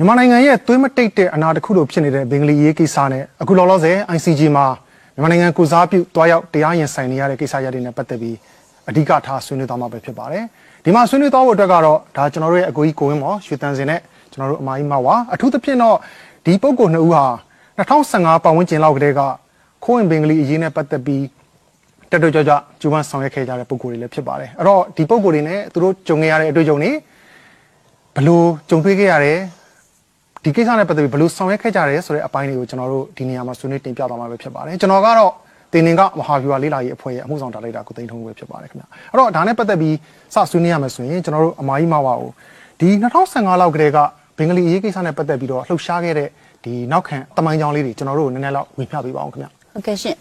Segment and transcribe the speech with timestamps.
[0.00, 4.66] မြန်မာနိုင်ငံရဲ့သွေးမတိတ်တဲ့အနာတစ်ခုလိုဖြစ်နေတဲ့ဘင်္ဂလီရေးကိစ္စနဲ့အခုလောလောဆယ် ICJ မှာ
[5.14, 8.36] မြန်မာနိုင်ငံကိုစားပြုတွားရောက်တရားရင်ဆိုင်နေရတဲ့ကိစ္စရပ်တွေနဲ့ပတ်သက်ပြီး
[8.88, 10.44] အဓိကထားဆွေးနွေးသွားမှာပဲဖြစ်ပါတယ်။
[10.84, 14.00] ဒီမှာဆွေးနွေးသွားဖို့အတွက်ကတော့ဒါကျွန်တော်တို့ရဲ့အကိုကြီးကိုဝင်းမော်ရွှေတန်းစင်နဲ့
[14.32, 15.96] ကျွန်တော်တို့အမကြီးမဝါအထူးသဖြင့်တော့
[16.46, 17.24] ဒီပုံကိုနှစ်ဦးဟာ
[17.78, 19.20] 2015ပတ်ဝန်းကျင်လောက်ကတည်းက
[19.84, 21.24] ခိုးဝင်ဘင်္ဂလီအရေးနဲ့ပတ်သက်ပြီး
[22.10, 26.92] တက်တော့ကြကြကျူပန်းဆောင်ရွက်ခဲ့ကြတဲ့ပုံကိုယ်တွေလည်းဖြစ်ပါတယ်။အဲ့တော့ဒီပုံကိုယ်တွေနဲ့သူတို့ကြုံခဲ့ရတဲ့အတွေ့အကြုံတွေ
[28.16, 29.38] ဘလို့ကြုံတွေ့ခဲ့ရတယ်
[30.48, 35.32] ဒီကိစ္စနဲ့ပတ်သက်ပြီးဘယ်လိုဆောင်ရွက်ခဲ့ကြတယ်ဆိုတဲ့အပိုင်းတွေကိုကျွန်တော်တို့ဒီနေရာမှာဆွေးနွေးတင်ပြသွားမှာပဲဖြစ်ပါတယ်ကျွန်တော်ကတော့
[35.72, 39.96] တင်နေကမဟာဗျူဟာလေးလာရေးအဖွဲ့ရဲ့အမှုဆောင်ဒါရိုက်တာကိုသိန်းထုံးပဲဖြစ်ပါတယ်ခင်ဗျအဲ့တော့ဒါနဲ့ပတ်သက်ပြီး
[40.34, 42.30] စဆွေးနွေးရမယ်ဆိုရင်ကျွန်တော်တို့အမာကြီးမဝါကို
[42.80, 42.88] ဒီ
[43.24, 43.98] 2015လောက်ကတည်းက
[44.36, 46.28] ဘင်္ဂလီအရေးကိစ္စနဲ့ပတ်သက်ပြီးတော့လှုပ်ရှားခဲ့တဲ့
[46.64, 50.16] ဒီနောက်ခံတမိုင်းကြောင်းလေးတွေကျွန်တော်တို့နည်းနည်းလောက်ဝင်ပြပေးပါအောင်ခင်ဗျဟုတ်ကဲ့ရှင်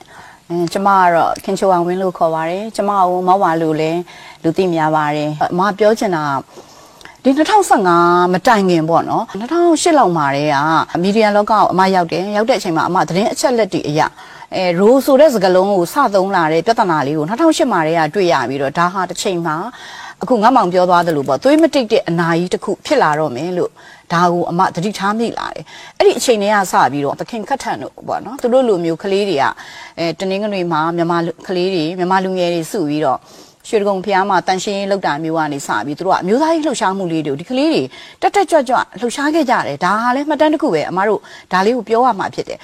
[0.50, 3.92] အဲကျမကတော့ခင်ချိုအောင်ဝင်းလို့ခေါ်ပါတယ်ကျမကမောက်ပါလို့လဲ
[4.44, 6.24] လူသိများပါတယ်အမပြောချင်တာ
[7.28, 7.34] ဒီ
[7.84, 14.08] 2015မတိုင်ခင်ပေါ့နော်2008လောက်မှာတည်းကမီဒီယာလောကကိုအမရောက်တယ်ရောက်တဲ့အချိန်မှာအမသတင်းအချက်လက်တွေအရာ
[14.56, 19.56] အဲရိုးဆိုတဲ့စကားလုံးကိုစသုံးလာတဲ့ပြဿနာလေးကို2008မှာတည်းကတွေ့ရပြီးတော့ဒါဟာတစ်ချိန်မှာ
[20.24, 23.72] အခုငတ်မောင်ပြောသွားသလိုပေါ့သွေးမတိတ်တဲ့အနာကြီးတစ်ခုဖြစ်လာတော့မယ်လို့
[24.14, 25.64] ဒါကိုအမသတိထားမိလာတယ်
[25.98, 29.44] အဲ့ဒီအချိန်တွေကစပြီးတော့သခင်ခတ်ထန်တို့ပေါ့နော်သူတို့လူမျိုးကလေးတွေက
[30.00, 33.20] အဲတနင်္ဂနွေမှာမြန်မာကလေးတွေမြန်မာလူငယ်တွေစုပြီးတော့
[33.68, 37.84] ရွှေဒဂုံဖျားမှာတန်ရှင်းလောက်တာမျိုးကနေစပြီးသူတို့ကအမျိုးသားရေးလှုပ်ရှားမှုလေးတွေကိုဒီကလေးတွေ
[38.22, 41.20] တက်တက်ကြွကြွလှုပ်ရှားခဲ့ကြတယ်ဒါဟာလည်းမှတ်တမ်းတစ်ခုပဲအမတို့
[41.52, 42.60] ဒါလေးကိုပြောရမှာဖြစ်တယ်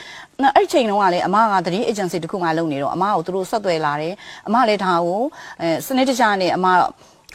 [0.55, 4.13] အဲ့ဒီချိန်တုန်းကလည်းအမကသတင်း agency တစ်ခုမှလုပ်နေတော့အမကိုသူတို့ဆက်သွယ်လာတယ်
[4.47, 5.21] အမလည်းဒါကို
[5.61, 6.67] အဲစနစ်တကျနဲ့အမ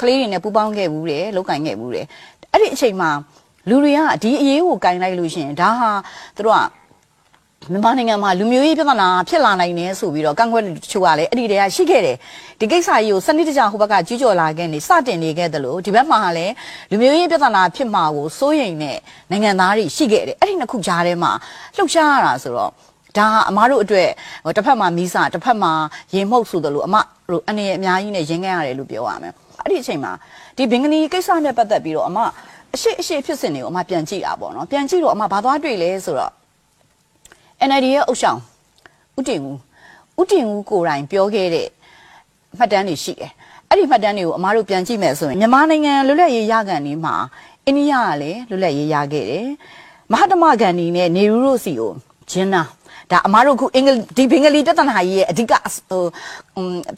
[0.01, 2.07] ကလေးတွေနဲ့ပူးပေါင်းခဲ့ဘူးတယ်လောက်ကင်ခဲ့ဘူးတယ်
[2.53, 3.11] အဲ့ဒီအချိန်မှာ
[3.69, 5.91] လူတွေကဒီအရေးကိုကင်လိုက်လို့ရှိရင်ဒါဟာ
[6.37, 6.61] သူတို့က
[7.73, 12.17] မြန်မာနိုင်ငံမှာလူမျိုးရေးပြဿနာဖြစ်လာနိုင်တယ်ဆိုပြီးတော့ကန့်ကွက်တချို့ကလည်းအဲ့ဒီတည်းကရှိခဲ့တယ်
[12.61, 16.53] ဒီကိစ္စကြီးကိုစနစ်တကျဟိုဘက်ကကြီးကြော်လာခဲ့နေစတင်နေခဲ့တယ်လို့ဒီဘက်မှာလည်း
[16.91, 18.99] လူမျိုးရေးပြဿနာဖြစ်မှာကိုစိုးရိမ်တဲ့
[19.31, 21.33] နိုင်ငံသားတွေရှိခဲ့တယ်အဲ့ဒီနှစ်ခုကြားထဲမှာ
[21.77, 22.71] လှုပ်ရှားရတာဆိုတော့
[23.17, 24.11] ဒါအမားတို့အတွက်
[24.57, 25.73] တစ်ဖက်မှာမီးစာတစ်ဖက်မှာ
[26.15, 26.97] ရေမှုတ်ဆိုတယ်လို့အမ
[27.31, 29.33] တို့အနေနဲ့အများကြီးနဲ့ရင်းခဲ့ရတယ်လို့ပြောရမယ်
[29.63, 30.13] အဲ့ဒီအချိန်မှာ
[30.57, 32.19] ဒီဘင်္ဂလီကိစ္စနဲ့ပတ်သက်ပြီးတော့အမ
[32.75, 36.33] အရှိအရှိဖြစ်စဉ်တွေကိုအမပြန်ကြည့်တာပေါ့နော်ပြန်ကြည့်တော့အမဘာသွားတွေ့လဲဆိုတော့
[37.67, 38.39] NLD ရဲ့အုပ်ဆောင်
[39.19, 39.57] ဥတင်ဦး
[40.21, 41.69] ဥတင်ဦးကိုယ်တိုင်ပြောခဲ့တဲ့
[42.59, 43.33] မှတ်တမ်းတွေရှိတယ်
[43.69, 47.15] အဲ့ဒီမှတ်တမ်းတွေကိုအမားတို့ပြန်ကြည့်မယ်ဆိုရင်မြန်မာနိုင်ငံလွတ်လပ်ရေးရကန်ဒီမှာ
[47.67, 49.47] အိန္ဒိယကလည်းလွတ်လပ်ရေးရခဲ့တယ်
[50.13, 51.93] မဟာတမဂန္ဒီနဲ့နေရူရိုစီကို
[52.31, 52.63] ဂျင်းနာ
[53.11, 55.53] ဒါအမားတို့ခုအင်္ဂလိပ်ဒီဘင်္ဂလီပြဿနာကြီးရဲ့အဓိက
[55.89, 56.03] ဟို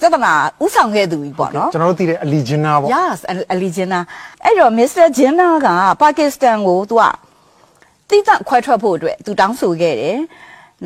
[0.00, 0.32] ပြဿနာ
[0.64, 3.18] ဥဆောင်ခဲ့သူကြီးပေါ့နော်ကျွန်တော်တို့သိတဲ့အလီဂျင်နာပေါ့ yes
[3.52, 4.00] အလီဂျင်နာ
[4.44, 5.06] အဲ့တော့ Mr.
[5.16, 5.68] Jinnah က
[6.00, 7.04] ပါကစ္စတန်ကိုသူက
[8.08, 10.18] တိကျခွဲထွက်ဖို့အတွက်သူတောင်းဆိုခဲ့တယ်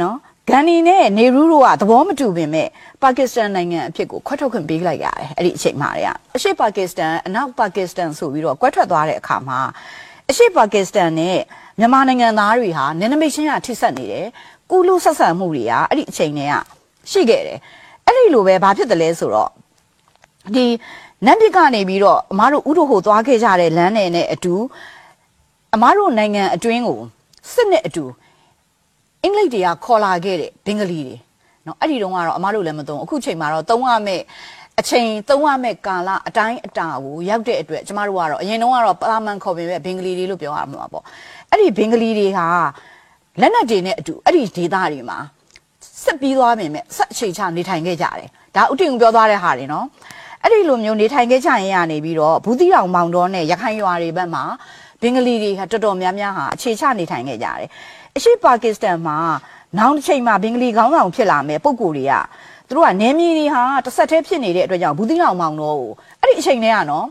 [0.01, 0.17] နော်
[0.49, 2.69] ဂန်နီနဲ့နေရူးတို့ကသဘောမတူပင်မဲ့
[3.03, 9.59] ပါကစ္စတန်နိုင်ငံအဖြစ်ကိုခွဲထုတ်ခွင့်ပေးလိုက်ရတယ်အဲ့ဒီအချိန်မှာတည်းကအရှေ့ပါကစ္စတန်အနောက်ပါကစ္စတန်ဆိုပြီးတော့ကွဲထွက်သွားတဲ့အခါမှာ
[10.31, 11.39] အရှေ့ပါကစ္စတန်နဲ့
[11.79, 14.27] မြန်မာနိုင်ငံသားတွေဟာနယ်နိမိတ်ချင်းကထိစပ်နေတယ်
[14.71, 16.55] ကုလူဆက်ဆံမှုတွေကအဲ့ဒီအချိန်တည်းက
[17.11, 17.59] ရှိခဲ့တယ်
[18.07, 19.51] အဲ့ဒီလိုပဲဘာဖြစ်တယ်လဲဆိုတော့
[20.55, 20.67] ဒီ
[21.27, 24.55] နတ်ပြည်ကနေပြီးတော့အမားတို့ဥဒိုဟိုသွားခဲ့ကြတဲ့လမ်းနယ်နဲ့အတူ
[25.75, 27.01] အမားတို့နိုင်ငံအတွင်းကို
[27.53, 28.05] စစ်နဲ့အတူ
[29.25, 31.17] အင်္ဂလိပ်တွေကခေါ်လာခဲ့တဲ့ဘင်္ဂလီတွေ
[31.67, 34.23] နော်အဲ့ဒီတုန်းကတော့အမတို့လည်းမသုံးအခုချိန်မှာတော့သုံးရမယ့်
[34.81, 41.05] အချိန်သုံးရမယ့်ကာလအတိုင်းအတာကိုရောက်တဲ့အတွက်ကျမတို့ကတော့အရင်တုန်းကတော့ပါလာမန်ခေါ်ပေမဲ့ဘင်္ဂလီတွေလို့ပြောရမှာပေါ့
[41.51, 42.47] အဲ့ဒီဘင်္ဂလီတွေဟာ
[43.41, 45.19] လက်နက်တွေနဲ့အတူအဲ့ဒီဒေသတွေမှာ
[46.05, 49.87] ဆက်ပြီးသွားပေမဲ့ဆက်အခြေချနေထိုင်ခဲ့ကြတယ်ဒါဥတီုံပြောသွားတဲ့ဟာတွေနော်
[50.43, 54.45] အဲ့ဒီလိုမျိုးနေထိုင်ခဲ့ကြရင်ရနေပြီးတော့ဘူးတီတောင်မောင်တော်နဲ့ရခိုင်ရွာတွေဘက်မှာ
[55.03, 57.69] ဘင်္ဂလီတွေဟာတော်တော်များများဟာအခြေချနေထိုင်ခဲ့ကြတယ်
[58.19, 59.19] အရှိပါကစ္စတန်မှာ
[59.79, 62.13] နောက်တစ်ချိန်မှာဘင်္ဂလီခေါင်းဆောင်ဖြစ်လာမယ်ပုံကိုယ်တွေက
[62.69, 67.07] သူတို့ကနေမီတွေဟာတစ်ဆက်တည်းဖြစ်နေတဲ့အတွက်ကြောင့်ဘူးသီးတောင်မောင်တော်ကိုအဲ့ဒီအချိန်တွေကနော်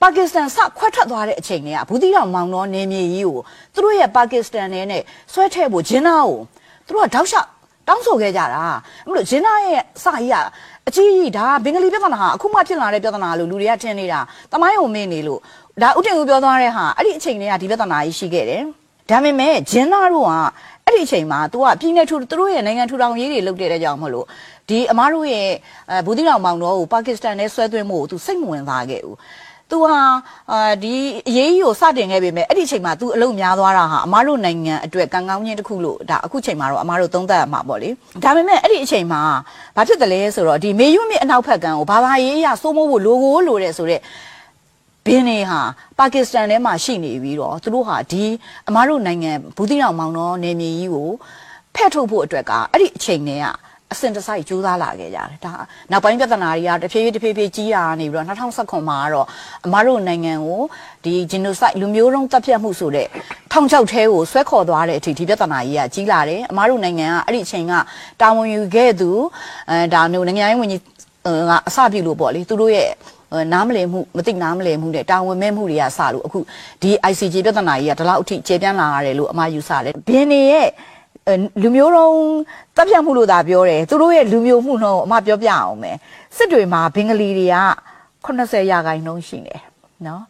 [0.00, 3.38] ပါကစ္စတန်စခွဲထွက်သွားတဲ့အချိန်တွေကဘူးသီးတောင်မောင်တော်နေမြေကြီးကို
[3.74, 6.38] သူတို့ရဲ့ပါကစ္စတန်နဲ့နဲ့ဆွဲထည့်ဖို့ဂျင်းနာကို
[6.86, 7.48] သူတို့ကတောက်လျှောက်
[7.88, 8.62] တောင်းဆိုခဲ့ကြတာ
[9.06, 10.36] အဲ့လိုဂျင်းနာရဲ့စာကြီးက
[10.88, 14.20] အကြီးကြီးဒါဘင်္ဂလီပြဿနာဟာအခုမှဖြစ်လာတဲ့ပြဿနာလို့လူတွေကထင်နေတာ
[14.52, 15.40] တမိုင်းုံမင်းနေလို့
[15.82, 18.64] ဒါဥတင်ဦးပြောသွားတဲ့ဟာအဲ့ဒီအချိန်တွေကဒီပြဿနာကြီးရှိခဲ့တယ်
[19.10, 20.32] ဒါပေမဲ့ဂျင်းသားတို့က
[20.86, 24.26] အဲ့ဒီအချိန်မှာသူကပြည်내ထူသူတို့ရဲ့နိုင်ငံထူထောင်ရေးတွေလုပ်တဲ့တဲ့ကြောင့်မလို့
[24.68, 25.48] ဒီအမားတို့ရဲ့
[26.06, 29.16] ဘူတိတော်မောင်တော်ကိုပါကစ္စတန်နဲ့ဆွဲသွင်းမှုကိုသူစိတ်မဝင်စားခဲ့ဘူး
[29.70, 30.00] သူဟာ
[30.52, 30.94] အာဒီ
[31.28, 37.88] အရေးကြီးကိုစတင်ခဲ့ပေမဲ့အဲ့ဒီချိန်မှာသူအလုပ်များသွားတာဟာအမားတို့နိုင်ငံအတွက်ကံကောင်းခြင်းတစ်ခုလို့ဒါအခုချိန်မှာတော့အမားတို့သုံးသပ်ရမှာပေါ့လေ
[38.24, 39.20] ဒါပေမဲ့အဲ့ဒီအချိန်မှာ
[39.76, 44.02] ဘာဖြစ်တယ်လဲဆိုတော့ဒီမေယွမြစ်အနောက်ဖက်ကံကိုဘာသာရေးအရစိုးမိုးဖို့လိုကိုလိုတဲ့ဆိုတော့
[45.06, 45.60] ဘင်းနေဟာ
[45.98, 48.24] ပါကစ္စတန်ထဲမှာရှိနေပြီးတော့သူတို့ဟာဒီ
[48.68, 51.10] အမားတို့နိုင်ငံဘူးတိတောင်မောင်တော်နေမြေကြီးကို
[51.74, 53.46] ဖဲ့ထုတ်ဖို့အတွက်ကအဲ့ဒီအချိန်တည်းက
[53.92, 55.52] အစင်တစိုက်ကြိုးစားလာခဲ့ကြတယ်ဒါ
[55.90, 59.26] နောက်ပိုင်းပြဿနာတွေကတဖြည်းဖြည်းတဖြည်းဖြည်းကြီးလာနေပြီးတော့2019မှာကတော့
[59.66, 60.62] အမားတို့နိုင်ငံကို
[61.04, 63.08] ဒီ genocide လူမျိုးတုံးတပ်ဖြတ်မှုဆိုတဲ့
[63.52, 67.72] ထောင်ချောက်ထဲကိုဆွဲခေါ်သွားတဲ့အထိဒီပြဿနာကြီးကကြီးလာတယ်အမားတို့နိုင်ငံကအဲ့ဒီအချိန်က
[68.20, 69.10] တာဝန်ယူခဲ့သူ
[69.70, 70.82] အဲဒါမျိုးနိုင်ငံရေးဝန်ကြီး
[71.50, 72.90] ကအစပြုလို့ပေါ့လေသူတို့ရဲ့
[73.52, 76.38] နားမလည်မှုမသိနားမလည်မှုနဲ့တာဝန်မဲ့မှုတွေကစလို့အခု
[76.82, 80.68] ဒီ ICJ ပြဿနာကြီးကဒီလောက်အထိကျေပြန့်လာရတယ်လို့အမှားယူဆတယ်ဘင်းနေရဲ့
[81.62, 82.16] လူမျိုးတုံး
[82.76, 85.96] တပ်ဖြတ်မှုလို့သာပြောတယ်သူတို့ရဲ့လူမျိုးမှုနှုန်းအမပြောပြအောင်မယ်
[86.36, 87.56] စစ်တွေမှာဘင်္ဂလီတွေက
[88.24, 89.60] 80ရာခိုင်နှုန်းရှိတယ်
[90.06, 90.22] နော်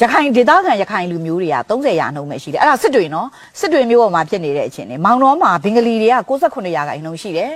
[0.00, 3.28] ရခိုင်ဒေသခံရခိုင်လူမျိုးတွေက30ရာနှုန်းပဲရှိတယ်အဲ့ဒါစစ်တွေနော်
[3.60, 7.50] စစ်တွေမျိုးပေါ်မှာဖြစ်နေတဲ့အချင်းနေမောင်တော်မှာဘင်္ဂလီတွေက69ရာခိုင်နှုန်းရှိတယ်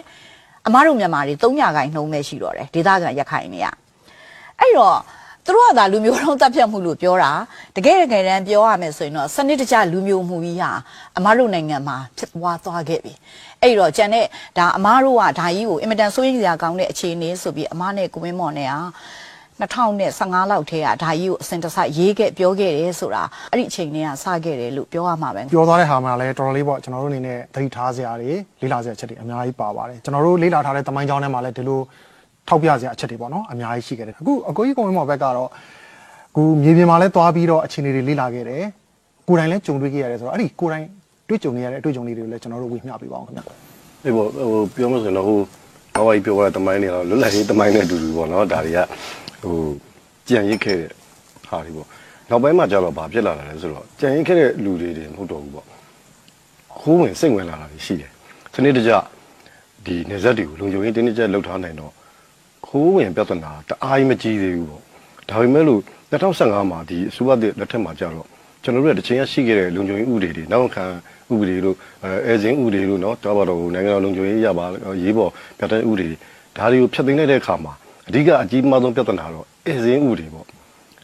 [0.67, 3.84] အမားတို့မြန်မာတွေ3ရာခိုင်နှုန်းပဲရှိတော့တယ်ဒေသခံရခိုင်တွေက
[4.61, 4.99] အဲ့တော့
[5.47, 7.33] သူတို့ကသာလူမျိုးတုံးတပ်ဖြတ်မှုလို့ပြောတာ
[7.77, 10.71] တကယ်တကယ်တမ်းပြောရမယ်ဆိုရင်တော့စနစ်တကျလူမျိုးမှုကြီးဟာ
[11.17, 13.13] အမားတို့နိုင်ငံမှာဖြစ်သွားသွားခဲ့ပြီ
[13.63, 14.27] အဲ့တော့ကျန်တဲ့
[14.59, 18.81] ဒါအမားတို့ကဒါကြီးကိုအင်မတန်စိုးရိမ်စရာကောင်းတဲ့အခြေအနေဆိုပြီးအမားနဲ့ကိုဝင်းမော်နဲ့ဟာ
[19.61, 23.23] 2015လောက်ထဲကဒါကြီးကိုအစင်တစိုက်ရေးခဲ့ပြောခဲ့တယ်ဆိုတာ
[23.53, 31.81] အဲ့ဒီအချိန်တွေကစခဲ့တယ်လို့ပြောရမှာပဲပြောသွားတဲ့ဟာမှလည်းတော်တော်လေးပေါ့ကျွန်တော်တို့အနေနဲ့သတိထားစရာတွေလေ့လာစရာအချက်တွေအများကြီးပါပါတယ်ကျွန်တော်တို့လေ့လာထားတဲ့တမိုင်းကြောင်းထဲမှာလည်းဒီလို
[32.49, 35.49] ထောက်ပြစရာအချက်တွေပေါ့နော်အများကြီးရှိခဲ့တယ်အခုအကိုကြီးကုံဝင်းမော်ဘက်ကတော့
[36.31, 38.63] အခုမြေပြင်မှာလည်းသွားပြီးတော့အခြေအနေတွေလေ့လာခဲ့တယ်
[39.29, 40.87] ကိုယ်တိုင်လည်းကြုံတွေ့ခဲ့ရတယ်ဆိုတော့အဲ့ဒီကိုယ်တိုင်
[41.29, 43.45] တွေ့ကြုံနေရတဲ့အတွေ့အကြုံလေးတွေကိုလည်းကျွန်တော်တို့ဝေမျှပေးပါအောင်ခင်ဗျာ
[44.05, 45.39] အေးပေါ့ဟိုပြောမလို့ဆိုရင်တော့ဟို
[45.95, 48.79] ဘာဝကြီးပြောရတဲ့တမိုင်းတွေတော့လွတ်လပ်ရေးတမိုင်းနဲ့အတူတူပေါ့နော်ဒါတွေက
[49.43, 49.57] ဟို
[50.29, 50.91] ကြံရစ်ခဲ့တဲ့
[51.47, 51.87] ဟာတွေပေါ့
[52.31, 55.67] နောက်ပိုင်းမှာကျတော့ဘာဖြစ်လာတာလဲဆိုတော့ကြံရစ်ခဲ့တဲ့လူတွေတွေမဟုတ်တော့ဘူးပေါ့
[56.79, 58.11] ခိုးဝင်စိတ်ဝင်လာတာတွေရှိတယ်
[58.55, 58.93] စနစ်တကျ
[59.87, 61.93] ဒီနေဆက်တွေကိုလုံခြုံရေးတင်းတင်းကျပ်လှုပ်ထားနိုင်တော့
[62.77, 64.83] ခိုးဝင်ပြဿနာတအားကြီးမကြီးသေးဘူးပေါ့
[65.31, 65.81] ဒါပေမဲ့လို့
[66.11, 67.31] 2015မှာဒီအစိုးရ
[67.61, 68.27] လက်ထက်မှာကြတော့
[68.63, 70.85] ကျွန်တော်တို့ကတချင်ရရှိခဲ့တဲ့လုံခြုံရေးဥပဒေတွေနောက်ခံ
[71.33, 74.67] ဥပဒေလို့အဲဇင်းဥပဒေလို့နော်တော့ပါတော့နိုင်ငံတော်လုံခြုံရေးရပါ
[75.03, 76.09] ရေးပေါ်ပြဋ္ဌာန်းဥပဒေ
[76.57, 77.73] ဒါတွေကိုဖျက်သိမ်းလိုက်တဲ့အခါမှာ
[78.09, 80.47] အဓိကအကြီးမားဆုံးပြဿနာတော့အဲဇင်းဥပဒေပေါ့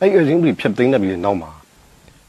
[0.01, 1.51] အဲ့အဲဇင်းဥပဒေဖျက်သိမ်းလိုက်ပြီးနောက်မှာ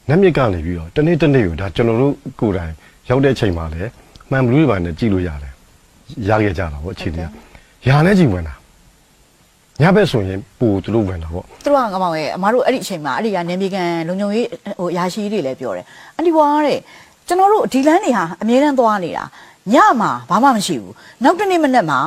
[0.08, 2.72] နတ်မြစ်ကနေပြီးတော့တနေ့တနေ့ကိုဒါကျွန်တော်တို့ကိုယ်တိုင်
[3.08, 3.90] ရောက်တဲ့အချိန်မှာလည်း
[4.30, 5.52] မှန်ဘလူးတွေပါနဲ့ကြည့်လို့ရတယ်
[6.28, 7.28] ရခဲ့ကြတာပေါ့အခြေအနေက
[7.88, 8.54] ရာနဲ့ကြည့်ဝင်တာ
[9.80, 14.46] ညဘက်ဆိုရင်ပူသူတို့ဝင်တာပေါ့သူတို့ကငမောင်ရဲ့အမားတို့အဲ့ဒီအချိန်မှာအဲ့ဒီကနေမြေကန်လုံခြုံရေး
[14.80, 15.84] ဟိုရာရှိတွေလည်းပြောတယ်
[16.16, 16.78] အန်ဒီဘွားတဲ့
[17.26, 19.24] ကျွန်တော်တို့ဒီလန်းတွေဟာအမြဲတမ်းသွားနေတာ
[19.72, 22.00] ညမှာဘာမှမရှိဘူးနောက်တစ်နေ့မနေ့မှာ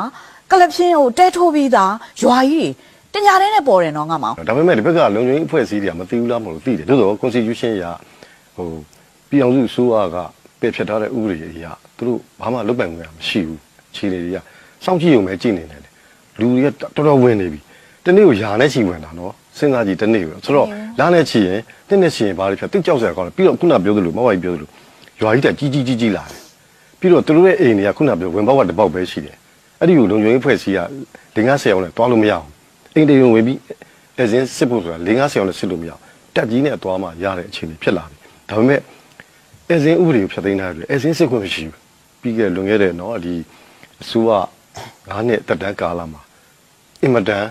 [0.51, 2.71] ကလပ်ဖြင်းဟိုတဲထိုးပြီးသားရွာကြီး
[3.13, 7.85] တွေတညာတဲ့နဲ့ပေါ်တယ်နော်ငမောင်ဒါပေမဲ့ဒီဘက်ကလုံခြုံရေးအဖွဲ့အစည်းတွေကမသိဘူးလားမလို့သိတယ်သို့တော့ constitution ရ
[8.55, 8.67] ဟို
[9.29, 10.17] ပြည်အောင်စုအစိုးရက
[10.59, 11.65] ပယ်ဖျက်ထားတဲ့ဥပဒေအရ
[11.97, 13.59] သူတို့ဘာမှလုပ်ပိုင်ခွင့်မရှိဘူး
[13.95, 14.37] ခြေလေတွေက
[14.83, 15.81] စောင့်ကြည့်ရုံပဲကြည့်နေတယ်
[16.39, 17.59] လူတွေကတော်တော်ဝင်နေပြီ
[18.05, 20.67] တနေ့ကိုယာနဲ့ချီဝင်တာနော်စဉ်းစားကြည့်တနေ့ကိုဆိုတော့
[20.99, 24.69] လာနဲ့ချီရင်တင်းနဲ့ချီရင်ဘာလို့ဖြစ်တိတ်ကြောက်စရာကောင်းတယ်ပြီးတော့ခုနပြောသလိုမဟုတ်ဘူးပြောသလို
[25.21, 26.39] ရွာကြီးတက်ကြီးကြီးကြီးကြီးလာတယ်
[26.99, 29.35] ပြီးတော့သူတို့ရဲ့အိမ်တွေကခုနပြောဝင်ပေါက်ကတစ်ပေါက်ပဲရှိတယ်
[29.79, 30.79] အဲ့ဒီကိုလုံခြုံရေးဖွဲ့စည်းက
[31.35, 32.47] ၄၅ဆယ်အောင်နဲ့တွားလို့မရအောင်
[32.95, 33.59] အိမ်တေုံဝင်ပြီး
[34.19, 36.01] အစင်းစစ်ဖို့ဆိုတာ၄၅ဆယ်အောင်နဲ့စစ်လို့မရအောင်
[36.35, 38.17] တက်ကြီးနဲ့တွားမှရတဲ့အခြေအနေဖြစ်လာပြီ
[38.49, 38.81] ဒါပေမဲ့
[39.71, 41.79] အစင်းဥပဒေကိုဖျက်သိမ်းထားတယ်အစင်းစစ်ခွင့်မရှိဘူး
[42.21, 43.33] ပြီးခဲ့လွန်ခဲ့တဲ့နော်ဒီ
[44.01, 44.31] အစိုးရ
[45.11, 46.21] ၅နှစ်တက်တန်းကာလမှာ
[47.05, 47.45] အင်မတန်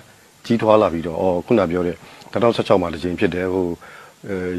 [0.47, 1.97] ကြီးထွားလာပြီးတော့အော်ခုနပြောတဲ့
[2.33, 3.67] 2016မှာတစ်ချိန်ဖြစ်တယ်ဟို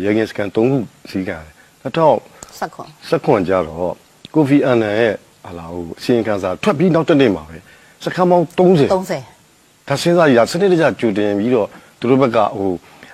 [0.03, 0.77] ရဲငယ်စကန်3ခု
[1.09, 1.53] စီးကန်တယ်
[1.83, 3.93] 2000စက်ခွန်စက်ခွန်ကြတော့
[4.33, 5.13] ကိုဖီအန်နန်ရဲ့
[5.45, 7.57] ဟာလာဟိုအစီရင်ခံစာထွက်ပြီးနောက်တစ်နေ့မှာပဲ
[8.03, 11.67] စခန်းပေါင်း30 30ဒါစဉ်းစားရစနစ်တကျကြိုတင်ပြီးတော့
[11.99, 12.71] သူတို့ဘက်ကဟို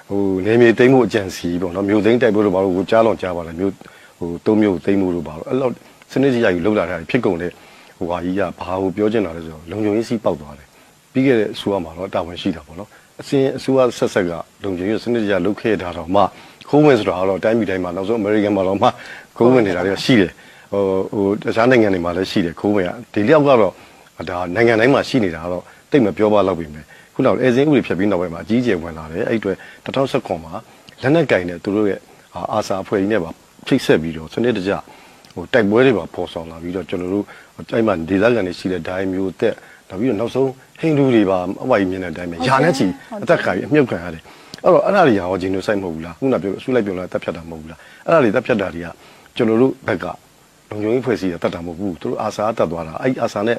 [0.09, 3.73] ဟိုနေမြေသိမ်းမှုအကြံစီပေါ့နော်မြို့သိမ်းတိုက်ဖို့လို့ဘာလို့ဟိုကြားလောင်ကြားပါလားမြို့
[4.19, 5.73] ဟိုသုံးမြို့သိမ်းမှုလို့ဘာလို့အဲ့လောက်
[6.11, 7.51] စနစ်တကျကြီးလှုပ်လာတာဖြစ်ကုန်တဲ့
[7.97, 10.67] ဟိုဟာကြီးကဘာကိုပြောချင်တာလဲဆိုတော့လုံခြုံရေးစီးပေါက်သွားတယ်
[11.11, 12.89] ပြီးခဲ့တဲ့အစိုးရမှာတော့တာဝန်ရှိတာပေါ့နော်
[13.21, 14.31] အစင်းအစိုးရဆက်ဆက်က
[14.63, 16.21] လုံခြုံရေးစနစ်တကျလုပ်ခဲ့တာတော့မှ
[16.69, 18.87] ခိုးဝင်ဆိုတာတော့တိုင်းပြည်တိုင်းမှာနောက်ဆုံးအမေရိကန်မှာတော့မှ
[19.37, 20.31] ခိုးဝင်နေတာတွေကရှိတယ်
[20.71, 23.73] ဟိုဟိုတခြားနိုင်ငံတွေမှာလည်းရှိတယ်ခိုးဝင်ကဒီလျောက်ကတော့
[24.29, 30.53] ဒါနိုင်ငံတိုင်းမှာရှိနေတာကတော့တိတ်မပြောပါတော့ပြီမယ်ခုနောက်အဲဇင်းဥပဒေဖြတ်ပြီးနောက်ပိုင်းမှာအကြီးအကျယ်ဝင်လာတယ်အဲ့အတွက်2019မှာ
[31.01, 31.99] လက်နက်ကင်တဲ့သူတို့ရဲ့
[32.53, 33.29] အာစာအဖွဲ့ကြီးနဲ့ပါ
[33.67, 34.71] ဖိတ်ဆက်ပြီးတော့စနစ်တကျ
[35.35, 37.25] ဟိုတိုက်ပွဲတွေပါပေါ်ဆောင်လာပြီးတော့ကျွန်တော်တို့
[37.75, 39.55] အဲ့မှာဒေသခံတွေရှိတဲ့ဒိုင်းမျိုးတက်
[39.91, 42.85] နောက်ပြီးတော့နောက်ဆုံးဟိန္ဒူတွေပါအဝိုင်းမြင်တဲ့အတိုင်းပဲယာနဲ့ချီ
[43.23, 44.23] အသက်ခံပြီးအမြုပ်ခံရတယ်
[44.63, 48.87] အဲ့တော့အဲ့ဒါတွေရောဂျီနိုဆိုက်မဟုတ်ဘူးလားခုနပြောအစုလိုက်ပြောလာတက်ဖြတ်တာမဟုတ်ဘူးလားအဲ့ဒါတွေတက်ဖြတ်တာတွေက
[49.35, 50.05] ကျွန်တော်တို့ဘက်က
[50.69, 53.57] လုံခြုံရေးဖွဲ့စည်းရတတ်တာမဟုတ်ဘူးသူတို့အာစာတက်သွားတာအဲ့အာစာနဲ့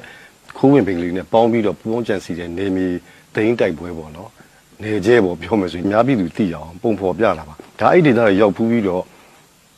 [0.57, 2.85] ခိုးဝင်ပင်ကလေးနဲ့ပေါင်းပြီးတော့ပူပေါင်းကြံစီတဲ့နေမီ
[3.35, 4.29] ဒိန်းတိုက်ပွဲပေါ့နော်
[4.83, 9.03] နေကျဲပေါ့ပြောမယ်ဆိုရင်အများပြည်သူသိအောင်ပုံဖော်ပြလာပါဒါအဲ့ဒေသတွေရောက်ဖူးပြီးတော့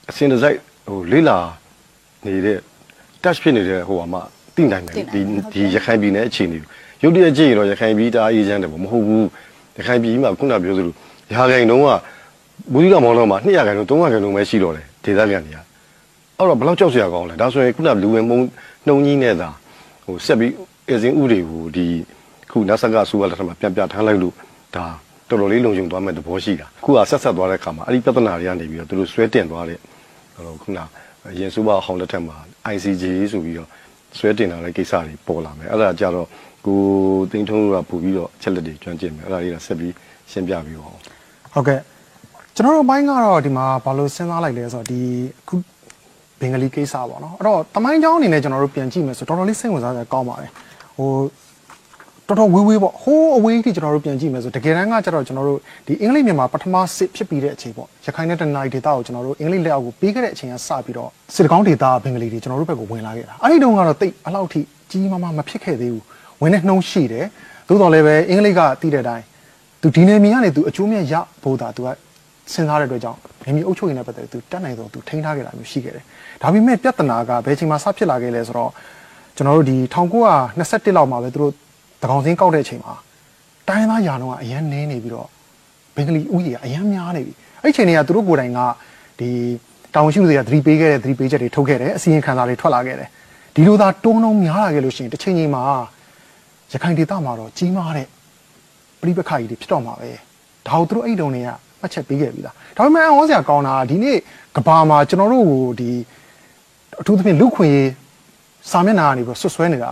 [0.10, 0.58] အစင်တစိုက်
[0.88, 1.38] ဟိုလေးလာ
[2.26, 2.58] နေတဲ့
[3.24, 4.20] touch ဖြစ်နေတဲ့ဟိုဟာမှ
[4.56, 5.22] သိနိုင်တယ်ဒီ
[5.54, 6.58] ဒီရခိုင်ပြည်နယ်အခြေအနေ
[7.04, 9.26] ရုပ်တရက်ကြည့်ရင်တော့ရခိုင်ပြည်တာအေးချမ်းတယ်ပေါ့မဟုတ်ဘူး
[9.78, 10.94] ရခိုင်ပြည်မှာခုနပြောသလို
[11.34, 11.88] ရာခိုင်တုံးက
[12.74, 15.58] ဘူးကြီးကမောင်းတော့မှ200ခိုင်တုံး300ခိုင်တုံးပဲရှိတော့တယ်ဒေသခံတွေက
[16.38, 18.40] အဲ့တော့ဘယ်လောက်ကြောက်စရာကောင်းလဲဒါဆိုရင်ခုနလူဝင်မုံ
[18.88, 19.50] နှုံကြီးနဲ့သာ
[20.06, 20.54] ဟိုဆက်ပြီး
[20.90, 21.86] အဲဇင်းဥတွေကိုဒီ
[22.52, 24.34] ခုနတ်ဆက်ကဆိုးကလက်ထက်မှာပြန်ပြထမ်းလိုက်လို့
[24.76, 24.86] ဒါ
[25.30, 29.80] တော်တော်လေးလုံခြုံသွားမဲ့သဘောရှိတာခုကဆက်ဆက်သွားတဲ့ခါမှာအဲ့ဒီပြဿနာတွေကနေပြီးတော့သူတို့ဆွဲတင်သွားတဲ့
[30.36, 30.80] ဟိုခုန
[31.40, 32.38] ရင်စုဘဟောင်းလက်ထက်မှာ
[32.74, 33.70] ICJ ဆိုပြီးတော့
[34.19, 36.29] ဆွဲတင်လာတဲ့ကိစ္စတွေပေါ်လာမယ်အဲ့ဒါကြတော့
[36.67, 36.81] ကို
[37.31, 39.95] သိန်းထုံးကပို့ပြီးတော့ချက်လက်တွေကျွမ်းကျင်မယ်အဲ့ဒါလေးကဆက်ပြီး
[40.31, 41.81] ရှင်းပြပြီးတော့ ဟုတ်ကဲ့
[42.55, 45.01] ကျွန်တော်တို့ဘိုင်းကတော့ဒီမှာဘာလို့စဉ်းစားလိုက်လဲဆိုတော့ဒီ
[45.41, 45.55] အခု
[46.41, 50.51] ဘင်္ဂလီကိစ္စပေါ့နော်အဲ့တော့တမိုင်းเจ้าအနေနဲ့ကျွန်တော်တို့ပြန်ကြည့်မယ်ဆိုတော့တော်တော်လေးစိတ်ဝင်စားစရာကောင်းပါတယ်
[50.97, 51.11] ဟို
[52.28, 66.04] တော်တော်ဝေးဝေးပေါ့ဟိုးအဝေးကြီးကျွန်တော်တို့ပြန်ကြည့်မယ်ဆိုတကယ်တမ်းကကျတော့ကျွန်တော်တို့ဒီအင်္ဂလိပ်မြန်မာပထမစစ်ဖြစ်ပြီးတဲ့အချိန်ပေါ့ရခိုင်နဲ့တနင်္လာရီဒေသကိုကျွန်တော်တို့အင်္ဂလိပ်လက်အောက်ကိုပေးခဲ့တဲ့အချိန်ကစပြီးတော့စစ်တကောင်းဒေသဘင်္ဂလီတွေကျွန်တော်တို့ဘက်ကိုဝင်လာခဲ့တာအဲ့ဒီတုန်းကတော့တိတ်အလောက်ထိကြီးမားမားမဖြစ်ခဲ့သေးဘူး
[66.42, 67.26] ဝင်တဲ့နှုံးရှိတယ်
[67.68, 69.26] သို့တော်လည်းပဲအင်္ဂလိပ်ကတီးတဲ့အတိုင်း
[69.82, 71.14] သူဒီနေမီကနေသူအကျိုးမြတ်ရ
[71.44, 71.90] ဖို့တာသူက
[72.52, 76.04] စဉ်းစားတဲ့အတွက်ကြောင့်မိမိအုပ်ချုပ်ရေးနဲ့ပတ်သက်ပြီးသူတတ်နိုင်တော့သူထိန်းထားခဲ့တာမျိုးရှိခဲ့တယ်
[76.42, 78.72] ဒါပေမဲ့ပြဿနာကဘယ်ချိန်မှစဖြစ်လာခဲ့လဲဆိုတော့
[79.36, 81.54] ကျွန်တော်တို့ဒီ1921လောက်မှာပဲသူတို့
[82.02, 82.94] တကောင်စင်းကောက်တဲ့အချိန်မှာ
[83.68, 85.28] တိုင်းသားယာလုံးကအရန်နင်းနေပြီးတော့
[85.96, 88.60] ဘင်္ဂလီဥယျာအရန်များနေပြီအဲ့ဒီအချိန်တွေကသူတို့ကိုယ်တိုင်က
[89.20, 89.30] ဒီ
[89.96, 93.10] တောင်ရှိလူတွေကသတိပေးခဲ့တဲ့သတိပေးချက်တွေထုတ်ခဲ့တယ်အစီရင်ခံစာတွေထွက်လာခဲ့တယ်
[93.56, 95.64] ဒီလိုသာတွန်းလုံးများလာခဲ့လို့ရှိရင်တစ်ချိန်ချိန်မှာ
[96.72, 98.08] ရခိုင်ဒေသမှာတော့ကြီးမားတဲ့
[99.02, 100.10] ပြိပခါကြီးတွေဖြစ်တော့မှာပဲ
[100.68, 101.50] ဒါကိုသူတို့အဲ့တုန်းတွေက
[101.80, 104.18] မှတ်ချက်ပေးခဲ့ပြီလားဒါပေမဲ့အောစရာကောင်းတာကဒီနေ့
[104.56, 105.90] ကဘာမှာကျွန်တော်တို့ကိုဒီ
[107.00, 107.92] အထူးသဖြင့်လူခွင့်ရေး
[108.72, 109.92] စာမျက်နှာကနေပြီးဆွတ်ဆွဲနေတာ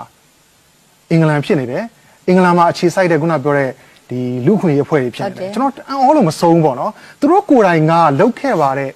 [1.12, 1.84] အင်္ဂလန်ဖြစ်နေတယ်
[2.28, 3.70] အင်္ဂလန်မှာအခြေစိုက်တဲ့ခုနပြောတဲ့
[4.10, 8.90] ဒီလူခွင့်ရေးအဖွဲ့တွေဖြစ်နေတယ်ကျွန်တော်အံ့ဩလို့မဆုံးဘူးပေါ့နော်သူတို့ကိုယ်တိုင်ကလှုပ်ခဲ့ပါတဲ့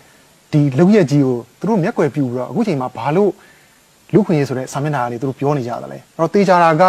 [0.54, 3.32] ဒီလှုပ်ရက်ကြီးကိုသူတို့မျက်ကွယ်ပြုပြီးတော့အခုချိန်မှာဘာလို့
[4.14, 6.84] လူခွင့်ရေးဆိုတဲ့စာမျက်နှာလေးသူတို့ပြောနေကြတာလဲအဲ့တော့တေချာတာက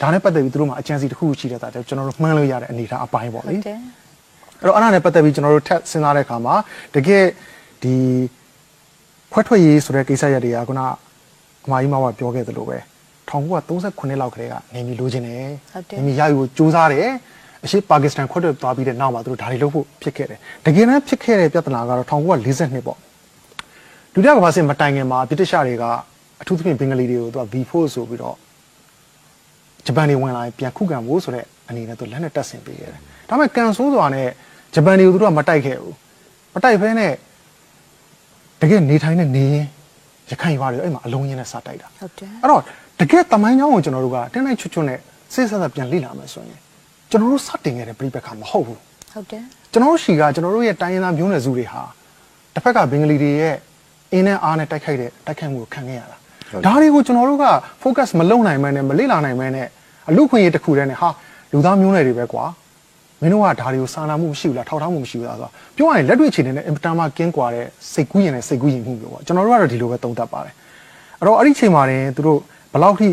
[0.00, 3.78] ဒါနဲ့ပတ်သက်ပြီးသူတို့မှာအကြံစီတစ်ခုရှိတဲ့တာကျွန်တော်တို့မှန်းလို့ရတဲ့အနေအထားအပိုင်းပေါ့ဟုလေတ်တယ်
[4.60, 6.54] အဲ့တော့အဲ့ဒါနဲ့ပတ်သက်ပြီးကျွန်တော်တို့ထက်စဉ်းစားတဲ့အခါမှာ
[6.94, 7.24] တကယ်
[7.82, 7.94] ဒီ
[9.32, 10.80] ခွဲထွက်ရေးဆိုတဲ့ကိစ္စရပ်တွေကခုန
[11.64, 12.78] အမကြီးမဝပြောခဲ့သလိုပဲ
[13.30, 17.08] 1939လောက်ကလေးကနေမီလိုချင်တယ်ဟုတ်တယ်နေမီရယူကိုစူးစမ်းတယ်
[17.64, 22.98] အရှိပါကစ္စတန်ခွဲထွက်သွားပြီးတဲ့နောက်မှာသူတို့ဒါတွေလုပ်ဖို့ဖြစ်ခဲ့တယ်တကယ်တမ်းဖြစ်ခဲ့တဲ့ပြဿနာကတော့1942ပေါ့
[24.14, 25.84] ဒုတိယကမ္ဘာစစ်မတိုင်ခင်မှာဗြိတိရှတွေက
[26.40, 28.36] အထူးသဖြင့်ဘင်္ဂလီတွေကိုသူက V4 ဆိုပြီးတော့
[29.86, 34.28] ဂျပန်တွေဝင်လာရင်ပြန်ခုခံဖို့ဆိုတဲ့အနေနဲ့သူလက်နဲ့တက်ဆင်ပေးခဲ့တယ်ဒါပေမဲ့ကန်ဆိုးစွာနဲ့
[34.74, 35.94] ဂျပန်တွေကိုသူတို့ကမတိုက်ခဲ့ဘူး
[36.54, 37.12] မတိုက်ဖဲနဲ့
[38.60, 39.66] တကယ်နေထိုင်တဲ့နေရင်
[40.30, 42.62] ရခိုင်ရွာတွေအဲ့မှာအလုံးရင်းနဲ့စတိုက်တာဟုတ်တယ်အဲ့တော့
[43.00, 44.98] တကယ်တမိုင်းကြောင်းကိုကျွန်တော်တို့ကတင်းတိုင်းချွတ်ချွတ်နဲ့
[45.32, 46.58] စိတ်ဆက်ဆက်ပြန်လေ့လာမယ်ဆိုရင်
[47.10, 48.78] ကျွန်တော်တို့စတင်ခဲ့တဲ့ပြိပက္ခမဟုတ်ဘူး
[49.12, 51.82] ဟုတ်တယ်ကျွန်တော်တို့ရှီကကျွန်တော်တို့ရဲ့တိုင်းရင်းသားမျိုးနွယ်စုတွေဟာ
[52.54, 53.56] တစ်ဖက်ကဘင်္ဂလီတွေရဲ့
[54.12, 56.16] အင်းနဲ့အားနဲ့တိုက်ခိုက်တဲ့တိုက်ခိုက်မှုကိုခံခဲ့ရတာ
[56.66, 57.46] ဒါတွေကိုကျွန်တော်တို့က
[57.82, 59.66] focus မလုပ်နိုင်မဲနဲ့မလေ့လာနိုင်မဲနဲ့
[60.08, 61.08] အလူခွင့်ရေးတစ်ခုတည်းနဲ့ဟာ
[61.52, 62.44] လူသားမျိုးနွယ်တွေပဲကွာ
[63.20, 70.54] မင်းတို့ကဒါတွေကိုစာနာမှုမရှိဘူးလားထောက်ထားမှုမရှိဘူးလားဆိုတော့ပြောရရင်လက်တွေ့အခြေအနေနဲ့အင်ပတန်မှကင်းကွာတဲ့စိတ်ကူးရင်နဲ့စိတ်ကူးရင်မှုမျိုးပေါ့ကျွန်တော်တို့ကတော့ဒီလိုပဲသုံးသပ်ပါတယ်
[71.18, 72.40] အဲ့တော့အဲ့ဒီချိန်မှာတင်သူတို့
[72.74, 73.08] ဘယ်လောက်ထိ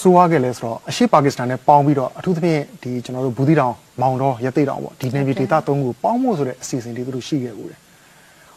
[0.00, 7.78] စိုးရခဲ့လဲဆိုတော့အရှိပါကစ္စတန်နဲ့ပေါင်းပြီးတော့အထူးသဖြင့်ဒီကျွန်တော်တို့ဘူးသီတောင်မောင်တော်ရသေတောင်ပေါ့ဒီနယ်မြေဒေသသုံးခုပေါင်းဖို့ဆိုတဲ့အစီအစဉ်တွေသူတို့ရှိခဲ့ဘူးတယ်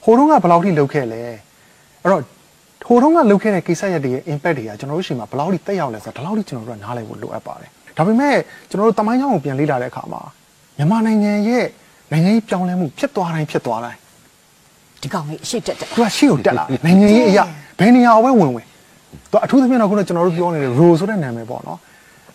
[0.03, 1.21] ဟိုတုန်းကဘယ်လောက်ထိလုပ်ခဲ့လဲ
[2.03, 2.21] အဲ့တော့
[2.87, 8.35] ဟိုတုန်းကလုပ်ခဲ့တဲ့ကိစ္စရပ်တွေရဲ့ impact တွေကကျွန်တော်တို့ရှိမှာဘယ်လောက်ထိတက်ရောက်လဲဆိုတော့ဒီလောက်ထိကျွန်တော်တို့ကနားလည်ဖို့လိုအပ်ပါတယ်ဒါပေမဲ့
[8.69, 10.21] ကျွန်တော်တို့တမိုင်းကြောင်းကိုပြန်လေ့လာတဲ့အခါမှာ
[10.77, 11.65] မြန်မာနိုင်ငံရဲ့
[12.11, 13.99] နိုင်ငံရေးပြောင်းလဲမှုဖြစ်သွားတိုင်းဖြစ်သွားတိုင်း
[15.01, 17.43] ဒီကောင်ကြီးအရှိတက်တယ်သူကရှေ့ကိုတက်လာတယ်နိုင်ငံရေးအရာ
[17.79, 18.65] ဘယ်နေရာကိုပဲဝင်ဝင်
[19.31, 21.79] သူအထူးသဖြင့်တော့ခုနကကျွန်တော်တို့ပြောနေတဲ့ role ဆိုတဲ့နာမည်ပေါ့နော်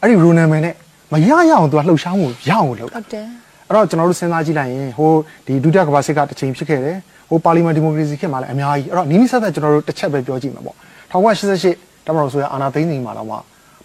[0.01, 0.75] အဲ့ဒီ role နာမည်နဲ့
[1.13, 3.27] မရရအောင်သူကလှုပ်ရှားမှုရအောင်လုပ်ဟုတာတ်တယ်
[3.69, 5.11] အဲ့တော့ကျွန်တော်တို့စဉ်းစားကြည့်လိုက်ရင်ဟို
[5.47, 6.97] ဒီဒုတိယကမ္ဘာစစ်ကတစ်ချိန်ဖြစ်ခဲ့တယ်
[7.31, 10.77] ဟိုပါလီမန်ဒီမိုကရေစီခေတ်မှာလည်းအများကြီးအဲ့တော့နီးနီးဆက်ဆက်ကျွန်တော်တို့တစ်ချက်ပဲပြောကြည့်မှာပေါ့
[11.13, 13.37] 1988တမန်တော်ဆိုရအာနာသိန်းစီမှာတော့မှ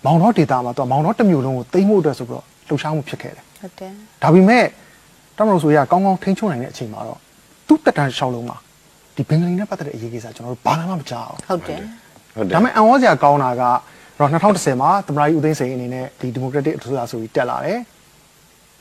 [0.06, 3.91] မောင်တော်ဒေတာမှာသူကမောင်တော်တစ်မျိုးလုံးကိုသိမ်းဖို့အတွက်ဆိုပြီးတော့လှုပ်ရှားမှုဖြစ်ခဲ့တယ်ဟုတ်တယ်
[4.24, 4.65] ဒါပေမဲ့
[5.38, 7.20] တမန်တော်ဆိုရကောင်းကောင်းထိန်းချုပ်နိုင်တဲ့အချိန်မှာတော့
[7.67, 8.58] သူ့တက်တန်းရှောင်းလုံးမှာ
[9.15, 11.82] ဒီဘင်္ဂလီနဲ့ပတ်သက်တဲ့အရေးကိစ္စကျွန်တော်တို့ဘာမှမကြားအောင်ဟုတ်တယ်
[12.38, 13.63] ဟုတ်တယ်ဒါပေမဲ့အံ့ဩစရာကောင်းတာက
[14.20, 17.79] တော့2010မှာသမ္မတကြီးဦးသိန်းစိန်အနေနဲ့ဒီဒီမိုကရက်တစ်အစိုးရဆိုပြီးတက်လာတယ်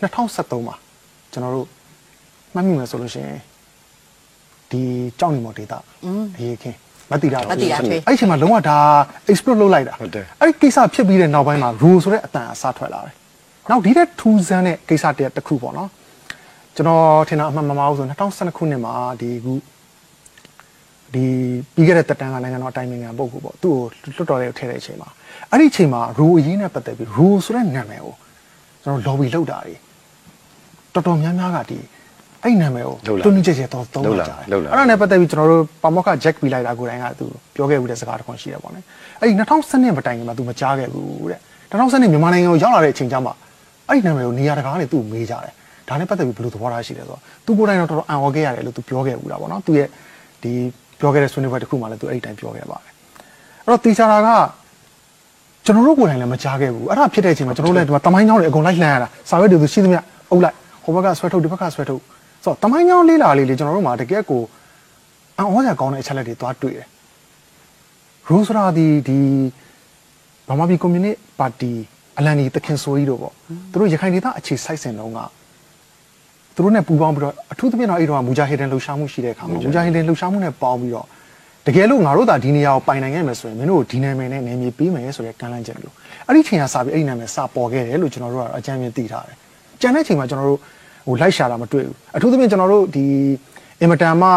[0.00, 0.76] 2013မှာ
[1.32, 1.66] ကျွန်တော်တို့
[2.54, 3.38] မှတ်မိမယ်ဆိုလို့ရှိရင်
[4.70, 4.82] ဒီ
[5.18, 5.78] ကြောက်နေမော်ဒေတာ
[6.36, 6.78] အရေးခင်း
[7.10, 8.78] မတိတာတော့မတိတာထွေးအဲ့ဒီအချိန်မှာလုံးဝဒါ
[9.30, 13.14] explode လုပ်လိုက်တာဟုတ်တယ်အဲ့ဒီကိစ္စဖြစ်ပြီးတဲ့နောက်ပိုင်းမှာ rule ဆိုတဲ့အတန်အစားထွက်လာတယ်
[13.70, 15.90] နောက်ဒီတဲ့ထူးဆန်းတဲ့ကိစ္စတစ်ရပ်တစ်ခုပေါ့နော်
[16.76, 19.52] ကျွန်တော်ထင်တာအမှန်မမှားဘူးဆို2012ခုနှစ်မှာဒီခု
[21.14, 21.24] ဒီ
[21.74, 25.08] ပြီးခဲ့တဲ့တက်တန်းကနိုင်ငံတော်အတိုင်းအမြံပုဂ္ဂိုလ်ပေါ့သူ့ကိုလွတ်တော်လေးကိုထည့်တဲ့အချိန်မှာ
[25.50, 28.14] အဲ့ဒီအချိန်မှာ rule အရေးနဲ့ပတ်သက်ပြီး rule ဆိုတဲ့နာမည်ကို
[28.82, 29.74] ကျွန်တော် lobby လုပ်တာတွေ
[30.94, 31.78] တော်တော်များများကဒီ
[32.42, 38.84] အဲ့ဒီနာမည်ကိုလုပ်လာတွန်းတွန်းကြဲကြဲတော့သုံးလုပ်လာလာကြတယ်လုပ်လာအဲ့ဒါနဲ့ပတ်သက်ပြီးကျွန်တော်တို့ပါမောက္ခ Jack ပြီးလိုက်တာကိုယ်တိုင်ကသူပြောခဲ့ဘူးတဲ့စကားတစ်ခွန်းရှိတယ်ပေါ့နော်
[39.20, 43.30] အဲ့ဒီ2012မတိုင်ခင်မှာသူမကြားခဲ့ဘူးတဲ့2012မြန်မာနိုင်ငံကိုရောက်လာတဲ့အချိန်ကျမှ
[43.88, 45.52] အဲ့ဒီနာမည်ကိုနေရာတကာကနေသူ့ကိုမေးကြတယ်
[45.88, 49.88] ဒါနဲ့ပတ်သက်ပြီးဘယ်လိုသဘောထားရှိလဲဆိုတော့သူကိုယ်တိုင်တော့တော်တော်အံ့ဩခဲ့ရတယ်လို့သူပြောခဲ့ဘူးတာပေါ့နော်သူရဲ့
[50.42, 50.52] ဒီ
[51.00, 52.92] ပြောခဲ့တဲ့ဆွေးနွေးပွဲတစ်ခုမှလည်းသူအဲ့ဒီတိုင်းပြောခဲ့ပါတယ်
[53.64, 54.28] အဲ့တော့တေချာတာက
[55.64, 60.00] ကျွန်တော်တို့ကိုယ်တိုင်လည်းမကြားခဲ့ဘူးအဲ့ဒါဖြစ်တဲ့အချိန်မှာကျွန်တော်တို့လည်းဒီမှာတမိုင်းကြောင်းတွေအကုန်လိုက်လှမ်းရတာစာရွက်တွေဆိုရှိသမျှ
[60.30, 62.02] အုပ်လိုက်ဟိုဘက်ကဆွဲထုတ်ဒီဘက်ကဆွဲထုတ်
[62.44, 64.42] ဆိုတော့တမိုင်းကြောင်းလေးလာလေးလေကျွန်တော်တို့မှာတကယ်ကို
[65.38, 66.86] အံ့ဩစရာကောင်းတဲ့အချက်လက်တွေသွားတွေ့တယ်
[68.28, 69.18] ရိုးစရာဒီဒီ
[70.48, 71.72] ဗမာပြည်ကွန်မြူနတီပါတီ
[72.18, 73.34] အလန်ဒီတခင်ဆိုကြီးတို့ပေါ့
[73.70, 75.18] သူတို့ရခိုင်ဒေသအခြေစိုက်စင်တုန်းက
[76.56, 81.06] သူတို့နဲ့ပူးပေါင်းပြီးတော့အထူးသဖြင့်တော့အဲ့တော့မူဂျာဟီဒန်လှူရှာမှုရှိတဲ့အခါမှာမူဂျာဟီဒန်လှူရှာမှုနဲ့ပေါင်းပြီးတော့
[81.66, 85.94] တကယ်လို့ငါတို့သာဒီနေရာကိုပိုင်နိုင်ခဲ့မယ်ဆိုရင်မင်းတို့ဒီနာမည်နဲ့နာမည်ပေးမယ်ဆိုတဲ့ကမ်းလှမ်းချက်မျိုး
[86.26, 89.36] အဲ့ဒီချိန်ကစပြီးအဲ့ဒီနာမည်စပေါ်ခဲ့တယ်လို့ကျွန်တော်တို့ကတော့အကြမ်းမြင်သိထားတယ်။
[89.80, 90.60] ကြံတဲ့ချိန်မှာကျွန်တော်တို့
[91.06, 93.04] ဟိုလိုက်ရှာတာမတွေ့ဘူး။အထူးသဖြင့်ကျွန်တော်တို့ဒီ
[93.80, 94.28] အင်မတန်မှ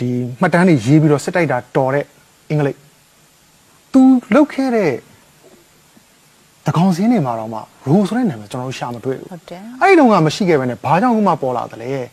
[0.00, 2.04] ဒီမှတ်တမ်းတွေရေးပြီးတော့စစ်တိုက်တာတော်တဲ့
[2.48, 2.78] အင်္ဂလိပ်
[3.92, 4.00] သူ
[4.34, 4.98] လုတ်ခဲ့တဲ့တ
[6.76, 7.58] ကောင်စင်းနေမှာတော့မှ
[7.88, 12.06] ရိုးဆိုတဲ့နာမည်ကျွန်တော်တို့ရှာမတွေ့ဘူးဟုတ်တယ်အဲ့ဒီတော့ကမရှိခဲ့ပဲနဲ့ဘာကြောင့်ခုမှပေါ်လာသလဲအဲ့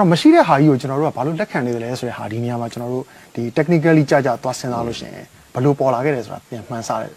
[0.00, 5.24] တော့မရှိတဲ့ဟာကြီးကိုကျွန်တော်တို့ကဘာလို့လက်ခံနေသလဲဆိုတဲ့ဟာဒီနေရာမှာကျွန်တော်တို့ဒီ technically ကြာကြာသွားစဉ်းစားလို့ရှိရင်
[5.54, 7.12] ဘလို့ပေါ်လာခဲ့တယ်ဆိုတာပြန်မှန်းဆတယ်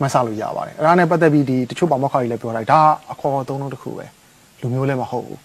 [0.00, 2.80] မှန်းဆလို့ရပါတယ်အဲ့ဒါနဲ့ပတ်သက်ပြီးဒီတချို့ပေါမောက်ခါကြီးလည်းပြောလိုက်ဒါ
[3.12, 4.06] အခေါ်အသုံးလုံးတစ်ခုပဲ
[4.60, 5.38] လူမျိုးလည်းမဟုတ်ဘူး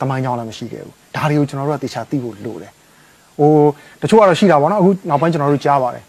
[0.00, 2.72] တမိုင်းကြောင်းလည်းမရှိခဲ့ဘူးဒါတွေကိုကျွန်တော်တို့ကတေချာသိဖို့လိုတယ်
[3.38, 3.50] ဟို
[4.02, 6.04] တချို့ကတော့ရှိတာပေါ့နော်အခုနောက်ပိုင်းကျွန်တော်တို့ကြားပါတယ်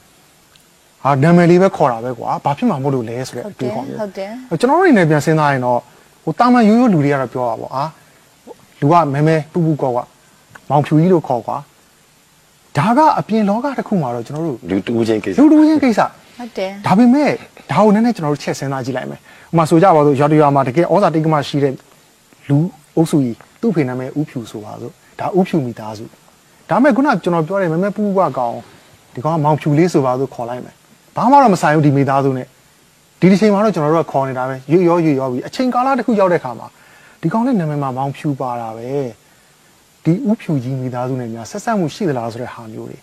[1.08, 5.80] ဟာနာမည်လေးပဲခေါ်တာပဲကွာဘာဖြစ်မှာမို့လို့လဲဆိုတဲ့အတွေးခေါ်မျိုးဟုတ်တယ်ကျွန်တော်တို့အနေနဲ့ပြန်စဉ်းစားရင်တော့
[6.24, 7.84] ဟိုတာမန်ရိုးရိုးလူတွေကတော့ပြောတာပေါ့အာ
[8.82, 10.04] လူကမဲမဲပူပူကောကွာ
[10.70, 11.58] မောင်ဖြူကြီးလို့ခေါ်ကွာ
[12.78, 16.00] ဒါကအပြင်လောကတစ်ခုမှာတော့ကျွန်တော်တို့လူတူချင်းကိစ္စလူတူချင်းကိစ္စ
[16.38, 17.30] ဟုတ်တယ်ဒါပေမဲ့
[17.72, 19.22] ဒါကိုနည်းနည်းကျွန်တော်တို့ချက်စဉ်းစားကြည့်လိုက်မယ်ဥ
[19.56, 21.74] ပမာဆိုကြပါစို့ရွာတရွာမှာတကယ်ဩဇာတိတ်ကမရှိတဲ့
[22.50, 22.58] လူ
[22.96, 26.06] အုပ်စုကြီးသူ့ဖေနာမည်ဥဖြူဆိုပါစို့ဒါဥဖြူမိသားစု
[26.70, 28.56] ဒါမဲ့ခုနကကျွန်တော်ပြောတဲ့မဲမဲပူပူကကောင်
[29.14, 30.77] ဒီကောင်ကမောင်ဖြူလေးဆိုပါစို့ခေါ်လိုက်မယ်
[31.18, 32.48] ဘာမှတော့မဆိုင်ဘူးဒီမိသားစုနဲ့
[33.20, 36.68] ဒီဒီချိန်မှာတော့ကျွန်တော်တို့ကခေါ်နေတာပဲရွရောရွရောပြီးအချိန်ကာလတစ်ခုရောက်တဲ့ခါမှာ
[37.22, 38.90] ဒီကောင်လေးနာမည်မှာမောင်ဖြူပါတာပဲ
[40.04, 42.98] ဒီဥဖြူကြီးမိသားစုနဲ့များဆက်ဆက်မှုရှိသလားဆိုတဲ့ဟာမျိုးတွေ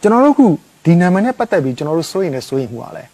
[0.00, 0.46] ကျွန်တော်တို့ခု
[0.84, 3.04] ဒီနာမည်နဲ့ပတ်သက်ပြီးကျွန်တော်တို့စိုးရင်လည်းစိုးရင်မှုပါလဲ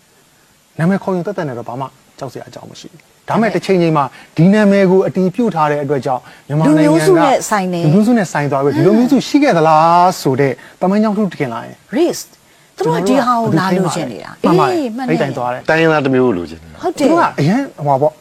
[0.79, 1.87] နာမည်ခေါ်ရင်တက်တက်နဲ့တော့ဘာမှ
[2.19, 4.05] ကြောက်စရာအကြောင်းမရှိဘူးဒါမဲ့တစ်ချိန်ချိန်မှာ
[4.37, 12.27] ဒီနာမည်ကိုအတီးပြုတ်ထားတဲ့အတွက်ကြောင့်မြန်မာနိုင်ငံကလူမျိုးစုနဲ့ဆိုင်နေလူမျိုးစုနဲ့ဆိုင်သွားပြီဒီလိုမျိုးစုရှိခဲ့သလားဆိုတဲ့တမန်ကြောင့်ထုတင်လာရင် risk
[12.77, 18.13] သူတို့ကဒီဟာကိုနားလို့ချင်နေတာမှန်ပါတယ်မှန်အဲ့တယ်တိုင်သွားတယ်တိုင်းရင်းသားတစ်မျိုးကိုလိုချင်တယ်ဟုတ်တသူယ်တို့ကအရန်ဟိုပါပေါ့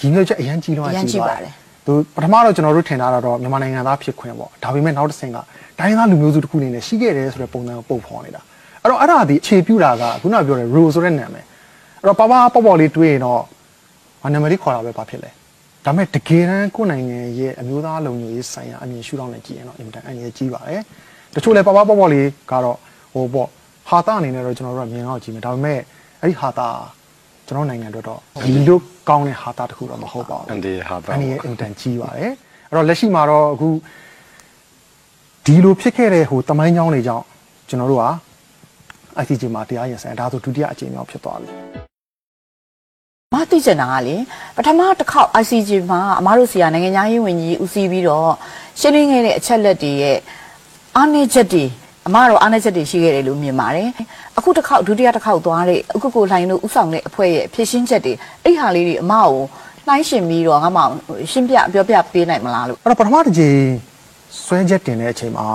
[0.00, 1.52] ရင်းနှီးချက်အရန်ကြီးလုံးအရန်ကြီးပါတယ်
[1.86, 5.38] သူပထမတော့ကျွန်တော်တို့ထင်တာတော့မြန်မာနိုင်ငံသားဖြစ်ခွင့်ပေါ့ဒါပေမဲ့နောက်တစ်ဆင့်က
[5.78, 8.42] တိုင်းရင်းသားလူမျိုးစုတစ်ခုအနေနဲ့ရှိခဲ့တယ်ဆိုတဲ့ပုံစံကိုပုံဖော်နေတာ
[8.82, 11.44] အဲ့တော့အဲ့ဒါဒီအခြေပြုတာကခုနကပြောတဲ့ rule ဆိုတဲ့နာမည်
[12.00, 13.40] အဲ့တော့ပါပါပေါ့ပေါ့လေးတွေးရင်တော့
[14.22, 15.30] ဟာနာမည်လေးခေါ်တာပဲဘာဖြစ်လဲ
[15.84, 20.82] ဒါပေမဲ့တကယ်တမ်းကိုယ့်နိုင်ငံရဲ့အမျိုးသားလုံခြုံရေးဆိုင်ရာအမြင်ရှုထောင့်နဲ့ကြည့်ရင်တော့အင်မတန်အန္တရာယ်ကြီးပါတယ်
[21.34, 22.78] တချို့လဲပါပါပေါ့ပေါ့လေးကတော့
[23.12, 23.48] ဟိုပေါ့
[23.88, 25.78] ဟာတာအနေနဲ့တော့ကျွန်တော်တို့ကမြင်တော့ကြည့်မယ်ဒါပေမဲ့
[26.20, 26.68] အဲ့ဒီဟာတာ
[27.46, 32.32] ကျွန်တော်နိုင်ငံအတွက်တော့ဒီလိုကောင်းတဲ့ဟာတာတစ်ခုတော့မဟုတ်ပါဘူးအန်ဒီဟာတာအနည်းအင်တန်ကြီးပါတယ်
[32.68, 33.68] အဲ့တော့လက်ရှိမှာတော့အခု
[35.46, 37.24] ဒီလိုဖြစ်ခဲ့တဲ့ဟိုတမိုင်းကြောင်းတွေကြောင့်
[37.68, 38.06] ကျွန်တော်တို့က
[39.22, 41.48] ICJ မှာတရားရင်ဆိုင်ဒါဆိုဒုတိယအကြိမ်မြောက်ဖြစ်သွားပြီ
[43.32, 44.16] မသိချင်တာကလေ
[44.56, 48.30] ပထမတစ်ခေါက် ICG မှာအမားတို့စီကနိုင်ငံသားရေးဝန်ကြီးဦးစီးပြီးတော့
[48.80, 50.18] ရှင်းလင်းခဲ့တဲ့အချက်လက်တွေရဲ့
[50.96, 51.64] အားနည်းချက်တွေ
[52.08, 53.88] အမားတို့အားနည်းချက်တွေရှိခဲ့တယ်လို့မြင်ပါတယ်
[54.38, 58.12] အခုတစ်ခေါက်ဒုတိယတစ်ခေါက်သွားတဲ့အခုကိုလှိုင်းတို့ဥဆောင်တဲ့အဖွဲ့ရဲ့ဖြည့်ရှင်းချက်တွေ
[58.44, 59.34] အဲ့ဟာလေးတွေအမကို
[59.88, 60.92] နှိုင်းရှင်ပြီးတော့ငါမအောင်
[61.32, 63.62] ရှင်းပြပြောပြပေးနိုင်မလားလို့အဲ့တော့ပထမတစ်ကြိမ်
[64.44, 65.46] ဆွဲချက်တင်တဲ့အချိန်မှာ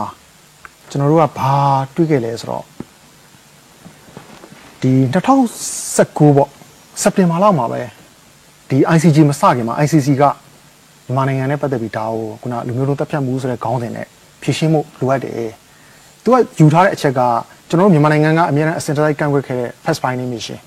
[0.89, 1.53] ကျွန်တော်တို့ကဘာ
[1.95, 2.63] တွေးခဲ့လဲဆိုတော့
[4.81, 6.49] ဒီ2019ပေါ့
[7.01, 7.81] စက်တင်ဘာလောက်မှာပဲ
[8.69, 10.23] ဒီ ICJ မစခင်မှာ ICC က
[11.05, 14.07] မြန်မာနိုင်ငံနဲ့ပတ်သက်ပြီးဒါကိုခုနလူမျိုးတို့တပ်ဖြတ်မှုဆိုတဲ့ခေါင်းစဉ်နဲ့
[14.41, 15.51] ဖြည့်ရှင်းမှုလိုအပ်တယ်။
[16.27, 17.21] သူကယူထားတဲ့အချက်က
[17.69, 20.59] ကျွန်တော်တို့မြန်မာနိုင်ငံကအများအားအစင်တိုင်းကန့်ကွက်ခဲ့တဲ့ fast finding mission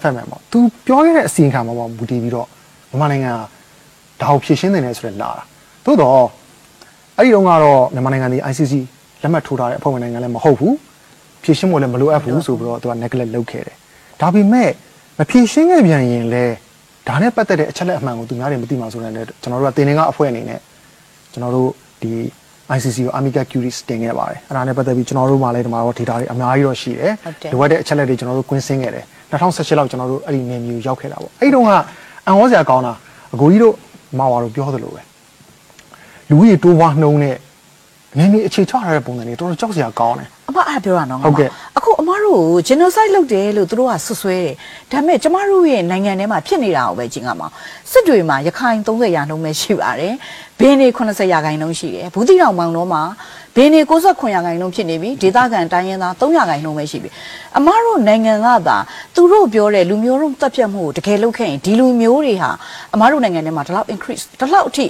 [0.00, 2.46] FMM ပေါ့သူပြောခဲ့တဲ့အစီရင်ခံမှာပေါ့မူတည်ပြီးတော့
[2.90, 5.42] မြန်မာနိုင်ငံကဒါကိုဖြည့်ရှင်းနေတယ်ဆိုတဲ့လာတာ
[5.84, 6.22] သို့တော့
[7.16, 8.74] အဲ့ဒီတော့ကတော့မြန်မာနိုင်ငံဒီ ICC
[9.22, 10.74] လက်မှတ်ထိုးထားတဲ့အဖွဲ့ဝင်နိုင်ငံလည်းမဟုတ်ဘူး
[11.42, 13.76] ဖြည့်ရှင်းဖို့လည်းမလိုအပ်ဘူးဆိုပြီးတော့သူက neglect လုပ်ခဲ့တယ်
[14.20, 14.70] ဒါပေမဲ့
[15.18, 16.54] မဖြည့်ရှင်းခဲ့ပြန်ရင်လည်း
[17.08, 20.60] ဒါနဲ့ပတ်သက်တဲ့အချက်လက်အမှန်ကိုသူများတွေမသိမှဆိုတဲ့ကျွန်တော်တို့ကတင်နေကအဖွဲ့အနေနဲ့
[21.32, 21.70] ကျွန်တော်တို့
[22.02, 22.10] ဒီ
[22.76, 31.70] ICC ကို Amica Curies တင်ခဲ့ပါတယ်အဲ့ဒါနဲ့ပတ်သက်ပြီးကျွန်တော်တို့မှလည်းဒီမှာတော့ data တွေအများကြီးတော့ရှိတယ်ဟုတ်တယ်လိုအပ်တဲ့အချက်လက်တွေကျွန်တော်တို့ကွင်းဆင်းခဲ့တယ်2018လောက်ကျွန်တော်တို့အဲ့ဒီနေမျိုးရောက်ခဲ့တာပေါ့အဲ့ဒီတော့က
[32.26, 32.92] အံ့ဩစရာကောင်းတာ
[33.34, 33.74] အကိုကြီးတို့
[34.18, 35.02] မှာပါတော့ပြောသလိုပဲ
[36.30, 37.36] လူကြီးတိုးဝါနှုံးနဲ့
[38.18, 40.28] နေနေအခြေချထားတဲ့ပုံစံတွေတော်တော်ကြောက်စရာကောင်းတယ်
[40.58, 44.54] အမအဲ့ဒါပြောတာနော်ဟုတ်ကဲ့အခုအမတို့ကို genocide လုပ်တယ်လို့သူတို့ကဆွဆွဲတယ်
[44.92, 47.48] ဒါပေမဲ့ကျမတို့ရဲ့နိုင်ငံထဲမှာဖြစ်နေတာကိုပဲကျင်ကမှာ
[47.90, 50.14] စစ်တွေမှာရခိုင်30ရာနှုန်းပဲရှိပါတယ်
[50.58, 53.02] ဘင်းနေ80ရာခိုင်နှုန်းရှိတယ်ဘူးတိတော်မောင်တော့မှာ
[53.56, 57.10] ဘင်းနေ69ရာခိုင်နှုန်းဖြစ်နေပြီဒေသခံတိုင်းရင်းသား3ရာခိုင်နှုန်းပဲရှိပြီ
[57.56, 58.76] အမတို့နိုင်ငံကသာ
[59.14, 62.50] သူတို့ပြောတဲ့လူမျိုးတို့တပ်ဖြတ်မှုကိုတကယ်လုပ်ခဲ့ရင်ဒီလူမျိုးတွေဟာ
[62.94, 64.86] အမတို့နိုင်ငံထဲမှာဒီလောက် increase ဒီလောက်အထိ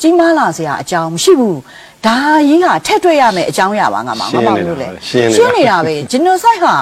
[0.00, 1.58] ကြီးမားလာစရာအကြောင်းမရှိဘူး
[2.06, 2.16] ဒါ
[2.48, 6.74] ကြီးကထက်တွေ့ရမယ်အကြောင်းအရာပါငါမှာငါမှာလို့လေရှင်းနေတာရှင်းနေတာပဲ genocide ဟာ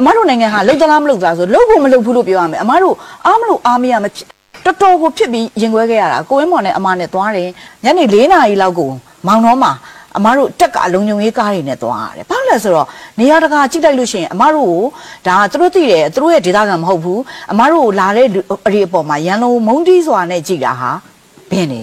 [0.00, 2.94] အမတို့နိုင်ငံဟာလုံသလားမလုံသလားဆိုလုံဖို့မလုံဘူးလို့ပြောရမယ်အမတို့
[3.26, 4.26] အားမလို့အားမရမဖြစ်
[4.64, 7.48] တော်တော်ကိုဖြစ်ပြီးရင်ခွဲခဲ့ရတာကိုဝင်းမော်နဲ့အမနဲ့သွားတယ်
[7.84, 8.90] ညနေ၄နာရီလောက်ကို
[9.26, 9.72] မောင်တော်မှာ
[10.16, 12.86] အမတို့တက်ကအလုံးုံရေးကားတွေနဲ့သွားရတယ်ဘာလို့လဲဆိုတော့
[13.18, 14.84] နေရာတကာကြည့်လိုက်လို့ရှိရင်အမတို့ကို
[15.26, 17.20] ဒါသူတို့သိတယ်သူတို့ရဲ့ဒေသခံမဟုတ်ဘူး
[17.52, 20.90] အမတို့ကိုလာတဲ့လူအရေးအပေါ်မှာရန်လုံးမုံတီးစွာနဲ့ကြည်တာဟာ
[21.50, 21.80] ဘင်းနေ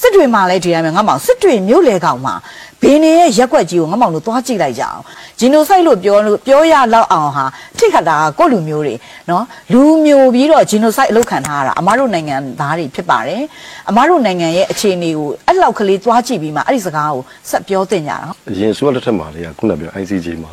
[0.00, 2.34] စစ်တွေမှာလည်းဒီတိုင်းပဲငါမောင်စစ်တွေမြို့လေကောင်မှာ
[2.82, 5.00] ဘင်းနေရဲ့ရက်ွက်ကြီးကိုငါမောင်တို့သွားကြည့်လိုက်ကြအောင်
[5.38, 7.44] ဂျီနိုဆိုက်လို့ပြောလို့ပြောရလောက်အောင်ဟာ
[7.78, 8.94] ထိခတ်တာကကိုယ့်လူမျိုးတွေ
[9.30, 13.42] နော်လူမျိုးပြီးတော့ဂျီနိုဆိုက်အလုပ်ခံထားရတာအမတို့နိုင်ငံသားတွေဖြစ်ပါတယ်
[13.88, 20.52] အမတို့နိုင်ငံရဲ့အခြေအနေကိုအဲ့လောက်ကလေးသွားကြည့်ပြီးမှအဲ့ဒီစကားကိုဆက်ပြောတင်ကြတာနော်အရင်ဆိုရလက်ထက်မှာလေကခုနကပြော ICJ မှာ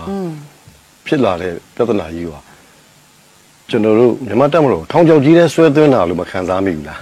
[1.07, 2.33] ဖြစ်လာတဲ့ပြဿနာကြီးက
[3.71, 6.99] ကျွန်တော်တို့မြန်မာတက်မလို့ထောင်ချောက်ကြီးတဲ့ဆွဲသွင်းတာလို့မခံစားမိဘူးလား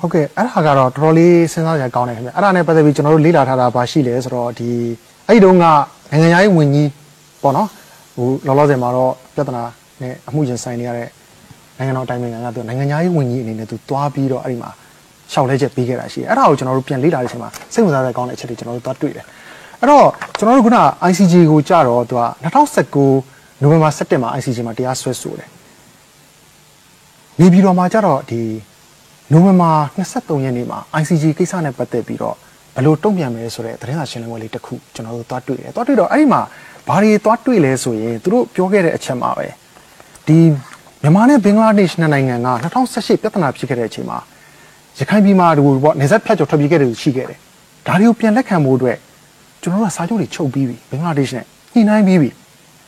[0.00, 4.70] ဟုတ်ကဲ့အဲ့ဒါကတော့တော်တော်လေးစဉ်းစားကြကောင်းတယ်ခင်ဗျအဲ့ဒါနဲ့ပတ်သက်ပြီးကျွန်တော်တို့လေ့လာထားတာပါရှိလဲဆိုတော့ဒီ
[5.28, 5.64] အဲ့ဒီတုန်းက
[6.10, 6.88] နိုင်ငံသားရေးဝန်ကြီး
[7.42, 7.68] ပေါ့နော်
[8.16, 9.62] ဟိုလောလောဆယ်မှာတော့ပြဿနာ
[10.02, 11.08] နဲ့အမှုရင်ဆိုင်နေရတဲ့
[11.78, 14.70] နိုင်ငံတော်တိုင်းနိုင်ငံကသူနိုင်ငံသားရေးဝန်ကြီးအနေနဲ့သူတွားပြီးတော့အဲ့ဒီမှာ
[15.32, 19.24] ရှောက်လဲချက်ပေးခဲ့တာရှိတယ်အဲ့ဒါကိုကျွန်တော်တို့ပြန်လေ့လာတဲ့အချိန်မှာစိတ်ဝင်စားတဲ့ကောင်းတဲ့အချက်တွေကျွန်တော်တို့သွားတွေ့တယ်
[19.80, 20.06] အဲ့တော့
[20.38, 20.78] ကျွန်တော်တို့ခုန
[21.10, 22.22] ICJ ကိုကြတော့သူက
[22.92, 25.48] 2019နိုဝင်ဘာ17မှာ ICJ မှာတရားစွဲဆိုတယ်
[27.42, 28.40] နေပြည်တော်မှာကြတော့ဒီ
[29.32, 32.36] နိုဝင်ဘာ23ရက်နေ့မှာ ICG ကိစ္စနဲ့ပတ်သက်ပြီးတော့
[32.74, 36.40] ဘယ်လိုတုံ့ပြန်မလဲဆိုတဲ့သတင်းစာရှင်းလင်းပွဲလေးတစ်ခုကျွန်တော်တို့သွားတွေ့တယ်။သွားတွေ့တော့အဲ့ဒီမှာ
[36.88, 39.46] ဘာတွေသွားတွေ့လဲဆိုရင်သူတို့ပြောခဲ့တဲ့အချက်မှာပဲ
[40.26, 40.38] ဒီ
[41.02, 44.18] မြန်မာနဲ့ဘင်္ဂလားဒေ့ရှ်နှစ်နိုင်ငံက2018ပြဿနာဖြစ်ခဲ့တဲ့အချိန်မှာ
[44.98, 47.38] ရခိုင်ပြည်မှာဒီပေါ့နေဆက်ဖြတ်ကျော်ထွက်ပြေးခဲ့တဲ့လူရှိခဲ့တယ်။
[47.86, 48.96] ဒါတွေကိုပြန်လက်ခံဖို့အတွက်
[49.62, 52.30] ကျွန်တော်တို့ကစာချုပ်တွေချုပ်ပြီးပြီဘင်္ဂလားဒေ့ရှ်နဲ့ညှိနှိုင်းပြီးပြီ။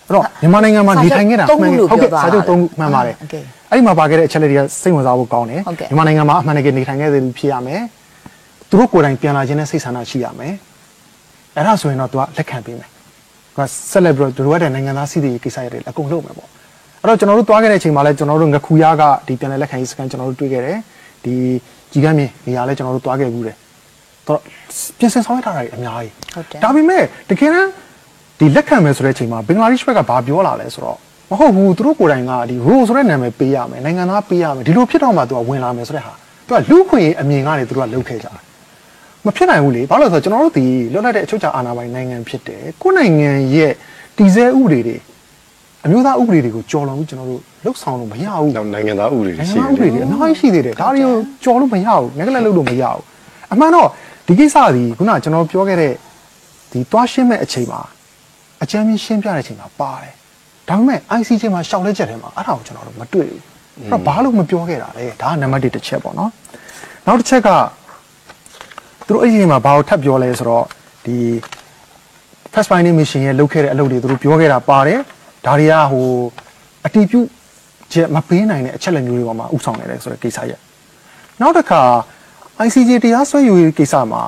[0.07, 7.83] အဲ့တော့မြန်မာနိုင်ငံမှာနေထိုင်ခဲ့တာစာချုပ်သုံးခုလို့ဟုတ်ကဲ့ပြောသွားစာချုပ်သုံးခုမှန်ပါတယ်ဟုတ်ကဲ့ အဲ့ဒီမှာပါခဲ့တဲ့အချက်လက်တွေကစိတ်ဝင်စားဖို့ကောင်းတယ်ဟုတ်ကဲ့ မြန်မာနိုင်ငံမှာအမှန်တကယ်နေထိုင်ခဲ့တဲ့လူဖြစ်ရမယ်
[8.69, 10.55] သူတို့ကိုယ်တိုင်ပြန်လာခြင်းနဲ့စိတ်ဆန္ဒရှိရမယ်
[11.57, 16.49] အဲ့ဒါဆိုရင်တော့သူကလက်ခံပေးမယ်သူကဆက်လက်ပြီးတော့သူတို့ကနိုင်ငံသားစီးတဲ့ကိစ္စတွေအကုန်လုပ်မယ်ပေါ့
[17.01, 20.79] အဲ့တော့ကျွန်တော်တို့သွားခဲ့တဲ့အချိန်မှာလဲကျွန်တော်တို့ငခူရကဒီပြန်လည်လက်ခံရေးစကန်ကျွန်တော်တို့တွေ့ခဲ့တယ်
[21.25, 21.35] ဒီ
[21.93, 23.57] ကြီးကမ်းမြေနေရာလဲကျွန်တော်တို့သွားခဲ့ဘူးတယ်
[24.29, 24.39] တော့
[24.99, 27.71] ပြင်ဆင်ဆောင်ရွက်ထားတာတွေအများကြီးဟုတ်တယ် ဒါပေမဲ့တကယ်တမ်း
[28.39, 31.04] ဒီလက်ခံမယ်ဆိုတဲ့အချိန်မှာဘင်္ဂလားဒေ့ရှ်ဘက်ကဘာပြောလာလဲဆိုတော့မ
[31.39, 36.13] ဟုတ်ဘူးသူတို့ကိုယ်တိုင်ကဒီ rule ဆိုတဲ့နာမည်ပေးရမယ်နိုင်ငံသားပေးရမယ်ဒီလိုဖြစ်တော့မှသူကဝင်လာမယ်ဆိုတဲ့ဟာ
[36.47, 38.35] သူကလူခွင့်ရေးအမြင်ကနေသူတို့ကလုပ်ခဲ့ကြတယ်
[39.25, 43.73] မဖြစ်နိုင်ဘူးလေဘာလို့လဲဆိုတော့ကျွန်တော်တို့ဒီလွတ်လပ်တဲ့အချုပ်အခြာအာဏာပိုင်နိုင်ငံဖြစ်တယ်ကိုယ်နိုင်ငံရဲ့
[44.17, 44.97] တည်ဆဲဥပဒေတွေ
[45.85, 53.03] အမျိုးသားဥပဒေတွေကိုကြော်လွန်ပြီးကျွန်တော်တို့လှုပ်ဆောင်လို့မရဘူးနောက်နိုင်ငံသားဥပဒေတွေနိုင်ငံရှိသားဥပဒေတယ်တွေအများကြီးရှိသေးတယ်ဒါတွေကိုကြော်လို့မရဘူးငက်ကလည်းလုပ်လို့မရဘူး
[53.53, 53.89] အမှန်တော့
[54.27, 55.93] ဒီကိစ္စဒီခုနကကျွန်တော်ပြောခဲ့တဲ့
[56.73, 57.81] ဒီတွားရှင်းမဲ့အချိန်မှာ
[58.63, 60.15] အကြမ်းမြင်ရှင်းပြတဲ့အချိန်မှာပါတယ်
[60.69, 63.41] ဒါပေမဲ့ ICJ မှာရှောက်လဲချက်ထဲမှာအဲ့ဒါကိုကျွန်တော်တို့မတွေ့ဘူး
[63.79, 66.31] အဲ့တော့ဘာလို့မပြောခဲ့တာလဲဒါကနံပါတ်1တစ်ချက်ပေါ့နော်
[67.07, 67.49] နောက်တစ်ချက်က
[69.07, 70.65] သူတို့အဲ့ဒီအချိန်မှာဘာကိုထပ်ပြောလဲဆိုတော့
[71.07, 71.17] ဒီ
[72.53, 75.01] first finding mission ရဲ့လုပ်ခဲ့တဲ့အလုပ်တွေသူတို့ပြောခဲ့တာပါတယ်
[75.47, 76.07] ဒါတွေကဟို
[76.87, 77.21] အတီးပြု
[77.93, 80.61] ချက်မပေးနိုင်တဲ့အချက်လက်မျိုးတွေပေါ်မှာဥဆောင်နေတယ်ဆိုတဲ့ကိစ္စရဲ့
[81.41, 81.83] နောက်တစ်ခါ
[82.67, 84.23] ICJ တရားစွဲယူရေးကိစ္စမှာ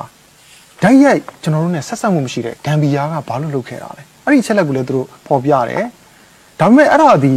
[0.83, 5.85] ဓာတ်ရိုက်ကျွန်တော်တို့ ਨੇ ဆက်ဆက်မှုမရှိတဲ့ဂမ်ဘီယာကဘာလို့လုပ်ခဲ့တာလဲအဲ့ဒီအချက်လက်ကိုလည်းသူတို့ပေါ်ပြတယ်
[6.59, 7.33] ဒါပေမဲ့အဲ့ဒါဒီ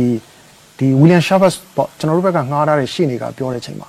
[0.79, 3.89] ဒီ William Shabas ပေါ့ကျွန်တော်တို့ဘက်ကငှားထားတဲ့ရှေ့နေကပြောတဲ့အချိန်မှာ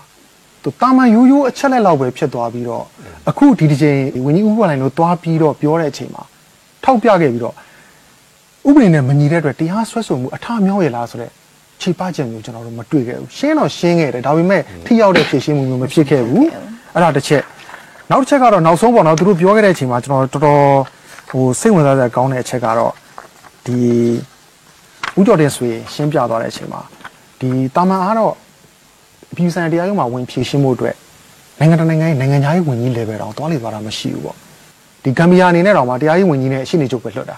[0.64, 2.86] သူတာမန်ရိုးရိုးအချက်လက်လောက်ပဲဖြစ်သွားပြီးတော့
[3.30, 6.24] အခုဒီဒီချိန်ဝင်းကြီးဥပလိုင်းတို့သွားပြီးတော့ပြောတဲ့အချိန်မှာ
[6.84, 7.56] ထောက်ပြခဲ့ပြီးတော့
[8.68, 11.32] ဥပဒေနဲ့မညီတဲ့အတွက်တရားစွဲဆိုမှုအထမြောက်ရလားဆိုတော့
[11.82, 16.48] ခြေပချက်မျိုးကျွန်တော်တို့မတွေ့ခဲ့ဘူးရှင်းတော့ရှင်းခဲ့တယ်ဒါပေမဲ့ထိရောက်တဲ့ဖြည့်ရှင်းမှုမျိုးမဖြစ်ခဲ့ဘူး
[16.94, 17.44] အဲ့ဒါတစ်ချက်
[18.12, 20.64] နောက်တစ်ချက်ကတော့နောက်ဆုံးပေါ့နော်သူတို့ပြောခဲ့တဲ့အချိန်မှာကျွန်တော်တော်တော်
[21.30, 22.94] ဟိုစိတ်ဝင်စားစရာကောင်းတဲ့အချက်ကတော့
[23.66, 23.78] ဒီ
[25.20, 26.82] ဥတော်တဲ့ဆွေရှင်းပြသွားတဲ့အချိန်မှာ
[27.40, 28.34] ဒီတာမန်အားတော့
[29.32, 30.96] အပြည်ဆိုင်တရားရုံးမှာဝင်ဖြည့်ရှင်းမှုအတွက်
[31.60, 34.36] နိုင်ငံတကာနိုင်ငံရဲ့နိုင်ငံခြားရေးဝန်ကြီး level တောင်တွားလေသွားတာမရှိဘူးပေါ့
[35.04, 37.36] ဒီဂမ်ဘီယာအနေနဲ့တော့မှတရားရေးဝန်ကြီးနဲ့အရှိနေချုပ်ပဲလွှတ်တာ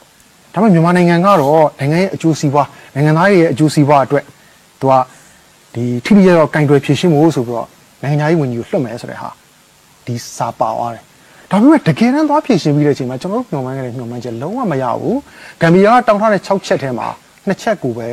[0.54, 4.24] ဒါပေမဲ့မြန်မာနိုင်ငံကတော့နိုင်ငံရဲ့အကျိုးစီးပွားနိုင်ငံသားတွေရဲ့အကျိုးစီးပွားအတွက်
[4.80, 4.94] သူက
[5.74, 7.68] ဒီထိထိရောက်ရောက်ကင်တွယ်ဖြည့်ရှင်းဖို့ဆိုပြီးတော့
[8.04, 9.30] နိုင်ငံသားရေးဝန်ကြီးကိုလွှတ်မယ်ဆိုတဲ့ဟာ
[10.06, 11.04] ဒီစာပါသွားတယ်
[11.52, 15.20] ဒါပေမဲ့တကယ်တမ်းသွားဖြည့်ရှင်းပြီးတဲ့အချိန်မှာကျွန်တော်တို့ညှော်မှန်းခဲ့တဲ့ညှော်မှန်းချက်လုံးဝမရဘူး
[15.62, 17.08] ဂမ်ဘီယာကတောင်းထားတဲ့6ချက်ထဲမှာ
[17.48, 18.08] 2ချက်ကိုပဲ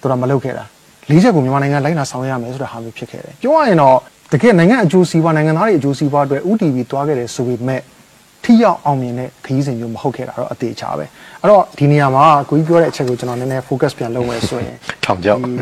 [0.00, 0.64] သူကမလုပ်ခဲ့တာ
[1.10, 3.96] ၄ချက်ကိုမြန်မာနိုင်ငံလိုက်နာဆောင်ရွက်ရမယ်ဆိုတဲ့ဟာမျိုးဖြစ်ခဲ့တယ်ပြောရရင်တော့
[4.32, 7.80] တကယ်နိုင်ငံအကျိုးစီးပွားနိုင်ငံသားတွေအကျိုးစီးပွားအတွက် UTV သွားခဲ့တယ်ဆိုပေမဲ့
[8.44, 11.04] ထိရောက်အောင်မြင်တဲ့ခရီးစဉ်မျိုးမဟုတ်ခဲ့တာတော့အသေးချာပဲ
[11.40, 15.52] အဲ့တော့ဒီနေရာမှာကိုကြီးပြောတဲ့အချက်ကိုကျွန်တော်နည်းနည်း focus ပြန်လုပ်မယ်ဆိုရင်ထောင်ချောက်ဒီ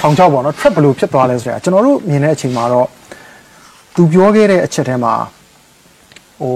[0.00, 2.88] ထောင်ချောက်ပေါ့နော် trap ဘယ်လိုဖြစ်သွားလဲဆိုတော့ကျွန်တော်တို့မြင်တဲ့အချိန်မှာတော့
[3.94, 5.14] သူပြောခဲ့တဲ့အချက်ထဲမှာ
[6.40, 6.54] ဟို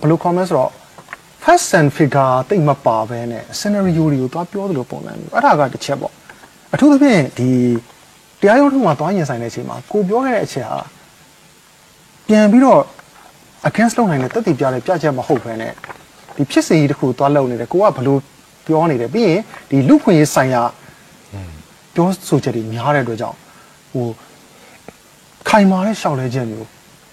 [0.00, 0.70] ဘယ်လို comment ဆိုတော့
[1.46, 6.12] first and figure တိတ်မပါဘဲနဲ့ scenario တွေကိုသွားပြောသလိုပုံစံမျိုးအဲ့ဒါကတစ်ချက်ပေါ့
[6.74, 7.48] အထူးသဖြင့်ဒီ
[8.40, 10.80] တရားရုံးထုံးမှာသွားရင်ဆိုင်တဲ့အချိန်မှာကိုပြောခဲ့တဲ့အချက်ဟာ
[12.28, 12.80] ပြန်ပြီးတော့
[13.68, 15.72] against လုပ်နိုင်တဲ့တက်တည်ပြတဲ့ပြချက်မဟုတ်ဘဲနဲ့
[16.36, 18.20] ဒီဖြစ်စဉ်ကြီးတစ်ခုသွားလုပ်နေတယ်ကိုကဘလို့
[18.66, 20.62] ပြောနေတယ်ပြီးရင်ဒီလူခွင့်ရေးဆိုင်ရာ
[21.94, 23.38] ပြောဆိုချက်တွေများတဲ့အတွက်ကြောင့်
[23.92, 24.06] ဟို
[25.48, 26.66] ခိုင်မာတဲ့ရှောက်လဲချက်မျိုး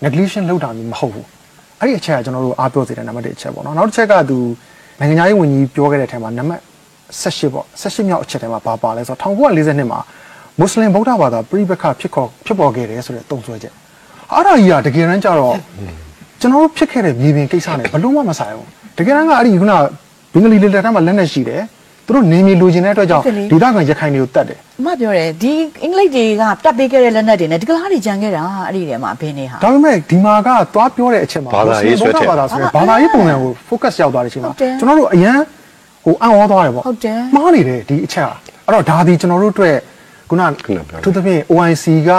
[0.03, 1.27] neglection လောက်တာမျိုးမဟုတ်ဘူး
[1.79, 4.37] အဲ့ဒီအချက်ကကျွန်တော်တို့အားပြောစေတဲ့နံပါတ်1အချက်ပေါ့နော်နောက်တစ်ချက်ကသူ
[4.99, 6.61] နိုင်ငံသားရေးဝန်ကြီးပြောခဲ့တဲ့ထဲမှာနံပါတ်
[7.21, 9.99] 18ပေါ့18မြောက်အချက်ထဲမှာဘာပါလဲဆိုတော့1942မှာ
[10.59, 13.73] မွတ်စလင်ဗုဒ္ဓဘာသာပြည်ပခဖြစ်ခေါ်ဖြစ်ပေါ်ခဲ့တယ်ဆိုတဲ့တုံ့ဆွဲချက်
[14.31, 15.55] အဲ့ဒါကြီးကတကယ်တမ်းကျတော့
[16.41, 19.73] ကျွန်တော်တို့ဖြစ်ခဲ့တဲ့မြေပြင်ကိစ္စနဲ့ဘလို့မှမဆိုင်ဘူးတကယ်တမ်းကအဲ့ဒီခုန
[20.33, 21.61] ဘင်္ဂလီလေလက်ထက်မှာလက်နဲ့ရှိတယ်
[22.05, 35.37] သူတို့နေမြေလိုချင်တဲ့အတွက်ကြောင့်ဒေသခံရခိုင်တွေကိုတတ်တယ်အမပြောတယ်ဒီအင်္ဂလိပ်တွေကတက်ပေးခဲ့တဲ့လက်နက်တွေနဲ့ဒီကလားတွေကြံခဲ့တာအဲ့ဒီထဲမှာဘင်းနေဟာဒါပေမဲ့ဒီမှာကသွားပြောတဲ့အချက်မှာဘာသာရေးဆွဲထည့်ဘာသာဆိုရင်ဘာသာရေးပုံစံကို focus ရောက်သွားတဲ့အချိန်မှာဟုတ်တယ်ကျွန်တော်တို့အရန်
[36.05, 38.29] ဟိုအံ့ဩသွားတယ်ပေါ့ဟုတ်တယ်မှားနေတယ်ဒီအချက်က
[38.65, 39.77] အဲ့တော့ဒါဒီကျွန်တော်တို့အတွက်
[40.29, 42.11] ခုနခုနပြောတယ်သူသဖြင့် OIC က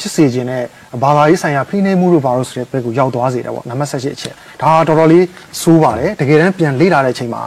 [0.00, 0.64] ဖြစ်စေခြင်းနဲ့
[1.02, 5.24] ဘာသာရေးဆိုင်ရာဖိနှိပ်မှုတို့ဘာလို့ဆိုတဲ့ဘက်ကိုရောက်သွားစေတယ်ပေါ့နံပါတ်18အချက်ဒါကတော်တော်လေး
[5.60, 7.42] စိုးပါတယ်တကယ်တမ်းပြန်လေ့လာတဲ့အချိန်မှာ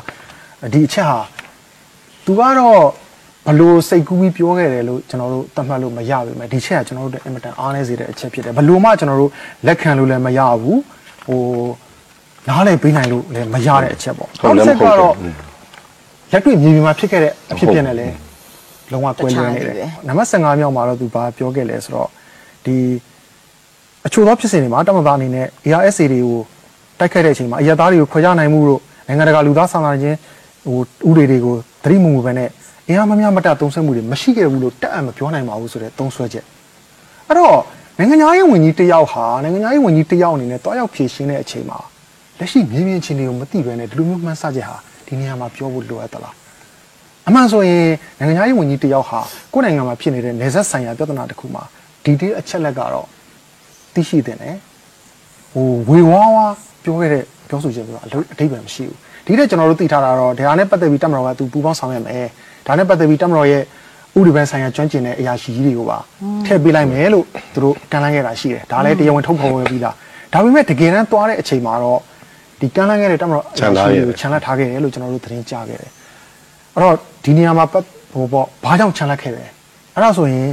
[0.73, 1.19] ဒီအချက်ဟာ
[2.29, 2.81] သူကတော့
[3.47, 9.31] ဘလို့စိတ်ကူးပြီးပြောခဲ့တယ်လို့ကျွန်တော်တို့သတ်မှတ်လို့မရပါဘူးဒီချက်ကကျွန်တော်တို့အတွက်အင်မတန်အားနည်းစေတဲ့အချက်ဖြစ်တယ်ဘလို့မှကျွန်တော်တို့
[9.67, 10.79] လက်ခံလို့လည်းမရဘူး
[11.25, 11.41] ဟို
[12.47, 15.33] နားလည်းပေးနိုင်လို့လည်းမရတဲ့အချက်ပေါ့ဟုတ်လည်းမဟုတ်ဘူး
[16.31, 18.15] လက်တွေ့မြေပြင်မှာဖြစ်ခဲ့တဲ့အဖြစ်ဖြစ်နဲ့လည်း
[18.91, 22.09] လုံးဝကွဲလွဲနေတယ်တခြားကြီးပဲနံပါတ်15မြောက်မှာတော့သူဘာပြောခဲ့လဲဆိုတော့
[22.65, 22.75] ဒီ
[24.05, 26.37] အချို့သောဖြစ်စဉ်တွေမှာတမန်သားအနေနဲ့ ARSA တွေကို
[26.99, 30.17] တိုက်ခိုက်တဲ့အချိန်မှာအရသားတွေကိုခွဲခြားနိုင်မှုတို့နိုင်ငံတကာလူသားစာနာခြင်း
[30.69, 32.49] ဟိုဥတွေတွေကိုသတိမူမူပဲနဲ့
[32.87, 36.45] အင်အားမများမတသုံးဆွဲမှုတွေမရှိခဲ့ဘူးလို့တက်အံမပြောနိုင်ပါဘူးဆိုတဲ့သုံးဆွဲချက်
[37.27, 37.59] အဲ့တော့
[37.97, 41.79] နိုင်ငံသားရေးဝန်ကြီးတယောက်ဟာနိုင်ငံသားရေးဝန်ကြီးတယောက်အနေနဲ့တွားရောက်ဖြည့်ရှင်းတဲ့အချိန်မှာ
[42.39, 46.33] လက်ရှိမြေပြင်အခြေအနေကိုမသိဘဲနဲ့ဒီလိုမျိုးမှန်းဆချက်ဟာဒီနေရာမှာပြောဖို့လိုအပ်သလား
[47.27, 47.85] အမှန်ဆိုရင်
[48.19, 49.19] နိုင်ငံသားရေးဝန်ကြီးတယောက်ဟာ
[49.53, 51.63] ကိုယ်နိုင်ငံမှာဖြစ်နေတဲ့နေဆက်ဆိုင်ရာပြဿနာတစ်ခုမှာ
[52.03, 53.07] ဒီတေးအချက်လက်ကတော့
[53.93, 54.55] သိရှိတဲ့နဲ့
[55.51, 56.45] ဟိုဝေဝါးဝါ
[56.83, 58.97] ပြောခဲ့တဲ့ပြောဆိုချက်ကအလုပ်အဓိပ္ပာယ်မရှိဘူး
[59.29, 62.27] ဒီတဲ့ကျွန်တော်တို့သိထားတာတော့ဒါနဲ့ပတ်သက်ပြီးတမတော်ကသူပူပေါင်းဆောင်ရွက်မယ်
[62.67, 63.63] ဒါနဲ့ပတ်သက်ပြီးတမတော်ရဲ့
[64.17, 65.97] ဥပဒေပိုင်းဆိုင်ရာကျွမ်းကျင်တဲ့အရာရှိကြီးတွေကိုပါ
[66.45, 69.95] ထည့်ပေးလိုက်မယ်လို့သူတို့ကမ်းလှမ်းခဲ့တာရှိတယ်ဒါလည်းတရားဝင်ထုတ်ဖော်ပြီးသား
[70.33, 71.99] ဒါပေမဲ့တကယ်တမ်းသွားတဲ့အချိန်မှာတော့
[72.59, 75.91] ဒီကမ်းလှမ်းခဲ့တဲ့တမတော်အရာရှိကြီးတွေကိုခြံလက်ထားခဲ့တယ်လို့ကျွန်တော်တို့သတင်းကြားခဲ့တယ်
[76.73, 79.47] အဲ့တော့ဒီနေရာမှာပတ်ဟိုပေါ့ဘာကြောင့်ချန်လက်ခဲ့တယ်
[79.95, 80.51] အဲ့ဒါဆိုရင်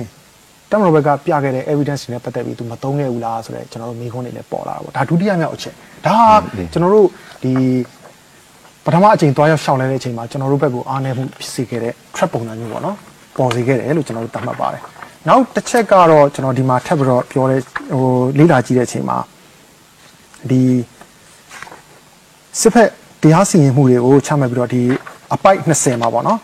[0.70, 5.74] တမန်တော်ဘက်ကပြခဲ့တဲ့ evidence တွေနဲ့ပတ်သက်ပြီးသူမသုံးခဲ့ဘူးလားဆိုတော့ကျွန်တော်တို့မိခွန်းတွေလည်းပေါ်လာတာပေါ့ဒါဒုတိယမြောက်အချက်
[6.06, 6.36] ဒါဟာ
[6.72, 7.08] ကျွန်တော်တို့
[7.42, 7.52] ဒီ
[8.86, 12.96] ပထမအချိန်သွားရောက်ရှောင်လဲတဲ့အချိန်မှာကျွန်တော်တို့ဘက်ကိုအားနည်းမှုဖြစ်စေခဲ့တဲ့ trap ပုံစံမျိုးပေါ့နော်
[13.36, 14.82] ပေါ်စေခဲ့တယ်လို့ကျွန်တော်တို့သတ်မှတ်ပါတယ်
[15.28, 17.60] နောက်တစ်ချက်ကတော့ကျွန်တော်ဒီမှာထပ်ပြီးတော့ပြောတဲ့
[17.92, 18.04] ဟို
[18.38, 19.18] လေ့လာကြည့်တဲ့အချိန်မှာ
[20.50, 20.62] ဒီ
[22.60, 22.90] စစ်ဖက်
[23.22, 24.82] တရားစီရင်မှုတွေကိုချမှတ်ပြီးတော့ဒီ
[25.34, 26.38] အပိုက်20မှာပေါ့နော်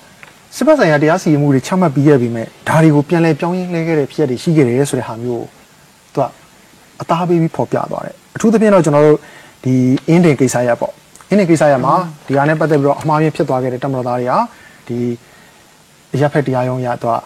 [0.57, 5.47] စစ်ဖက်ဆိုင်ရာတရားစီရင်မှုတွေချမှတ်ပြီးရပြီမဲ့ဒါတွေကိုပြန်လဲပြောင်းရင်းလဲခဲ့တဲ့ဖြစ်ရပ်တွေရှိခဲ့တယ်ဆိုတဲ့ဟာမျိုးကို
[6.15, 6.27] သူက
[7.01, 9.19] အသားပေးပြီးဖော်ပြသွားတယ်အထူးသဖြင့်တော့ကျွန်တော်တို့
[9.65, 9.75] ဒီ
[10.09, 11.02] အင်းတင်ကိစ္စရပေါ့အ
[11.33, 11.95] င်းတင်ကိစ္စရမှာ
[12.27, 14.39] ဒီဟာနဲ့ပတ်သက်ပြီးတော့အမှားယွင်းဖြစ်သွားခဲ့တဲ့တမတော်သားတွေဟာ
[14.89, 14.99] ဒီ
[16.15, 17.21] အရက်ဖက်တရားရုံးရတော့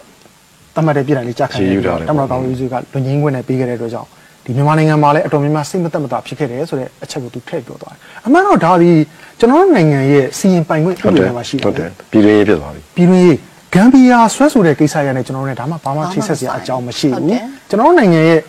[0.75, 4.09] တတ်မှတ်တဲ့ပြည်တိုင်းလေးကြာခံရေးယူတယ်ထားတယ်တမတော်ကောင်းရေးစုကလွန်ငင်းခွင့်နဲ့ပေးခဲ့တဲ့အတွက်ကြောင့်
[4.45, 8.91] ဒီမြန်မာနိုင်ငံမှာလည်းအတော်များများစိတ်မသက်မသာဖြစ်ခဲ့တယ်ဆိုတဲ့အချက်ကိုသူထည့်ပြောသွားတယ်အမှန်တော့ဒါဒီ
[9.39, 13.37] ကျွန်တော်တို့နိုင်ငံရဲ့စီရင်ပိုင်ခွင့်ဥဟုတ်ပတဒေယ်မှာရှိတဟုတ်တယ်ယ်ပြည်တွင်းရေးဖြစ်သွားပြီပြည်တွင်းရေး
[13.73, 18.39] ဂမ်ဘီယာဆွဲဆိုတဲ့ကိစ္စရနဲ့ကျွန်တော်တို့ ਨੇ ဒါမှဘာမှချိတ်ဆက်စရာအကြောင်းမရှိဟုတ်ဘူးတယ်ကျွန်တော်တို့နိုင်ငံရဲ့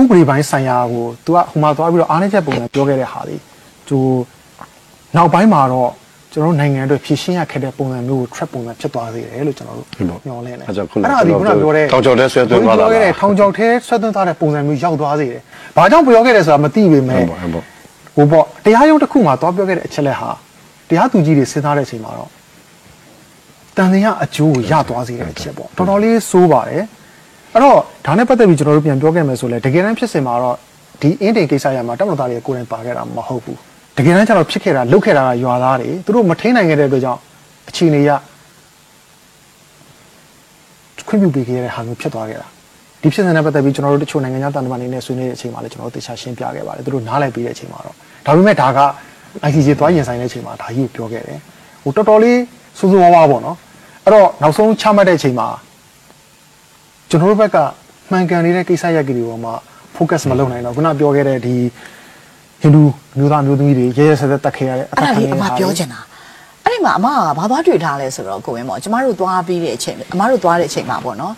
[0.00, 3.36] ဥပဒေပိုင်းဆိုင်ရာကိုသူကဟိုမှာသွားပြီးတော့အားနည်းချက်ပုံစံပြောခဲ့တဲ့ဟာဒီ
[3.88, 3.98] သူ
[5.16, 5.90] နောက်ပိုင်းမှာတော့
[6.32, 15.40] ကျွန်တော်တို့နိုင်ငံအတွက်ဖြည့်ရှင်းရခက်တဲ့ပုံစံမျိုးကို trap ပုံစံဖြစ်သွားစေတယ်လို့ကျွန်တော်တို့ဟုတ်ပါညော်လင့်တယ်အဲ့ကြောင့်ခုနဒါဒီခုနပြောတဲ့ထောင်ချောက်ထဲဆွဲသွင်းသွားတာလားပြောခဲ့တဲ့ထောင်ချောက်ထဲဆွဲသွင်းသွားတဲ့ပုံစံမျိုးရောက်သွားစေတယ်။
[15.76, 17.62] ဘာကြောင့်ပြောခဲ့တယ်ဆိုတာမသိပေမဲ့ဟုတ်ပါဟုတ်ပါ
[18.16, 20.30] ဟိုပေါ့တရားရုံးတစ်ခုမှာသွားပြောခဲ့တဲ့အချက်လက်ဟာ
[20.88, 22.30] တရားသူကြီးတွေစဉ်းစားတဲ့အချိန်မှာတော့
[23.76, 26.82] တန်တရားအကျိုးကိုရသွားစေတဲ့အချက်ပေါ့တော်တော်လေးစိုးပါတယ်
[27.52, 30.56] အဲ့တော့ဒါနဲ့ပတ်သက်ပြီးကျွန်တော်တို့ပြန်ပြောခဲ့မယ်ဆိုလဲတကယ်တမ်းဖြစ်စင်မှာတော့
[31.00, 33.58] ဒီအင်းတင်ကိစ္စရမှာတမန်တော်သားတွေကိုယ်တိုင်ပါခဲ့တာမဟုတ်ဘူး
[33.96, 37.20] တကယ်တမ်းကျတော့ဖြစ်ခဲ့တာလုတ်ခဲ့တာကရွာသားတွေသူတို့မထိန်နိုင်ခဲ့တဲ့အတွက်ကြောင့်
[37.68, 38.10] အခြေအနေရ
[41.08, 42.46] ခွင့်ပြုပေးခဲ့တဲ့ဟာမျိုးဖြစ်သွားခဲ့တာ
[43.02, 47.94] ဒီဖြစ်စဉ်နဲ့ပတ်သက်ပြီးကျွန်တော်တို့တချို့နိုင်ငံခြားတန်တမာနေနဲ့ဆွေးနွေးတဲ့အချိန်မှာလည်းကျွန်တော်တို့တေချာရှင်းပြခဲ့ပါတယ်သူတို့နားလည်ပြီးတဲ့အချိန်မှာတော့
[48.26, 48.80] ဒါပေမဲ့ဒါက
[49.48, 51.38] ICJ သွားရင်ဆိုင်တဲ့အချိန်မှာဒါကြီးကိုပြောခဲ့တယ်
[51.82, 52.38] ဟိုတော်တော်လေး
[52.78, 53.56] စူးစူးဝါးဝါးပေါ့နော်
[54.04, 55.48] အဲ့တော့နောက်ဆုံးချမှတ်တဲ့အချိန်မှာ
[57.10, 57.56] ကျွန်တော်တို့ဘက်က
[58.10, 59.54] မှန်ကန်နေတဲ့ကိစ္စရပ်ကြီးတွေပေါ်မှာ
[59.96, 61.56] focus မလုပ်နိုင်တော့ခုနပြောခဲ့တဲ့ဒီ
[62.63, 62.81] ဟိန္ဒူ
[63.17, 65.99] မျိုးသားမျိုးသမီးတွေရဲရဲဆက်ဆက်တက်ခဲ့ရတဲ့အ အဲ့ဒါလေးအမ ဟာတွေ ပြောချင်တာ
[66.63, 71.33] အဲ့ဒီမှာအမကဘာသွားတွေ့ထားလဲဆိုတော့ကိုဝင်းပေါ့ကျမတို့သွားပြီးတဲ့အချိန်အမတို့သွားတဲ့အချိန်မှာပေါ့နော်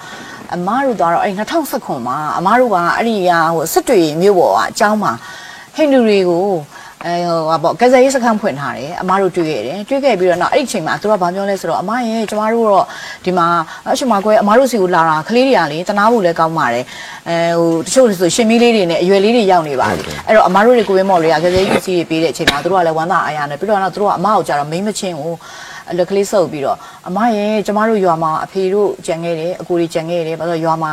[0.55, 1.33] အမတို့သွားတော့အဲ့
[1.69, 5.11] 2019မှာအမတို့ကအဲ့ဒီဟာဟိုစစ်တွေမြို့ပေါ်ကအเจ้าမှာ
[5.75, 6.45] ဟိန္ဒူတွေကို
[7.04, 12.84] အဲဟိုဟာပေါ့ကယ်ဆယ်ရေးစခန်းဖွင့်ထားတယ်အမတို့တွေ့ခဲ့တယ်တွေ့ခဲ့ပြီးတော့နောက်အဲ့ဒီအချိန်မှာသူကဘာပြောလဲဆိုတော့အမရဲ့ကျမတို့တော့
[13.24, 13.46] ဒီမှာ
[13.92, 16.84] အရှင်မကွဲအမတို့စီကိုလာတာကလေးတွေကလေတနာဖို့လည်းကောင်းပါတယ်
[17.28, 25.32] အဲဟိုတချို့ဆိုရှင်မီးလေးတွေနဲ့အရွယ်လေးတွေရောက်နေပါပြီအဲ့တော့အမတို့တွေကိုဝင်းမော်တွေကကယ်ဆယ်ရေးပစ္စည်းတွေပေးတဲ့အချိန်မှာသူတို့ကလည်းဝမ်းသာအားရနေပြီးတော့နောက်သူတို့ကအမကိုကြတော့မိမချင်းကို
[25.98, 26.76] လက်ကလေးဆုပ်ပြီးတော့
[27.08, 30.92] အမရဲ့ကျမတို့ရွာမှာအဖေတို့ကြံခဲ့တယ်အကိုတွေကြံခဲ့တယ်ဘာလို့လဲရွာမှာ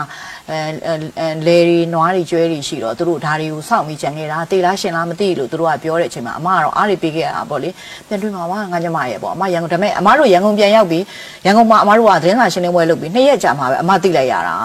[0.49, 7.69] အဲအဲလေရီနွားတွေကျွဲတွေရှိတော့သူတို့ဒါတွေကိုစောင့်ပြီးကြံခဲ့တာတေလားရှင်လားမသိလို့သူတို့ကပြောတဲ့အချိန်မှာအမကတော့အားတွေပေးခဲ့ရတာပေါ့လေ
[8.07, 11.03] ပြန်တွေ့မှာပါငါညမရဲ့ပေါ့အမရန်ကုန်ဒါပေမဲ့အမတို့ရန်ကုန်ပြန်ရောက်ပြီး
[11.45, 14.55] ရန်ကုန်မှာအမတို့ကသတင်းစာရှင်းလင်းပွဲလုပ်ပြီးနှစ်ရက်ကြာမှာပဲအမသိလိုက်ရတာ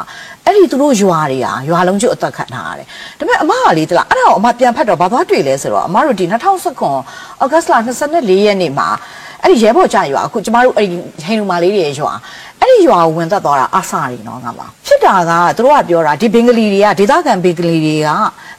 [0.45, 2.87] အဲ့ဒီသူတို့ရွာတွေကရွာလုံးကျွတ်အသက်ခံထားရတယ်
[3.19, 7.75] ဒါပေမဲ့အမကလေတလားအဲ့ဒါကိုအမပြန်ဖတ်တော့ဘာသွားတွေ့လဲဆိုတော့အမတို့ဒီ2019ဩဂတ်စ်လ
[8.09, 8.89] 24ရက်နေ့မှာ
[9.43, 12.13] အဲ့ဒီရဲဘော်ကြရွာအခုကျမတို့အဲ့ဒီဟိန္ဒူမာလေးတွေရဲ့ရွာ
[12.61, 18.09] အဲ့ဒီရွာကိုဝင်သက်သွားတာအဆာတွေနော်ငါမဖြစ်တာကသူတို့ကပြောတာဒီဘင်္ဂလီတွေကဒေသခံဘင်္ဂလီတွေက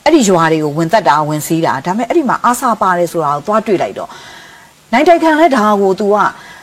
[0.03, 4.09] အဲ့ဒီရွာတွေကိုဝင်သက်တာဝင်စီးတာဒါပေမဲ့အဲ့ဒီမှာအဆာပါတယ်ဆိုတာကိုသွားတွေ့လိုက်တော့
[4.93, 6.15] နိုင်တိုက်ခံလဲဒါကို तू က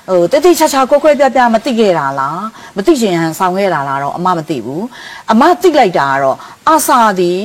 [0.09, 2.43] ဟိုတိတိချာချာကွက်ကွက်ပြပြမသိခဲ့တာလား
[2.77, 4.85] မသိချင်ဟန်ဆောင်ခဲ့တာလားတော့အမမသိဘူး
[5.33, 6.37] အမသိလိုက်တာကတော့
[6.69, 7.41] အာစာသည်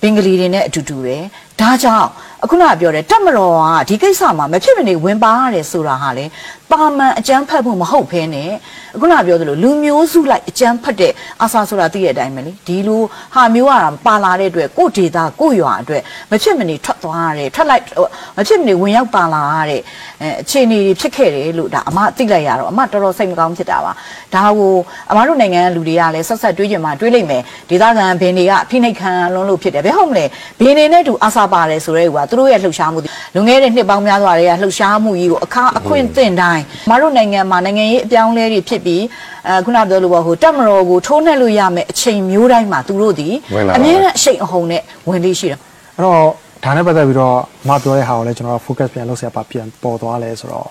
[0.00, 1.16] ဘင်္ဂလီတွေနဲ့အတူတူပဲ
[1.60, 2.08] ဒါကြောင့်
[2.44, 6.24] အခုနကပြောတယ်တက်မတော်ကဒီကိစ္စမှာမဖြစ်မနေဝင်ပါရတယ်ဆိုတာဟာလေ
[6.70, 8.50] ပါမန်အကြမ်းဖက်မှုမဟုတ်ဘဲနဲ့
[8.85, 13.02] အ ခုနကပြောသလိုလူမျိုးစုလိုက်အကြမ်းဖက်တဲ့အာစာဆိုတာသိတဲ့အတိုင်းပဲလေဒီလို
[13.34, 13.72] ဟာမျိုးက
[14.06, 18.06] ပါလာတဲ့အတွက်ကိုယ့်ဒေတာကိုယ့်ရွာအတွက်မဖြစ်မနေထွက်သွားရတယ်ထွက်လိုက်ဟို
[18.36, 19.80] မဖြစ်မနေဝင်ရောက်ပါလာရတဲ့
[20.22, 23.92] အဲအခြေအနေတွေဖြစ်ခဲ့တယ်လို့ဒါအမသိလိုက်ရတော့အမတော်တော်စိတ်မကောင်းဖြစ်တာပါ
[24.34, 24.74] ဒါကို
[25.10, 30.24] အမတို့နိုင်ငံကလူတွေကလည်းဆက်ဆက်တွေးကြမှာတွေးလိုက်မယ်ဒေသခံဘင်းတွေကဖိနှိတ်ခံလုံးလို့ဖြစ်တယ်ဘယ်ဟုတ်မလဲ
[30.60, 39.02] ဘင်းတွေနဲ့တူအာစာပါတယ်ဆိုတဲ့ကွာသူတို့ရဲ့လှုပ်ရှားမှုတွေလွန်ခဲ့တဲ့နှစ်ပေါင်းများစွာတွေကလှုပ်ရှားမှုကြီးကိုအခါအခွင့်အသင့်တိုင်းအမတို့နိုင်ငံမှာနိုင်ငံရေးအပြောင်းအလဲတွေဖြစ်ပြီး
[39.48, 45.58] အဲခုနပြောလို့ပေါ့ဟိုတက်မတော်ကိုထိုးနှက်လို့ရမယ်အချိန်မျိုးတိုင်းမှာသူတို့ဒီဝင်လာပါ အမြဲတမ်းအရှိန်အဟုန်နဲ့ဝင်လေးရှိတယ်
[45.96, 46.20] အဲ့တော့
[46.64, 47.36] ဒါနဲ့ပတ်သက်ပြီးတော့
[47.68, 50.68] မပြောတဲ့ဟာကိုလည်းကျွန်တော် focus ပြန်လုပ်ဆရာပါပြန်ပေါ်သွားလဲဆိုတော့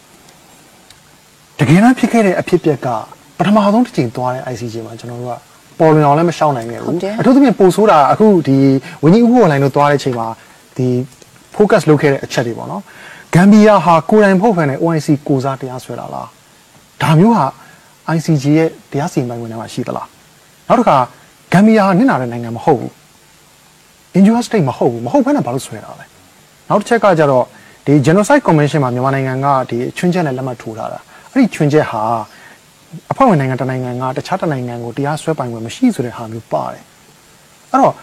[1.59, 2.87] တကယ်တမ်းဖြစ်ခဲ့တဲ့အဖြစ်အပျက်က
[3.37, 5.33] ပထမဆုံးတစ်ချိန်သွားတဲ့ ICJ မှာကျွန်တော်တို့က
[5.79, 8.57] ပေါ်လွင်အောင်လည်းမရှောင်နိုင်ခဲ့ဟုတ်ဘူးတယ် အထူးသဖြင့်ပိုဆိုးတာအခုဒီ
[9.03, 10.27] ဝင်းကြီးဥပ္ပဝလိုင်းတို့သွားတဲ့ချိန်မှာ
[10.77, 10.87] ဒီ
[11.55, 12.81] focus လုပ်ခဲ့တဲ့အချက်တွေပေါ့နော်
[13.33, 16.27] ဂမ်ဘီယာဟာကိုယ်တိုင်မဟုတ်ဘဲနဲ့ OIC ကိုစားတရားဆွဲတာလား
[17.01, 17.45] ဒါမျိုးဟာ
[18.15, 20.07] ICJ ရဲ့တရားစီရင်ပိုင်ခွင့်ထဲမှာရှိသလား
[20.67, 20.97] နောက်တစ်ခါ
[21.53, 22.91] ဂမ်ဘီယာဟာနစ်နာတဲ့နိုင်ငံမဟုတ်ဘူး
[24.17, 26.05] injustice state မဟုတ်ဘူးမဟုတ်ဘဲနဲ့ဘာလို့ဆွဲတာလဲ
[26.69, 27.45] နောက်တစ်ချက်ကကြတော့
[27.85, 30.99] ဒီ genocide convention မှာမြန်မာနိုင်ငံကဒီချွင်းချက်နဲ့လက်မှတ်ထိုးထားတာ
[31.31, 32.01] အဲ့ဒီချွင်းချက်ဟာ
[33.11, 36.83] အဖွဲ့ဝင်နိုင်ငံတစ်နိုင်ငံကတခြားတစ်နိုင်ငံကိုတရားစွဲပိုင်ခွင့်မရှိဆိုတဲ့ဟာမျိုးပါတယ်
[37.71, 37.93] အဲ့တော့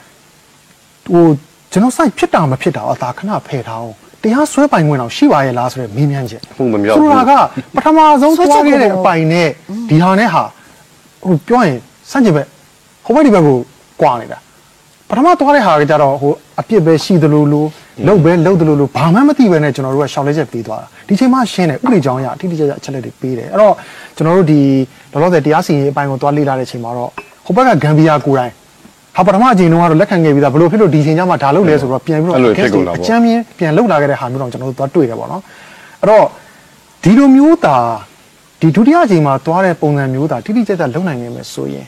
[1.07, 1.25] ဟို
[1.73, 7.33] genocide ဖြစ်တာမဖြစ်တာအသာခဏဖယ်ထားအောင် တရားစွဲပိုင်ခွင့်တော့ရှိပါရဲ့လားဆိုတဲ့မေးမြန်းချက်မှုမမြောက်ဘူးဆိုတာက
[7.77, 9.49] ပထမဆုံးသွားခဲ့တဲ့အပိုင်နဲ့
[9.89, 10.43] ဒီဟာနဲ့ဟာ
[11.25, 11.79] ဟိုပြောရင်
[12.11, 12.47] စန့်ကျင်ဘက်
[13.05, 13.57] ဟိုဘက်ဒီဘက်ကို
[14.01, 14.39] ကွာနေတာ
[15.09, 17.65] ပထမသွားတဲ့ဟာကကြတော့ဟိုအပြစ်ပဲရှိသလိုလို
[18.07, 23.75] လုံပဲလုံသလိုလိုဘာမှမသိပဲနဲ့ကျွန်တော်တို့ကရှောင်လဲချက်ပေးသွားတာဒီချိန်မှရှင်းတယ်ဥပဒေကြောင်းအရအတိအကျအချက်လက်တွေပေးတယ်အဲ့တော့
[24.17, 24.61] ကျွန်တော်တို့ဒီ
[25.13, 27.11] လောလောဆယ်တရားစီရင်ရေးအပိုင်းကိုသွားလေ့လာတဲ့ချိန်မှာတော့
[27.45, 28.53] ဟိုဘက်ကဂမ်ဘီယာကိုယ်တိုင်
[29.17, 35.43] ဟာပထမအချိန်တုန်းကတော့လက်ခံခဲ့ပြီးသားဘယ်လိုဖြစ်လို့ဒီချိန်ကျမှဒါလုပ်လဲဆိုတော့ပြန်ပြီးတော့အဲ့လိုဖြစ်ကုန်တာပေါ့အချမ်းမြင်းပြန်လှုပ်လာခဲ့တဲ့ဟာမျိုးတော့ကျွန်တော်တို့သွားတွေ့တယ်ပေါ့နော်
[36.01, 36.25] အဲ့တော့
[37.03, 37.77] ဒီလိုမျိုးသာ
[38.61, 41.87] ဒီဒုတိယအချိန်မှာသွားတဲ့ပုံစံမျိုးသာတိတိကျကျလုံနိုင်နေမယ်ဆိုရင်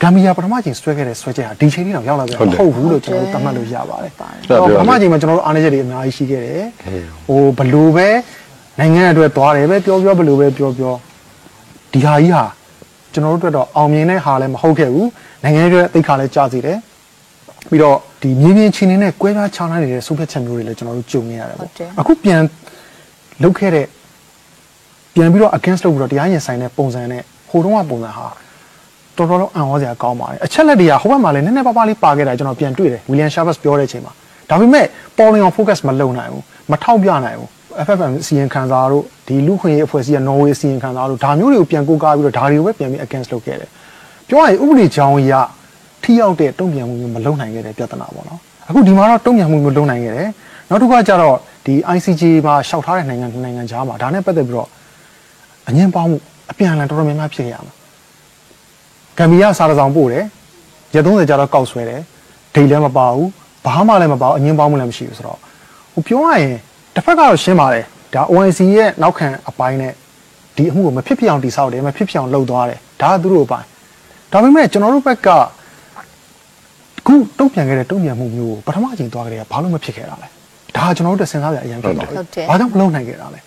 [0.00, 6.64] ဂမ်ဘီယာပထမချိန်ဆွဲခဲ့တဲ့ဆွဲချက်ဟာဒီချိန်လေးတော့ရောက်လာကြဟုတ်တယ်မဟုတ်ဘူးလို့ကျွန်တော်တို့သတ်မှတ်လို့ရပါတယ်ဟုတ်တယ်ပထမချိန်မှာကျွန်တော်တို့အားနည်းချက်တွေအများကြီးရှိခဲ့တယ်
[7.26, 8.08] ဟိုဘလို့ပဲ
[8.78, 10.94] နိုင်ငံအတွက်သွားတယ်ပဲပြောပြောဘလို့ပဲပြောပြော
[11.92, 12.44] ဒီဟာကြီးဟာ
[13.12, 15.08] ကျွန်တော်တို့အတွက်တော့အောင်မြင်တဲ့ဟာလည်းမဟုတ်ခဲ့ဘူး
[15.46, 16.78] နိုင်ငံရဲ့အတွက်သိက္ခာလည်းကျစေတယ်
[17.70, 21.68] ပြီးတော့ဒီမြေပြင်ချင်းနေတဲ့ကွဲပြားခြားနားနေတဲ့ဆုံးဖြတ်ချက်မျိုးတွေလည်းကျွန်တော်တို့ကြုံနေရတယ်ပေါ့
[22.00, 22.40] အခုပြန်
[23.42, 23.86] လုတ်ခဲ့တဲ့
[25.14, 28.26] ပြန်ပြီးတော့ against လုပ်ပြီးတော့တရားရင်ဆိုင်တဲ့ပုံစံနဲ့ဟိုတုန်းကပုံစံဟာ
[29.16, 34.12] တော်တော်လုံးအံ့ဩစရာကောင်းပါတယ်အချက်လက်တွေကဟိုဘက်မှာလည်းနည်းနည်းပါးပါးလေးပါခဲ့တာကျွန်တော်ပြန်တွေ့တယ်ဝီလီယမ်ရှာဘတ်ပြောတဲ့အချိန်မှာ
[34.50, 34.86] ဒါပေမဲ့
[35.18, 37.48] ပေါ်လင်အောင် focus မလုပ်နိုင်ဘူးမထောက်ပြနိုင်ဘူး
[37.86, 43.70] FFM စီရင်ခံစာတို့ဒီလူခွင့်ရေးအဖွဲ့အစည်းက Norway စီရင်ခံစာတို့ဒါမျိုးတွေကိုပြန်ကိုးကားပြီးတော့ဒါတွေကိုပဲပြန်ပြီး against လုပ်ခဲ့တယ်
[44.28, 45.32] ပြောရရင်ဥပဒေကြောင်းအရ
[46.02, 50.30] ထိရောက်တဲ့တုံ့ပြန်မှုမျိုးမလုပ်နိုင်ခဲ့တဲ့ပြဿနာပေါ့နော်အခုဒီမှာတော့တုံ့ပြန်မှုမျိုးလုပ်နိုင်ခဲ့တယ်
[50.68, 51.36] နောက်တစ်ခါကျတော့
[51.66, 54.68] ဒီ ICJ မှာရှောက်ထားတဲ့နိုင်ငံတစ်နိုင်ငံကြားမှာဒါနဲ့ပတ်သက်ပြီးတော့
[55.68, 56.18] အငင်းပေါင်းမှု
[56.50, 57.74] အပြန်အလှန်တော်တော်များများဖြစ်ခဲ့ရမှာ
[59.18, 60.24] ဂမ်ဘီယာစားတစောင်ပို့တယ်
[60.94, 62.00] ရက်30ကြာတော့ကောက်ဆွဲတယ်
[62.54, 63.30] ဒိတ်လည်းမပါဘူး
[63.64, 65.38] ဘာမှလည်းမပါဘူးအငင်းပေါင်းမှုလည်းမရှိဘူးဆိုတော့
[65.94, 66.56] ဟိုပြောရရင်
[66.94, 67.84] တစ်ဖက်ကတော့ရှင်းပါတယ်
[68.14, 69.92] ဒါ ONC ရဲ့နောက်ခံအပိုင်းနဲ့
[70.56, 73.66] ဒီအမှုကိုမဖြစ်ဖြစ်အောင်တိဆောက်တယ်မဖြစ်ဖြစ်အောင်လုပ်သွားတယ်ဒါကသူတို့အပိုင်း
[74.32, 75.28] ဒါပေမဲ့ကျွန်တော်တို့ဘက်က
[77.06, 80.28] ခုတုံ့ပြန်ခဲ့တဲ့တုံ့ပြန်မှုမျိုးကိုပထမအချိန်သွားကြတဲ့ကဘာလို့မဖြစ်ခဲ့တာလဲ
[80.76, 83.40] ဒါကကျွန်တော်တို့တက်စဉ်းစားကြအရင်ဖြစ်သွားပြီဟုတ်တယ်ဘာကြောင့်မလုပ်နိုင်ခဲ့တာလဲ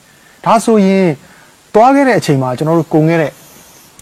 [0.46, 1.06] ဒါဆိုရင်
[1.76, 3.32] သွားခဲ့တဲ့အချိန်မှာကျွန်တော်တို့ကုန်ခဲ့တဲ့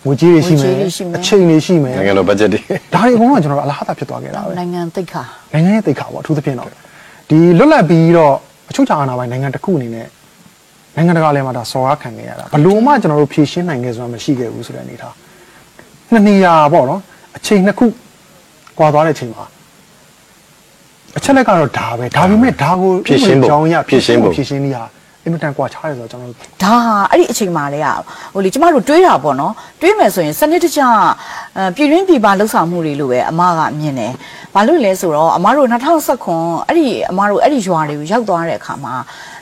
[0.05, 2.61] ငွေကြေးတွေရှိမယ်ငွေကြေးတွေရှိမယ်အချိန်တွေရှိမယ်နိုင်ငံတော်ဘတ်ဂျက်တွေ
[2.93, 5.23] ဒါတွေအကုန်လုံးကကျွန်တော်တို့အလားအတာဖြစ်သွားခဲ့တာပဲနိုင်ငံသိက္ခာ
[5.53, 6.69] နိုင်ငံရဲ့တိတ်ခါပေါ့အထူးသဖြင့်တော့
[7.29, 8.33] ဒီလွတ်လပ်ပြီးတော့
[8.69, 10.07] အချုပ်ချာအာဏာပိုင်နိုင်ငံတစ်ခုအနေနဲ့
[10.95, 15.13] နိုင်ငံတကာလည်းမှာဒါစော်ကားခံခဲ့ရတာဘလို့မှကျွန်တော်တို့ဖြည့်ရှင်းနိုင်ခဲ့ဆိုတာမရှိခဲ့ဘူးဆိုတဲ့အနေထား
[16.11, 17.01] နှစ်နေရာပေါ့နော်
[17.37, 17.85] အချိန်နှစ်ခု
[18.77, 19.45] ကွာသွားတဲ့အချိန်မှာ
[21.17, 27.95] အချက်လက်ကတော့ဒါပဲဒါပေမဲ့ဒါကိုဖြည့်ရှင်းဖို့ကြောင်းရဖြည့်ရှင်းဖို့ဖြည့်ရှင်းနည်းဟာအအင်မတန်ကွာခြားတယ်ဆိုတော့ကျွန်တော်တို့ဒါဟာအဲ့ဒီအချိန်မှလည်းอ่ะ
[28.33, 30.81] ဟိုလေကျမတို့တွေးတာပေါ့နော်တွေးမယ်ဆိုရင်စနစ်တကျ
[31.57, 34.13] အဲပြည်ရင်းပြည်ပလှုပ်ဆောင်မှုတွေလို့ပဲအမကမြင်တယ်
[34.53, 35.67] ဘာလို့လဲဆိုတော့အမတို့
[36.13, 38.93] 2019အဲ့ဒီအမတို့အဲ့ဒီရွာတွေကိုရောက်သွားတဲ့အခါမှာ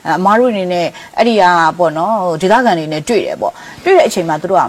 [0.06, 0.86] အဲအမတို့အနေနဲ့
[1.16, 1.44] အဲ့ဒီက
[1.78, 3.52] ပေါ့နော်ဟိုဒေသခံတွေနဲ့တွေ့တယ်ပေါ့
[3.84, 4.64] တွေ့တဲ့အချိန်မှာသူတို့က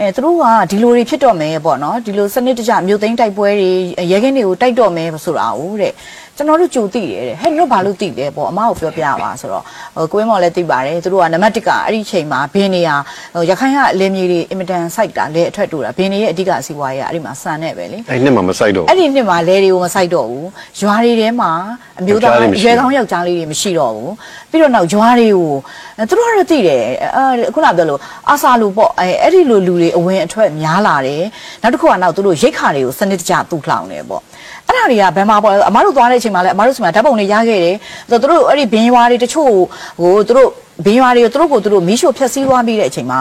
[0.00, 3.70] အဲသူတို့ကဒီလိုတွေဖြစ်တော့မယ်ပေါ့နော်ဒီလိုစနစ်တကျမြို့သိမ်းတိုက်ပွဲတွေ
[4.12, 5.92] ရဲကင်းတွေကိုတိုက်တော့မယ်ဆိုတာဟုတ်တဲ့
[6.38, 9.64] ကျွန်တော်တို့ကြိုသိတယ်တဲ့ဟဲ့တို့ဘာလို့သိလဲပေါ့အမကိုပြောပြပါဆိုတော့
[9.96, 12.90] ဟိုကိုင်းမော်လည်းသိပါတယ်သူတို့ကနံပါတ်1ကအဲ့ဒီချိန်မှာဘင်းနေရ
[13.34, 20.48] ဟိုရခိုင်ကလေမြေတွေအင်မတန်စိုက်တာလေအထွက်တူတာဘင်းနေရဲ့အဓိကအစီအပွားရေးကအဲ့ဒီမှာစံနဲ့ပဲလေအဲ့နှစ်မှာမဆိုင်တော့အဲ့ဒီနှစ်မှာလဲတွေကိုမဆိုင်တော့ဘူး
[20.80, 21.50] ရွာတွေထဲမှာ
[21.98, 24.12] အမျိုးသားယောက်ျားလေးမရှိရွယ်ကောင်းယောက်ျားလေးတွေမရှိတော့ဘူး
[24.50, 25.52] ပြီးတော့နောက်ရွာတွေကို
[25.98, 26.82] အဲသူတို့ကတော့သိတယ်
[27.16, 31.22] အဲခုနပြောလို့အာစာလူပေါ့အဲအဲ့ဒီလိုလူတွေအဝင်အထွက်များလာတယ်
[31.62, 34.22] နောက်တစ်ခုကနောက်သူတို့ရိတ်ခါတွေကိုစနစ်တကျတူထောင်တယ်ပေါ့
[34.68, 37.76] အဲ့ဒါတွေကဘယ်မှာပေါ့အမားတို့သွားတဲ့အချိန်မှာလဲအမားတို့ဆီမှာဓာတ်ပုံတွေရခဲ့တယ်
[38.10, 39.52] ဆိုတော့သူတို့အဲ့ဒီဘင်းရွာတွေတချို့
[40.00, 40.50] ဟိုသူတို့
[40.84, 43.20] ဘင်းရွာတွေကိုသူတို့ကိုသူတို့မီးရှို့ဖျက်ဆီးသွားပြီးတဲ့အချိန်မှာ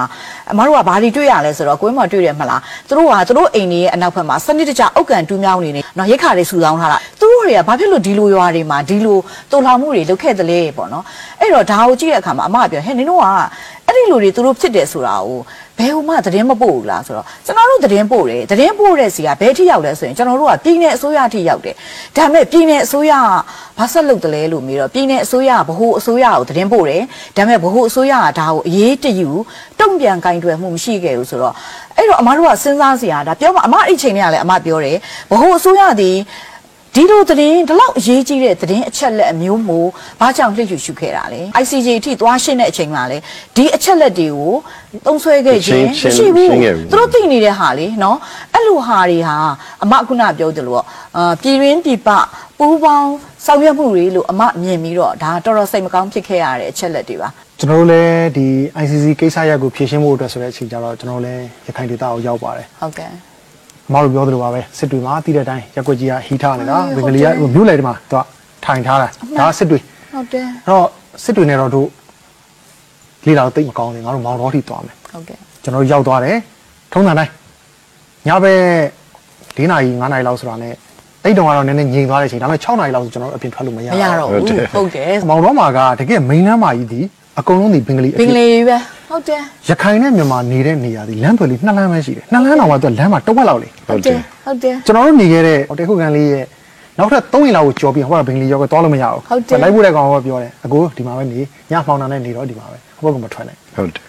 [0.51, 9.17] အမတို့ကဘာတွေတွေ့ရလဲဆိုတော့ကိုင်းမတွေ့ရမှာလားသူတို့ကသူတို့အိမ်တွေရဲ့အနောက်ဘက်မှာစနစ်တကျအုတ်ကန်တူးမြောင်းနေနေနော်ရိတ်ခါတွေဆူဆောင်းထားတာသူတို့တွေကဘာဖြစ်လို့ဒီလိုရွာတွေမှာဒီလို
[9.51, 11.03] တော်လှန်မှုတွေလုပ်ခဲ့သလဲပေါ့နော်
[11.39, 13.25] အဲ့တော့ဒါကိုကြည့်တဲ့အခါမှာအမကပြောဟဲ့နင်တို့က
[13.87, 15.39] အဲ့ဒီလိုတွေသူတို့ဖြစ်တယ်ဆိုတာကို
[15.77, 21.75] ဘယ်ဟိုမှသတင်းမပို့ဘူးလားဆိုတော့ကျွန်တော်တို့သတင်းပို့တယ်သတင်းပို့တဲ့စီကဘယ်ထိရောက်လဲဆိုရင်ကျွန်တော်တို့ကပြည်နယ်အစိုးရထိရောက်တယ်
[22.15, 23.27] ဒါပေမဲ့ပြည်နယ်အစိုးရက
[23.77, 27.01] ဘာဆက်လုပ်တယ်လဲလို့မေးတော့ပြည်နယ်အစိုးရကဗဟိုအစိုးရကိုသတင်းပို့တယ်
[27.35, 29.29] ဒါပေမဲ့ဗဟိုအစိုးရကဒါကိုအရေးတယူ
[29.79, 31.53] တုံ့ပြန်ကင်တွယ်မှုမရှိခဲ့ဘူးဆိုတော့
[31.97, 34.97] အဲ့တော့အမတို့ကစဉ်းစားစရာဒါပြောမှအမအဲ့ချိန်တွေကလည်းအမပြောတယ်
[35.31, 36.17] ဗဟိုအစိုးရသည်
[36.97, 39.89] ဒီလိုသတင်းဒီလောက်အရေးကြီးတဲ့သတင်းအချက်လက်အမျိုးမျိုး
[40.19, 43.17] ဘာကြောင့်လှည့်ယူရှုခဲ့တာလဲ ICJ အထိသွားရှင်းတဲ့အချိန်မှာလဲ
[43.55, 44.53] ဒီအချက်လက်တွေကို
[45.05, 48.17] သုံးဆွဲခဲ့ခြင်းရှင်းမရှိဘူးရှင်းခဲ့ဘူးသူတို့သိနေတဲ့ဟာလေနော်
[48.53, 49.37] အဲ့လိုဟာတွေဟာ
[49.83, 50.83] အမခုနပြောတယ်လို့
[51.17, 52.09] အာပြည်ရင်းပြည်ပ
[52.57, 53.11] ပူးပေါင်း
[53.45, 57.29] ဆောင်ရွက်မှုတွေလို့အမမြင်ပြီးတော့ဒါတော်တော်စိတ်မကောင်းဖြစ်ခဲ့ရတဲ့အချက်လက်တွေပါ
[57.59, 58.47] ကျွန်တော်တို့လည်းဒီ
[58.83, 63.36] ICC ကိစ္စရပ်ကိုဖြေရှင်းဖို့အတွက်ဆိုတဲ့အချိန်ကျတော့ကျွန်တော်တို့လည်းရခိုင်ဒေသကိုရောက်ပါတယ်ဟုတ်ကဲ့အ
[63.93, 68.23] မတို့ပြောသလိုပါပဲစစ်တွေမှာတီးတဲ့အတိုင်းရက်ွက်ကြီးကဟီးထားနေတာအေးဘင်္ဂလီကဟုတ်တယ်မြို့လေတွေမှာသူက
[68.65, 69.07] ထိုင်ထားတာ
[69.39, 69.79] ဒါကစစ်တွေ
[70.13, 70.85] ဟုတ်တယ်အဲ့တော့
[71.23, 71.87] စစ်တွေနဲ့တော့တို့
[73.25, 76.37] လေးလာတော့တိတ်မကောင်းဘူးငါတို့မောင်တော်ထိသွားမယ်ဟုတ်ကဲ့ကျွန်တော်တို့ရောက်သွားတယ်
[76.93, 77.31] ထုံးစံတိုင်း
[78.27, 78.61] ညဘက်
[79.57, 80.73] ၄နာရီ၅နာရီလောက်ဆိုတာနဲ့
[81.23, 87.01] အဲ့တုန်းကတော့နည်းနည်းငြိမ်သွားတဲ့အချိန်ဒါပေမဲ့6နာရီလောက်ဆိုကျွန်တော်တို့အပြင်ထွက်လို့မရမရတော့ဘူးဟုတ်တယ်မောင်တော်မှာကတကယ်မိန်းလမ်းမာကြီးဒီ
[87.39, 88.77] အကုန်လုံးဒီဘင်္ဂလီအဘင်္ဂဖြစ်လီပဲ
[89.09, 96.45] ဟုတ်တယ်ရခိုင်နဲ့မြန်မာနေတဲ့နေရာဒီလမ်းသွယ်လေးနှစ်လမ်းပဲရှိတယ်နှစ်လမ်းတော့ကသူကလမ်းမှာတစ်ဝက်လောက်လေဟုတ်တယ်ဟုတ်တယ်ကျွန်တော်တို့နေခဲ့တဲ့ဟိုတေခုကန်လေးရဲ့
[96.97, 101.39] နောက်ထပ်3ရင်လောက်ကိုကြော်ပြီးဟိုကဘင်္ဂလီရောက်ကသွားလို့မရဘူးဟုတ်တယ်လိုက်ဖို့တဲ့ကောင်ကပြောတယ်အကိုဒီမှာပဲနေ
[101.71, 104.01] ညမှောင်တာနဲ့နေတော့ဒီမှာပဲဟိုဘက်ကမထွက်နိုင်ဟုတ်တယ်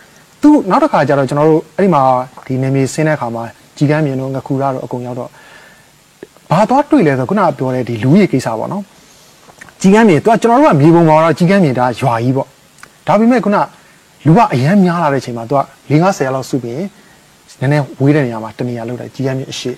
[0.43, 2.03] သူနောက်တစ်ခါကျတော့ကျွန်တော်တို့အဲ့ဒီမှာ
[2.47, 3.43] ဒီနေမြေဆင်းတဲ့အခါမှာ
[3.77, 5.31] ကြည်ကမ်းမြင်တော့ငခုရတော့အကုန်ရောက်တော့
[6.51, 8.83] ဘာသွားတွေ့လဲဆိုခုနကပြောတဲ့ဒီလူကြီးကိစ္စပေါ့နော်
[9.81, 12.49] ကြည်ကမ်းမြင်သူကကျွန်တော်တို့ကမြေပုံပေါ်တော့ကြည်ကမ်းမြင်ဒါရွာကြီးပေါ့
[13.09, 13.57] ဒါပေမဲ့ခုန
[14.27, 16.77] လူကအရန်များလာတဲ့အချိန်မှာသူက၄50လောက်စုပြီး
[17.61, 19.71] နည်းနည်းဝေးတဲ့နေရာမှာတနေရာလောက်တယ်ကြည်ကမ်းမြင်အရှိ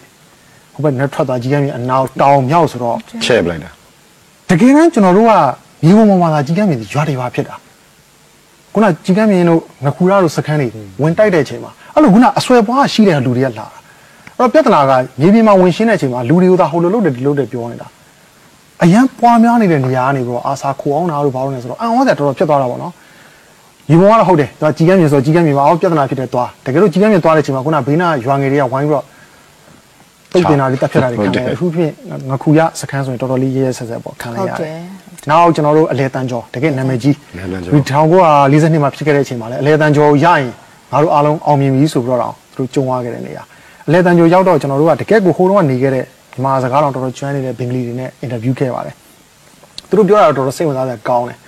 [0.73, 3.71] ဟိုဘက်နဲ့ထွက်သွားကြည်ကမ်းမြင်အနောက်တောင်မြောက်ဆိုတော့ချဲ့ပလိုက်တာ
[4.51, 5.33] တကယ်တမ်းကျွန်တော်တို့က
[5.85, 7.55] မြေပုံပေါ်မှာသာကြည်ကမ်းမြင်ရွာတွေပါဖြစ်တာ
[8.73, 10.69] ခုနကြည်ကမ်းမြင်တို့ငခုရတို့စခန်းတွေ
[11.03, 13.81] ဝင်တိုက်တဲ့အချိန်မှာအဲ့လိုခုနအဆွဲပွားရှိတဲ့လူတွေကလာတာအဲ့
[14.39, 17.89] တော့ပြဿနာကမြေပြင်မှာဝင်ရှင်းတဲ့အချိန်မှာလူတွေကိုသာဟိုလိုလုပ်တယ်ဒီလိုလုပ်တယ်ပြောနေတာ
[18.83, 22.93] အရန်ပွားများနေတဲ့နေရာကနေပြီးတော့အာစာခိုအောင်တာတို့ဘာလို့လဲဆိုတော့အံ့ဩစရာတော်တော်ဖြစ်သွားတာပေါ့နော်
[23.91, 29.05] ဒီဘုံကတော့ဟုတ်တယ်သူကကြည်ကမ်းမြင်ဆိုကြည်ကမ်းမြင်ပါအောင်ပြဿနာဖြစ်တဲ့သွားတကယ်လို့ကြည်ကမ်းမြင်သွားတဲ့အချိန်မှာခုနဘေးနာရွာငယ်တွေကဝိုင်းပြီးတော့
[30.33, 31.91] တုတ်တင်တာလေးတက်ဖြတ်တာတွေခံရတယ်အခုဖြစ်
[32.31, 34.83] ငခုရစခန်းဆိုရင်တော်တော်လေးရဲရဲဆက်ဆက်ပေါ့ခံလိုက်ဟုတ်ရတတယ်ယ်
[35.31, 37.81] နောက်ကျွန်တော်တို့အလဲတန်းကျော်တကယ်နာမည်ကြီးအလဲတန်းကျော်ဒီ
[38.77, 40.47] 1942မှာဖြစ်ခဲ့တဲ့အချိန်မှာလည်းအလဲတန်းကျော်ကိုရရင်
[40.93, 43.43] ငါတို့အားလုံးအောင်မြင်ပြီဆိုပြီးတော့သူတို့ကြုံရခဲ့တဲ့နေရာ
[43.89, 48.95] အလဲတန်းကျော်ရောက်တော့ကျွန်တော်တို့ကတကယ်ကိုဟိုတုန်းကနေခဲ့တဲ့ဒီမှာစကားတော်တော်ကျွမ်းနေတဲ့ဘင်္ဂလီတွေနဲ့အင်တာဗျူးခဲ့ပါတယ်
[49.89, 51.39] သူတို့ပြောတာတော့တော်တော်စိတ်ဝင်စားစရာကောင်းတယ်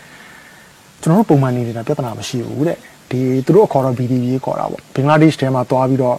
[1.02, 2.76] ကျွန်တော်တို့ပုံမှန်နေနေတာပြဿနာမရှိဘူးတဲ့
[3.10, 6.16] ဒီသူတို့အခေါ်တော့ BDB ခေါ်တာပေါ့ဘင်္ဂလားဒေ့ရှ်ထဲမှာသွားပြီးတော့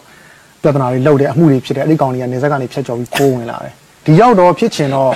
[0.62, 3.74] ပြဿနာတွေလုပ်တဲ့အမှုတွေဖြစ်တယ်အဲ့ဒီကောင်တွေကနေဆက်ကနေဖြတ်ကျော်ပြီးခိုးဝင်လာတယ်
[4.06, 5.12] ဒီရောက်တော့ဖြစ်ချင်တော့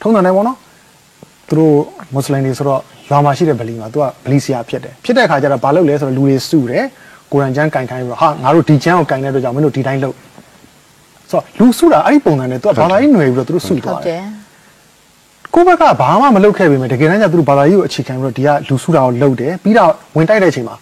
[0.00, 0.58] ထုံးစံတိုင်းပေါ့နော်
[1.48, 1.74] သူတို့
[2.12, 6.84] မွတ်စလင်တွေဆိုတော့ရွာမှာရှိတဲ့ဗလီမှာသူကဗလီဆရာဖြစ်တယ်ဖြစ်တဲ့အခါကျတော့ဘာလုပ်လဲဆိုတော့လူတွေစုတယ်
[7.32, 10.16] ကိုရန်ကျန်းကင်ခိုင်းပြီးတော့ဟာငါတို့ဒီကျန်းကိုကင်တဲ့အတွက်ကြောင့်မင်းတို့ဒီတိုင်းလုပ်
[11.30, 14.22] ဆိုတော့လူစုတာအဲ့ဒီပုံစံနဲ့သူကဘာသာရေးຫນွယ်ပြီးတော့သူတို့စုဟုတ်သွားတယ်တယ်
[15.54, 20.76] ကိုယ့်ဘက်ကဘာမှမလုပ်ခဲ့ပေမဲ့တကယ်တမ်းကျသူတို့ဘာသာရေးကိုအခြေခံပြီးတော့ဒီကလူစုတာကိုလုပ်တယ်ပြီးတော့ဝင်တိုက်တဲ့အချိန်မှာ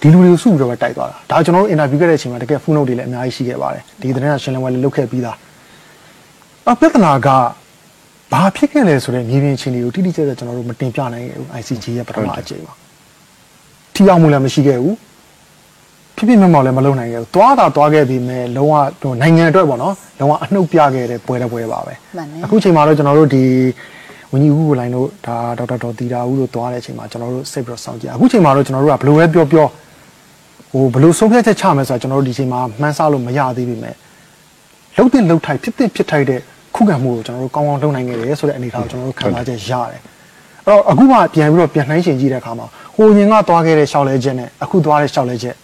[0.00, 5.36] ဒီလူတွေကိုစုပြီးတော့ပဲတိုက်သွားတာဒါကျွန်တော်တို့အင်တာဗျူးခဲ့တဲ့အချိန်မှာတကယ်ဖုန်းနှုတ်တွေလည်းအများကြီးရှိခဲ့ပါတယ်ဒီသတင်းကရှင်းလင်းပွဲလည်းလုပ်ခဲ့ပြီးသား
[6.72, 7.28] အပြဿနာက
[8.32, 12.74] ဘာဖြစ်ခဲ့လဲဆိုတော့မြေပြင်အခြေအနေကိုတိတိကျကျကျွန်တော်တို့မတင်ပြနိုင်ခဲ့ဘူး ICG ရဲ့ပထမအကြိမ်မှာ
[13.94, 14.94] ထိရောက်မှုလည်းမရှိခဲ့ဘူး
[16.16, 23.44] ဖြစ်ဖြစ်မှမောက်လည်းမလုပ်နိုင်ခဲ့ဘူးသွားတာသွားခဲ့ပြီးမဲ့လုံးဝဟိုနိုင်ငံအတွက်ပေါ့နော်လုံးဝအနှုတ်ပြခဲ့တဲ့ပွဲတစ်ပွဲပါပဲမှန်တယ်အခုချိန်မှာတော့ကျွန်တော်တို့ဒီ
[24.30, 29.66] ဟဝန်ကြီးဦးကိုလိုင်းတို့ဒါဒေါက်တာဒေါ်တီတာဦးတို့သွားတဲ့အချိန်မှာကျွန်တော်တို့စိတ်ပြီးတော့စောင့်ကြည့်အခုချိန်မှာတော့ကျွန်တော်တို့ကဘယ်လိုပဲပြောပြော
[30.72, 33.94] ဟိုဘယ်လိုဆုံးဖြတ်ချက်ချမယ်ဆိုတာကျွန်တော်တို့ဒီချိန်မှာမှန်းဆလို့မရသေးပေမဲ့
[34.96, 36.40] လှုပ်တဲ့လှုပ်ထိုက်ဖြစ်တဲ့ဖြစ်ထိုက်တဲ့
[36.74, 40.00] ခုခံမှုကိုကျွန်တော်တို့ကောင်းကောင်းလုပ်နိုင်ခဲ့တယ်ဆိုတဲ့အနေအထားကိုကျွန်တော်တို့ခံစားချက်ရတယ်
[40.66, 45.54] အဲ့တော့အခုမှပြန်ပြီးတော့ပြန်နှိုင်းရှင်ကြည့်တဲ့အခါမှာဟိုရင်ကသွားခဲ့တဲ့ရှောက်လဲချက်နဲ့အခုသွားတဲ့ရှောက်လဲချက်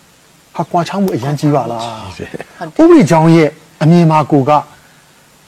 [0.57, 1.83] ဟာကွာချောင်းမှုအရင်ကြီးပါလား
[2.79, 3.49] ဥပဒေကြောင်းရဲ့
[3.83, 4.51] အမြင်မှာကိုက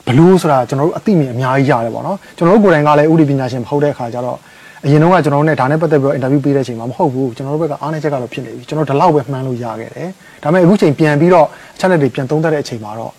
[0.06, 4.38] ဘလို့ဆိုတာကျွန်တော်တို့အသိမြင်အများကြီးရတယ်ပေါ့နော်ကျွန်တော်တို့ကိုယ်တိုင်ကလည်းဥပဒေပညာရှင်မဟုတ်တဲ့အခါကျတော့
[4.84, 10.08] အရင်တော့ကကျွန်တော်တို့ ਨੇ ဒါနဲ့ပတ်သက်ပြီးတော့အင်တာဗျူးပေးတဲ့အချိန်မှာမဟုတ်ဘူးကျွန်တော်တို့ဘက်ကအားနည်းချက်ကတော့ဖြစ်နေပြီကျွန်တော်ဒီလောက်ပဲမှန်းလို့ရခဲ့တယ်
[10.42, 13.12] ဒါပေမဲ့အခုချိန်ပြန်ပြီးတော့အချက်လက်တွေပြန်သုံးသပ်တဲ့အချိန်မှာတော့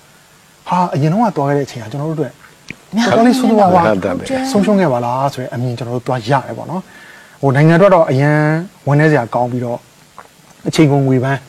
[0.68, 2.34] ဟာအရင်တော့ကသွားခဲ့တဲ့အချိန်ကကျွန်တော်တို့အတွက်
[2.96, 3.86] တော်တော်လေးဆိုးဆိုးဝါးဝါး
[4.52, 6.82] ဆုံးရှုံးခဲ့ပါလားဆိုတဲ့အမြင်ကျွန်တော်တို့သွားရတယ်ပေါ့နော်
[7.42, 8.38] ဟိုနိုင်ငံအတွက်တော့အရင်
[8.88, 9.80] ဝန်ထဲစရာကောင်းပြီးတော့
[10.68, 11.40] အချိန်ကုန်ငွေပန်း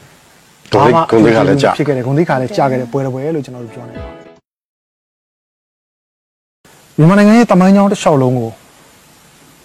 [0.73, 4.27] ဂုဏ်သိက္ခာဂုဏ်သိက္ခာလည်းကျဖြစ်ခဲ့တယ်ဂုဏ်သိက္ခာလည်းကျခဲ့တယ်ပွဲတော်ပွဲလို့ကျွန်တော်တို့ပြောနေပါတယ်
[6.99, 8.51] မြန်မာနိုင်ငံရဲ့တမိုင်းကြောင်းတစ်လျှောက်လုံးကို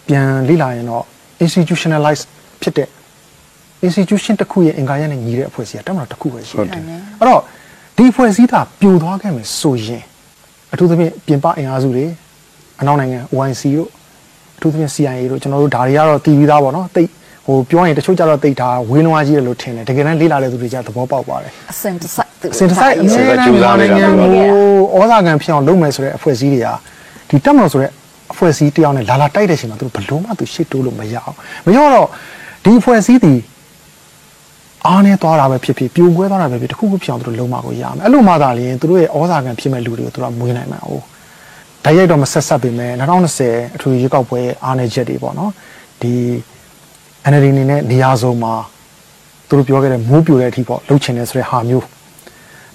[0.08, 1.04] ပြန်လေ့လာရင်တော့
[1.46, 2.22] institutionalize
[2.62, 2.90] ဖြစ်တဲ့
[3.88, 7.42] institution တစ်ခုရဲ့အင်္ဂါရပ်နဲ့ညီတဲ့အဖွဲ့အစည်းကတမန်တော်တစ်ခုပဲရှိဟုတ်တတယ်ယ်အဲ့တော့
[7.98, 10.04] ဒီအဖွဲ့အစည်းသာပြိုသွားခဲ့မယ်ဆိုရင်
[10.74, 12.06] အထူးသဖြင့်ပြင်ပအင်အားစုတွေ
[12.82, 13.90] အနောက်နိုင်ငံ OIC တို့
[14.58, 17.10] အထူးသဖြင့် CIA တို့ကျွန်တော်တို့ဒါတွေကတော့တည်ပြီးသားပေါ့နော်တိတ်
[17.46, 24.46] ဟိုပြောရင်တချို့ကြတော့တိတ်တာဝင်းလွှားကြီးတယ်လို့ထင်တယ်တကယ်တမ်းလေ့လာတဲ့သူတွေကသဘောပေါက်ပါတယ်အစင်တစိုက်သူစင်တဆိုင်အစင်များတစိုက်ကြီးကြိုးစားနေတာနိုင်ငံပေါ့ကို
[25.02, 26.68] ဩဇာခံဖြစ်အောင်လုပ်မယ်ဆိုတဲ့အဖွဲ့အစည်းတွေက
[27.30, 27.92] ဒီတက်မလို့ဆိုတဲ့
[28.34, 31.36] အဖွဲ့အစည်းတယောက်နဲ့လာလာတိုက်တဲ့အချိန်မှာသူတို့ဘယ်လို့မှသူရှစ်တိုးလို့မရအောင်
[31.66, 32.08] မရတော့
[32.64, 33.34] ဒီအဖွဲ့အစည်းဒီ
[34.88, 40.92] အားနေသွားတာပဲဖြစ်ဖြစ်ပြိုကွဲသွားတာပဲဖြစ်တစ်ခုခုဖြစ်အောင်သူတို့လုံးမကိုရမယ်အဲ့လိုမှသာလျှင်သူတို့ရဲ့ဩဇာခံဖြစ်မဲ့လူတွေကိုသူတို့ကမွေးနိုင်မှာ哦
[41.84, 42.92] ဓာတ်ရိုက်တော့မဆက်ဆက်ပေမဲ့
[43.34, 45.52] 2020အထူးရွေးကောက်ပွဲရဲ့အားနေချက်တွေပေါ့နော်
[46.02, 46.14] ဒီ
[47.30, 48.54] NLD အနေနဲ့နေရာစုံမှာ
[49.48, 51.86] သူတို့ပြောခဲ့တဲ့မိုးပြိုတဲ့အထိပေါ့လှုပ်ချင်တယ်ဆိုတဲ့ဟာမျိုး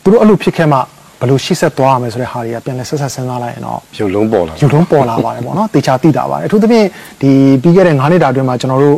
[0.03, 0.79] သူတို့အဲ့လိုဖြစ်ခဲ့မှ
[1.21, 6.87] ဘယ်လိုရှေ့ဆက်သွားရမယ်ဆိုတဲ့ဟာတွေကပြန်လဲဆက်ဆက်စဉ်းစားလိုက်ရင်တော့ရုပ်လုံးပေါ်လာယူလုံးပေါ်လာပါတယ်ပေါ့နော်တေချာသိတာပါတယ်အထူးသဖြင့်
[7.21, 7.31] ဒီ
[7.63, 8.97] ပြီးခဲ့တဲ့9နှစ်တာအတွင်းမှာကျွန်တော်တို့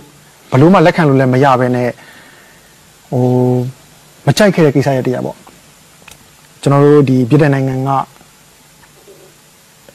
[0.50, 1.88] ဘယ်လို့မှလက်ခံလို့လည်းမရဘဲနဲ့
[3.12, 3.24] ဟို
[4.26, 5.36] မကြိုက်ခဲ့တဲ့ကိစ္စရတရားပေါ့
[6.62, 7.90] ကျွန်တော်တို့ဒီပြည်တဲ့နိုင်ငံက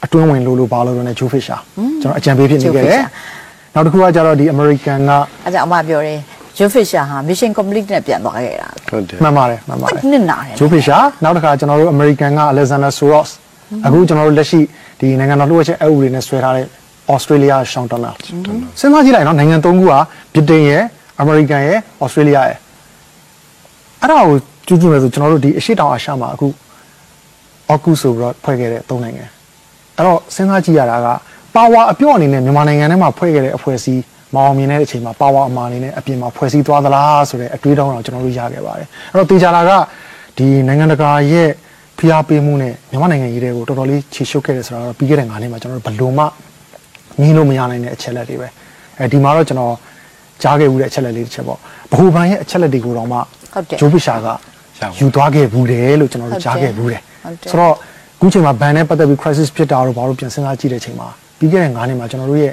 [0.04, 1.56] အတွင်းဝင်လို့လို့ဘာလို့လဲနဲ့ဂျိုးဖစ်ရှာ
[2.02, 3.02] ကျွန်တော်အကြံပေးဖြစ်နေခဲ့တယ်
[3.74, 5.12] နောက်တစ်ခုကကျတော့ဒီ American က
[5.44, 6.18] အဲကြောင့်အမပြောတယ်
[6.56, 13.30] ဂျိုဖစ်ရှာဟာ mission complete နဲ့ပြန်သွားခဲ့တာဟုတ်တယ်မှန်ပါတယ်မှန်ပါတယ်နစ်နာတယ်ဂျိုးဖစ်ရှာနောက်တစ်ခါကျွန်တော်တို့ American က Alexander Soros
[13.86, 14.60] အခုကျွန်တော်တို့လက်ရှိ
[15.00, 16.66] ဒီနိုင်ငံတော်လှုပ်ရှားချက်အဥပဒေနဲ့ဆွဲထားတဲ့
[17.14, 18.10] Australia ရှောင်းတနာ
[18.80, 19.92] စဉ်းစားကြည့်လိုက်နော်နိုင်ငံသုံးခုက
[20.34, 20.82] ဗြိတိန်ရယ်
[21.22, 22.58] American ရယ် Australia ရယ်
[24.00, 26.46] အဲ့ဒါကိုကျူးကျူးမယ်ဆိုကျွန်တော်တို့ဒီအရှိတောင်အာရှမှာအခု
[27.72, 29.24] AUKUS ဆိုပြီးတော့ဖွဲ့ခဲ့တဲ့သုံးနိုင်ငံ
[29.96, 31.08] အဲ့တော့စဉ်းစားကြည့်ရတာက
[31.54, 34.02] ပါဝါအပြော့အနေနဲ့မြန်မာနိုင်ငံထဲမှာဖွဲ့ခဲ့တဲ့အဖွဲ့အစည်း
[34.34, 39.70] မအောင်မြင်တဲ့အချိန်မှာပါဝါအမာအနေနဲ့အပြင်မှာဖွဲ့စည်းသွားသလားဆိုတဲ့အတွေးတောင်းတော့ကျွန်တော်တို့ရခဲ့ပါတယ်အဲ့တော့တေချာလာက
[40.38, 41.50] ဒီနိုင်ငံတကာရဲ့
[41.98, 46.24] ဖိအားပေးမှုနဲ့မြန်မာနိုင်ငံရေးတွေကိုတော်တော်လေးခြေရှုပ်ခဲ့တယ်ဆိုတာတော့ပြီးခဲ့တဲ့9နှစ်မှာကျွန်တော်တို့ဘယ်လို့မှ
[47.20, 48.48] ငင်းလို့မရနိုင်တဲ့အချက်လက်တွေပဲ
[48.98, 49.74] အဲဒီမှာတော့ကျွန်တော်
[50.42, 51.58] ကြားခဲ့ဘူးတဲ့အချက်လက်လေးတစ်ချက်ပေါ့
[51.90, 54.28] ဘဟုဘန်ရဲ့အချက်လက်တွေကိုတော့မှဟုတ်တယ်ဂျိုးပရှာက
[55.00, 57.74] ယူသွားခဲ့ဘူးတယ်လို့ကျွန်တော်တို့ကြားခဲ့ဘူးတယ်ဟုတ်တယ်ဆိုတော့
[58.16, 61.08] အခုချိန်မှာဘန်နဲ့ပတ်သက်ပြီး crisis ဖြစ်တာတော့ဘာလို့ပြန်စဉ်းစားကြည့်တဲ့ချိန်မှာ
[61.44, 62.52] ပြီးခဲ့တဲ့9နှစ်မှာကျွန်တော်တို့ရဲ့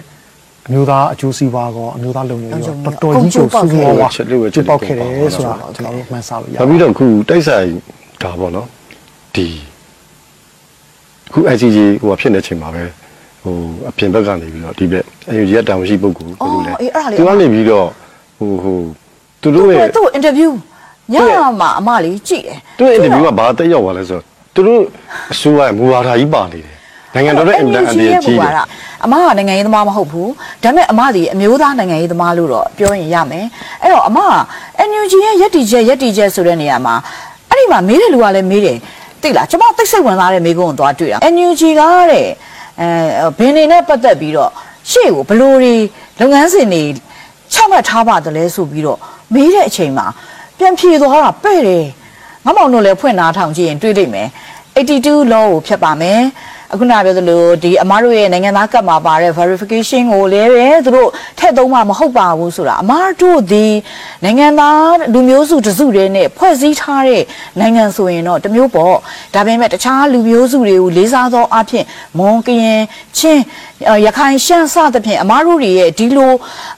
[0.67, 7.67] အမျိုးသားအကျိုးစီးပွားကောအမျိုးသားလုံခြုံရေးကောတော်တော်ကြီးကိုစူးစူးဝါးဝါးချက်လို့ပဲချက်ကျလို့ပောက်ခဲ့တယ်ဆိုတာကျွန်တော်တို့မှန်းဆလို့ရနောက်ပြီးတော့ခုတိုက်ဆိုင်
[8.23, 8.67] ဒါပေါ့နော်
[9.35, 9.47] ဒီ
[11.33, 12.83] ခု ICG ဟိုဟာဖြစ်နေချိန်မှာပဲ
[13.43, 13.55] ဟို
[13.89, 15.03] အပြင်ဘက်ကနေပြီးတော့ဒီဘက်
[15.39, 17.87] UNG ကတာဝန်ရှိပုဂ္ဂိုလ်ဘယ်လိုလဲအော်အေးအဲ့ဒါလေးသူကနေပြီးတော့
[18.37, 18.77] ဟိုဟို
[19.41, 20.51] သူတို့ရဲ့သူ့ interview
[21.13, 21.15] ည
[21.61, 24.23] မှာအမလေးကြည့်တယ်သူ့ interview ကဘာတက်ရောက်သွားလဲဆိုတော့
[24.55, 24.81] သူတို့
[25.33, 26.77] အစိုးရရဲ့မူဝါဒကြီးပါနေတယ်
[27.15, 28.53] နိုင်ငံတော်ရဲ့အင်တာအန်ဒီကြီးတယ်
[29.03, 30.31] အမကနိုင်ငံရေးသမားမဟုတ်ဘူး
[30.63, 33.45] ဒါပေမဲ့အမဒီအမျိုးသားနိုင်ငံရေးသမားလို့တော့ပြောရင်ရမယ်
[33.81, 34.31] အဲ့တော့အမက
[34.89, 36.95] NUG ရဲ့ရက်တီချက်ရက်တီချက်ဆိုတဲ့နေရာမှာ
[37.49, 38.77] အဲ့ဒီမှာမေးတဲ့လူကလည်းမေးတယ်
[39.21, 41.81] သိလားကျွန်မသိစိတ်ဝင်စားတဲ့မေးခွန်းကိုသွားတွေ့တာ NUG က
[42.11, 42.27] တဲ့
[42.81, 44.51] အဲဘင်းနေနဲ့ပတ်သက်ပြီးတော့
[44.91, 45.75] ရှေ့ကိုဘလို့တွေ
[46.19, 46.83] လုပ်ငန်းစဉ်တွေ
[47.53, 48.99] ချမှတ်ထားပါတယ်လဲဆိုပြီးတော့
[49.33, 50.05] မေးတဲ့အချိန်မှာ
[50.57, 51.85] ပြန်ဖြေသွားတာပဲ့တယ်
[52.45, 54.27] ငါမောင်တို့လည်းဖွင့်နာထောင်ကြည့်ရင်တွေ့လိမ့်မယ်
[54.75, 56.21] 82 law ကိုဖြတ်ပါမယ်
[56.73, 61.09] အခုနပြောသလိုဒီအမားတို့ရဲ့နိုင်ငံသားကတ်မှာပါတဲ့ verification ကိုလည်းပဲသူတို့
[61.39, 63.65] ထည့်သုံးမှမဟုတ်ပါဘူးဆိုတာအမားတို့ဒီ
[64.23, 67.23] နိုင်ငံသားလူမျိုးစုတစုတည်းနဲ့ဖွဲ့စည်းထားတဲ့
[67.59, 68.95] နိုင်ငံဆိုရင်တော့တစ်မျိုးပေါ့
[69.33, 71.85] ဒါပေမဲ့တခြားလူမျိုးစုတွေကိုလေးစားသောအဖြစ်
[72.17, 72.81] မွန်ကရင်
[73.17, 73.43] ချင်း
[73.89, 76.31] အဲရခိုင်ရှမ်းစသဖြင့်အမားတို့တွေရဲ့ဒီလို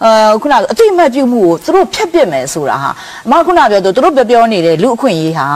[0.03, 2.91] အဲခုနကအတိအမှတ်ပြုမှုကိုသူတို့ဖျက်ပစ်မယ်ဆိုတာဟာ
[3.25, 5.49] အမားခုနပြောသူတို့ပြောပြောနေတဲ့လူအခွင့်အရေးဟာ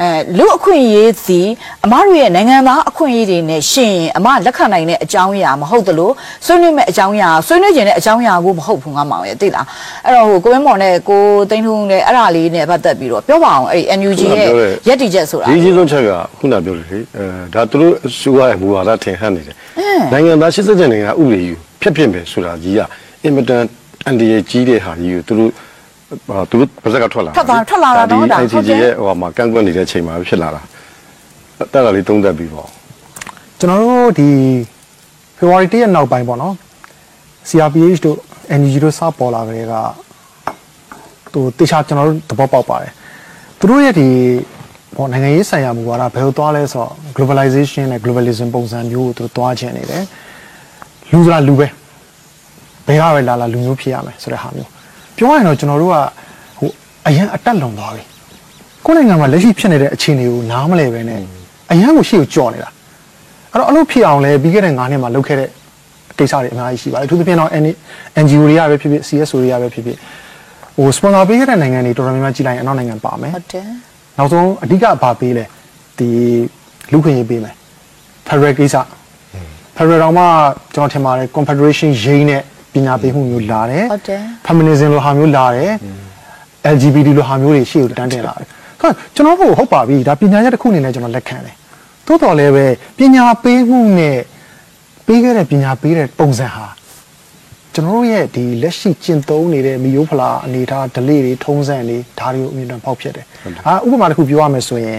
[0.00, 1.40] အဲလူအခွင့်အရေးစီ
[1.84, 6.10] အမတို့ရဲ့နိုင်ငံသားအခွင့်အရေးတွေနဲ့ရှင်ရင်အမလက်ခံနိုင်တဲ့အကြောင်းအရာမဟုတ်သလို
[6.46, 9.66] ဆွေးနွေးမဲ့အကြောင်းအရာဆွေးနွေးခြင်းတဲ့အကြောင်းအရာကိုမဟုတ်ဘူးငါမောင်ရဲ့သိလား
[10.06, 14.48] အဲ့တော့ဟိုကိုဝင်းမော်နဲ့ကိုသိန်းထုံးနဲ့အဲ့ဒါလေးနဲ့ပတ်သက်ပြီးတော့ပြောပါအောင်အဲ့ဒီ NUG ရဲ့
[14.88, 17.24] ရက်တီချက်ဆိုတာဒီကြီးဆုံးချက်ကခုနပြောလို့လေအဲ
[17.54, 19.56] ဒါသူတို့အစိုးရရဲ့မူဝါဒထင်ဟပ်နေတယ်
[20.12, 22.80] နိုင်ငံသား87နိုင်ငံဥပဒေယူဖျက်ဖြစ်မယ်ဆိုတာကြီးက
[23.24, 23.62] အင်မတန်
[24.06, 25.50] အန်ဒီရဲ့ကြီးတဲ့ဟာကြီးကိုသူတို့
[26.28, 30.62] ဟာသူတို့ပါဇက်ကထွက်လာထွက်သွားထွက်လာတာတော့ဒါဟုတ် ICG တယ်ရဲ့ဟိုမှာကန့်ကွက်နေတဲ့ချိန်မှာဖြစ်လာတာ
[31.58, 32.68] တက်တာလေးသုံးသက်ပြီးပေါ့
[33.58, 34.28] ကျွန်တော်တို့ဒီ
[35.38, 36.54] February 1ရက်နောက်ပိုင်းပေါ့နော်
[37.48, 38.18] CRPH တို့
[38.60, 39.74] NUG တို့စပေါ်လာကြတဲ့က
[41.32, 42.92] ဟိုတေချာကျွန်တော်တို့သဘောပေါက်ပါတယ်
[43.58, 44.08] သူတို့ရဲ့ဒီ
[44.96, 50.04] ပေါ့နိုင်ငံရေးဆိုင်ရာမူဝါဒဘယ်လိုသွားလဲဆိုတော့ globalization နဲ့ globalism ပုံစံမျိုးကိုသူတို့သွားချင်နေတယ်
[51.10, 51.66] လူဆိုတာလူပဲ
[52.86, 54.70] ဘယ်ကပဲလာလာလူမျိုးဖြစ်ရမယ်ဆိုတဲ့ဟာမျိုး
[55.20, 55.96] ပြောရရင်တော့ကျွန်တော်တို့က
[56.58, 56.70] ဟို
[57.06, 58.02] အရင်အတက်လွန်သွားပြီ
[58.86, 61.20] ကိုယ့်နိုင်ငံမှာလက်ရှိဖြစ်နေတဲ့အခြေအနေကိုနားမလည်ပဲနဲ့
[61.70, 62.70] အရင်ကိုရှေ့ကိုကြော်နေတာ
[63.52, 65.48] အဲ့တော့အလုပ်ဖြစ်အောင်လဲပြီးခဲ့တဲ့9နှစ်မှာလုပ်ခဲ့တဲ့
[66.18, 67.50] ကိစ္စတွေအများကြီးရှိပါတယ်အထူးသဖြင့်တော့
[68.24, 69.96] NGO တွေကပဲဖြစ်ဖြစ် CSO တွေကပဲဖြစ်ဖြစ်
[70.76, 73.66] ဟို sponsor ပေးခဲ့တဲ့နိုင်ငံတွေတော်တော်များများကြီးလိုက်ရင်အနောက်နိုင်ငံပါမယ်ဟုတ်တယ်
[74.18, 75.44] နောက်ဆုံးအဓိကဘာပေးလဲ
[75.98, 76.08] ဒီ
[76.92, 77.54] လူခွင့်ရေးပေးမယ်
[78.26, 78.76] Federal ကိစ္စ
[79.76, 80.24] Federal တော့မှ
[80.74, 82.42] ကျွန်တော်ထင်ပါတယ် Confederation ရင်းနဲ့
[82.74, 85.72] ပညာပေးမှုမျိုးလာတယ်ဟုတ်တယ် Feminism လိုဟာမျိုးလာတယ်
[86.74, 88.46] LGBT လိုဟာမျိုးတွေရှေ့ကိုတန်းတင်လာတယ်
[88.80, 91.54] ဆိုတော့ကျွန်တော်တို့ဟုတ်ပါပြီဒါပညာရပ်တစ်ခုအနေနဲ့ကျွန်တော်လက်ခံတယ်
[92.06, 92.66] သို့တော်လည်းပဲ
[92.98, 94.18] ပညာပေးမှုနဲ့
[95.06, 96.66] ပေးခဲ့တဲ့ပညာပေးတဲ့ပုံစံဟာ
[97.74, 103.26] ကျွန်တော်တို့ရဲ့ဒီလက်ရှိကျင့်သုံးနေတဲ့မီယိုဖလာအနေထား delay တွေထုံးစံတွေဒါတွေကိုအမြင်တမ်းပေါက်ဖြစ်တယ်
[103.66, 104.98] အာဥပမာတစ်ခုပြောရမယ်ဆိုရင်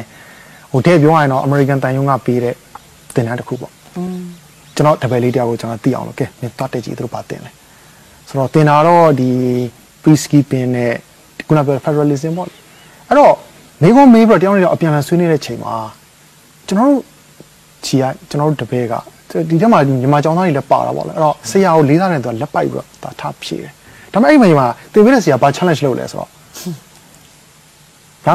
[0.72, 2.55] ဟိုတဲ့ပြောရရင်တော့ American တန်ယုံကပေးတဲ့
[3.15, 3.72] သင်တန်းတစ်ခုပေါ့
[4.76, 7.51] ကျွန်တော်တပည့်လေးတယောက်ကိုကျွန်တော်သိအောင်လို့ကဲမင်းသွားတက်ကြည့်သူတို့ပါတင်လဲ
[8.32, 9.29] ဆိုတော့တင်တာတော့ဒီ
[10.03, 10.93] peacekeeping နဲ့
[11.47, 12.53] ခုနပြော federalism ပေါ့လေ
[13.07, 13.34] အဲ့တော့
[13.82, 15.75] မိကုံးမေးပြီးတော့တယောက်နဲ့တယောက်အပြန်အလှန်ဆွေးနွေးတဲ့ချိန်မှာ
[16.67, 17.03] ကျွန်တော်တို့
[17.86, 18.93] ခြီကကျွန်တော်တို့တပည့်က
[19.49, 23.71] ဒီထက်မှဒီမြန်မာကျောင်းသားတွေလည်းပါတာပေါ့လေအဲ့တော့ဆရာကိုလေးစားတယ်သူကလက်ပိုက်ပြီးတော့ဒါထားဖြေတယ်
[24.13, 26.29] ဒါပေမဲ့အဲ့ဒီမှာသင်ပေးတဲ့ဆရာဘာ challenge လုပ်လဲဆိုတော့
[28.25, 28.34] ဒါ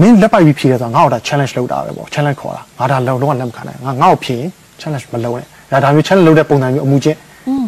[0.00, 4.48] မင်းလက်ပိုက်ပြီးဖြေတယ်ဆိုတော့ငါ့ကိုဒါ challenge လုပ်တာပဲပေါ့ challenge ခေါ်တာငါဒါလုံးလုံးဝလက်မခံနိုင်ငါငါ့ကိုဖြေရင်
[4.80, 7.18] challenge မလုပ်နဲ့ဒါဒါမျိုး challenge လုပ်တဲ့ပုံစံမျိုးအမှုချင်း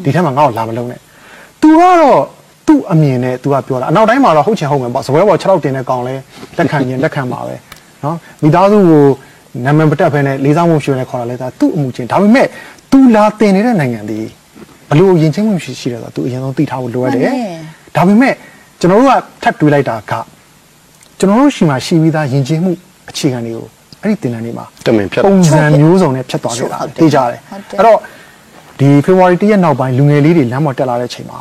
[0.05, 1.01] ဒီထက်မှငါ့ကိုလာမလုပ်နဲ့
[1.65, 2.23] သူကတော့
[2.69, 6.15] သူ့အမြင်နဲ့သူကပြောတာအနောက်တိုင်းမှာတော့ဟုတ်ချင်ဟုတ်မယ်ပေါ့စပွဲပေါ်6လောက်တင်တဲ့ကောင်လဲ
[6.59, 7.55] လက်ခံရင်လက်ခံပါပဲ
[8.05, 9.05] နော်မိသားစုကို
[9.65, 12.47] နာမည်ပတ်ဖဲနဲ့လေးစားမှုရှိရတဲ့ခေါ်တာလဲဒါသူ့အမှုချင်းဒါပေမဲ့
[12.91, 14.21] သူလာတင်နေတဲ့နိုင်ငံတွေ
[14.91, 17.23] ဘလို့ယဉ်ကျေးမှုရှိရှိတယ်ဆိုတော့သူအရင်ဆုံးသိထားဖို့လိုအပ်တယ်
[17.97, 18.35] ဒါပေမဲ့
[18.81, 20.13] ကျွန်တော်တို့ကထပ်တွေးလိုက်တာက
[21.19, 22.71] ကျွန်တော်တို့ရှိမှရှိပြီးသားယဉ်ကျေးမှု
[23.11, 23.67] အခြေခံတွေကို
[24.03, 27.41] အဲ့ဒီတင်တဲ့နေ့မှာတမင်ဖြတ်ပုံစံမျိုးစုံနဲ့ဖြတ်သွားခဲ့တာသိကြတယ်
[27.79, 27.99] အဲ့တော့
[28.79, 31.39] ဒီ February 1ရက်နောက်ပိုင်းလူငယ်လေးတွေလမ်းပေါ်တက်လာတဲ့အချိန်မှာ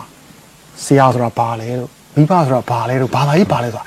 [0.88, 3.86] ဆရာဆိုတာဘာလဲလို့မိဘဆိုတာဘာလဲလို့ဘာသာရေးဘာလဲဆိုတာ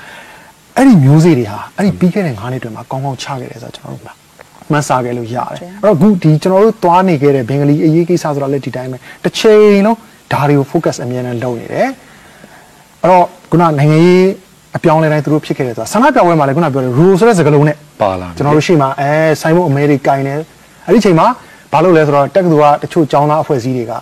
[0.75, 4.15] အဲ့ဒီမျိုးစေ့တွေဟာအဲ့ဒီပြီးခဲ့တဲ့9နှစ်တွင်မှာကောင်းကောင်းချခဲ့တယ်ဆိုတော့ကျွန်တော်တို့
[4.71, 9.97] မှတ်စားခဲ့လို့ရတယ်အဲ့တော့အခုဒီကျွန်တော်တို့သွားနေခဲ့တဲ့ဘင်္ဂလီအရေးကိစ္စဆိုတာလည်းဒီတိုင်းပဲတစ်ချိန်လုံး
[10.33, 11.89] ဒါတွေကို focus အမြဲတမ်းလုပ်နေတယ်
[13.01, 14.25] အဲ့တော့ခုနနိုင်ငံရေး
[14.77, 20.33] အပြောင်းအလဲတိုင်းသူတို့ဖြစ်ခဲ့တယ်ဆိုတာဆန္ဒပြပွဲမှာလည်းခုနပြောတယ် rule ဆိုတဲ့စကားလုံးနဲ့ပါလာပြီကျွန်တော်တို့ရှိမှအဲဆိုင်မုတ်အမေရိကန်နေ
[20.85, 21.27] အဲ့ဒီချိန်မှာ
[21.71, 23.93] ဘာလို့လဲဆိုတော့တက္ကသိုလ်ကတချို့ကျောင်းသားအဖွဲ့အစည်းတွေက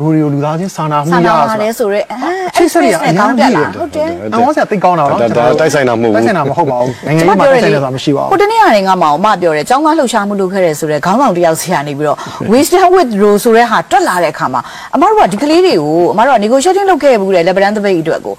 [0.00, 12.18] ရူရီယိုလူသားချင်းစာနာမှုစာရနာဆိုလဲတော့ဆိုတော့အဲချိတ်ဆက်ရအရင်ကောင်းတက်လာပြည့်တယ်ဟုတ်တယ်အမောဆရာသိကောင်းတာနော်ဒါဒါတိုက်ဆိုင်တာမဟုတ်ဘူးတိုက်ဆိုင်တာမဟုတ်ပါဘူးနိုင်ငံရေးမှာတိုက်ဆိုင်တယ်ဆိုတာမရှိပါဟိုဘူးတနေ့ကနေငါမအောင်မပြောတယ်ចောင်းသားလှုပ်ရှားမှုလုပ်ခဲ့တယ်ဆိုတော့ခေါင်းဆောင်တယောက်ဆရာနေပြီးတော့
[12.52, 14.60] Wisdom with Rose ဆိုတဲ့ဟာတွက်လာတဲ့အခါမှာ
[14.94, 18.36] အမတို့ကဒီကလေးတွေကိုအမတို့က negotiating လုပ်ခဲ့ဘူးလေ lebanon တပိတ်အတွက်ကို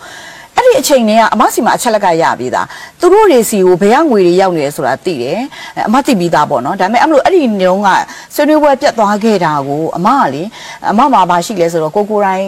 [0.57, 2.67] အဲ့ဒီအချိန်တည်းကအမစီမှာအချက်လက်ကရပြီးသား
[2.99, 5.39] သူတို့တွေစီကိုဘယ်ကငွေတွေရောက်နေလဲဆိုတာသိတယ်
[5.87, 7.87] အမသိပြီးသားပေါ့နော်ဒါပေမဲ့အမလို့အဲ့ဒီနေုံက
[8.35, 10.43] ဆွေးနွေးပွဲပြတ်သွားခဲ့တာကိုအမကလေ
[10.89, 12.47] အမမှာပါရှိလဲဆိုတော့ကိုကိုတိုင်း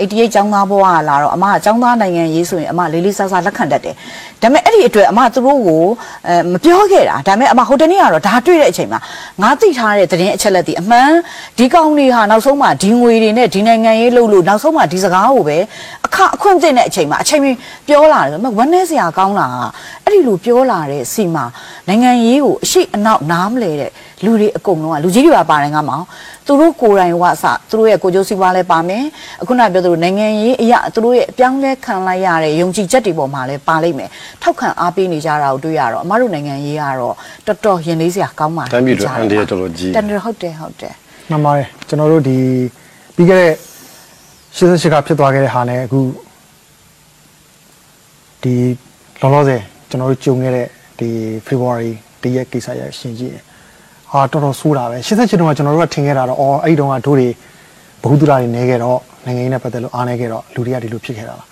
[0.00, 3.94] 88ចောင်းသားဘဝကလာတော့အမကចောင်းသားနိုင်ငံရေးဆိုရင်အမလေးလေးစားစားလက်ခံတတ်တယ်
[4.42, 5.84] ဒါပေမဲ့အဲ့ဒီအတွက်အမသူတို့ကို
[6.28, 9.00] အဲမပြောခဲ့တာဒါပေမဲ့အမဟိုတနေ့ကတော့ဒါတွေ့တဲ့အချိန်မှာ
[9.42, 11.10] ငါသိထားတဲ့သတင်းအချက်လက်တွေအမှန်
[11.58, 15.58] ဒီကောင်တွေဟာနောက်ဆုံးမှဒီငွေတွေနဲ့ဒီနိုင်ငံရေးလုပ်လို့နောက်ဆုံးမှဒီစကားကိုပဲ
[16.06, 17.50] အခအခွင့်တင်တဲ့အချိန်မှာအချိန်မီ
[17.88, 19.68] ပြောလာတယ်မဝမ်းနည်းစရာကောင်းလာတာ
[20.04, 21.44] အဲ့ဒီလိုပြောလာတဲ့စီမှာ
[21.88, 23.90] နိုင်ငံရေးကိုအရှိအနောက်နားမလဲတဲ့
[24.24, 26.04] လူတွေအကုန်လုံးကလူကြီးတွေပါပါတယ်ငါမောင်
[26.46, 29.04] သူတို့ကိုယ်တိုင်ဝအစသူတို့ရဲ့ကိုကြိုးစီးပွားလဲပါမယ်
[29.42, 34.10] အခုနပြောသလိုနိုင်ငံရေးအရာသူတို့ရဲ့အပြောင်းလဲခံလိုက်ရတဲ့ယုံကြည်ချက်တွေပေါ်မှာလဲပါလိမ့်မယ်
[34.42, 37.14] ထောက်ခံအားပေးနေကြတာကိုတွေ့ရတော့အမတို့နိုင်ငံရေးကတော့
[37.46, 40.94] တော်တော်ရင်လေးစရာကောင်းပါတမ်းပြည်တော့အန်ဒီရတော်တော်ကြီးတန်တယ်ဟုတ်တယ်ဟုတ်တယ်
[41.30, 42.38] မှန်ပါတယ်ကျွန်တော်တို့ဒီ
[43.16, 43.52] ပြီးခဲ့တဲ့
[44.54, 46.00] 88ကဖြစ်သွားခဲ့တဲ့ဟာနဲ့အခု
[48.42, 48.54] ဒီ
[49.20, 50.66] လောလောဆယ်ကျွန်တော်တို့ကြုံခဲ့တဲ့
[50.98, 51.08] ဒီ
[51.46, 53.44] February တရက်ကိစ္စရရှင်းကြည့်ရင်
[54.14, 57.28] ဟာတော်တော်ဆိုးတာပဲ88တုန်းကကျွန်တော်တို့ကထင်ခဲ့တာတော့အော်အဲ့ဒီတုန်းကတို့တွေ
[58.02, 61.48] ဘ ഹു တုဒတွေနေခဲ့တော့နိုင်ငံရေးနဲ့ပတ်သက်လို့အားနေခဲ့တော့လူတွေကဒီလိုဖြစ်ခဲ့တာလား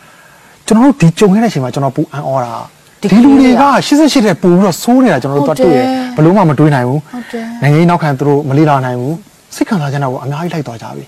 [0.66, 2.54] ကျွန်တော်တို့ဒီကြုံခဲ့တဲ့အချိန်မှာကျွန်တော်ပူအံ့ဩတာ
[3.02, 9.16] ဒီလူတွေက88တဲ့ပို့ပြီးတော့စိုးနေတာကျွန်တော်တို့ဟုတ်တော့တယ်တွေ့ရဘလို့မှမတွေးနိုင်ဘူးဟုတ်တယ်နိုင်ငံရေးနောက်ခံသူတို့မလေးလာနိုင်ဘူး
[9.54, 11.04] စိတ်ခံစားချက်တော့အများကြီးလိုက်သွားကြပြီ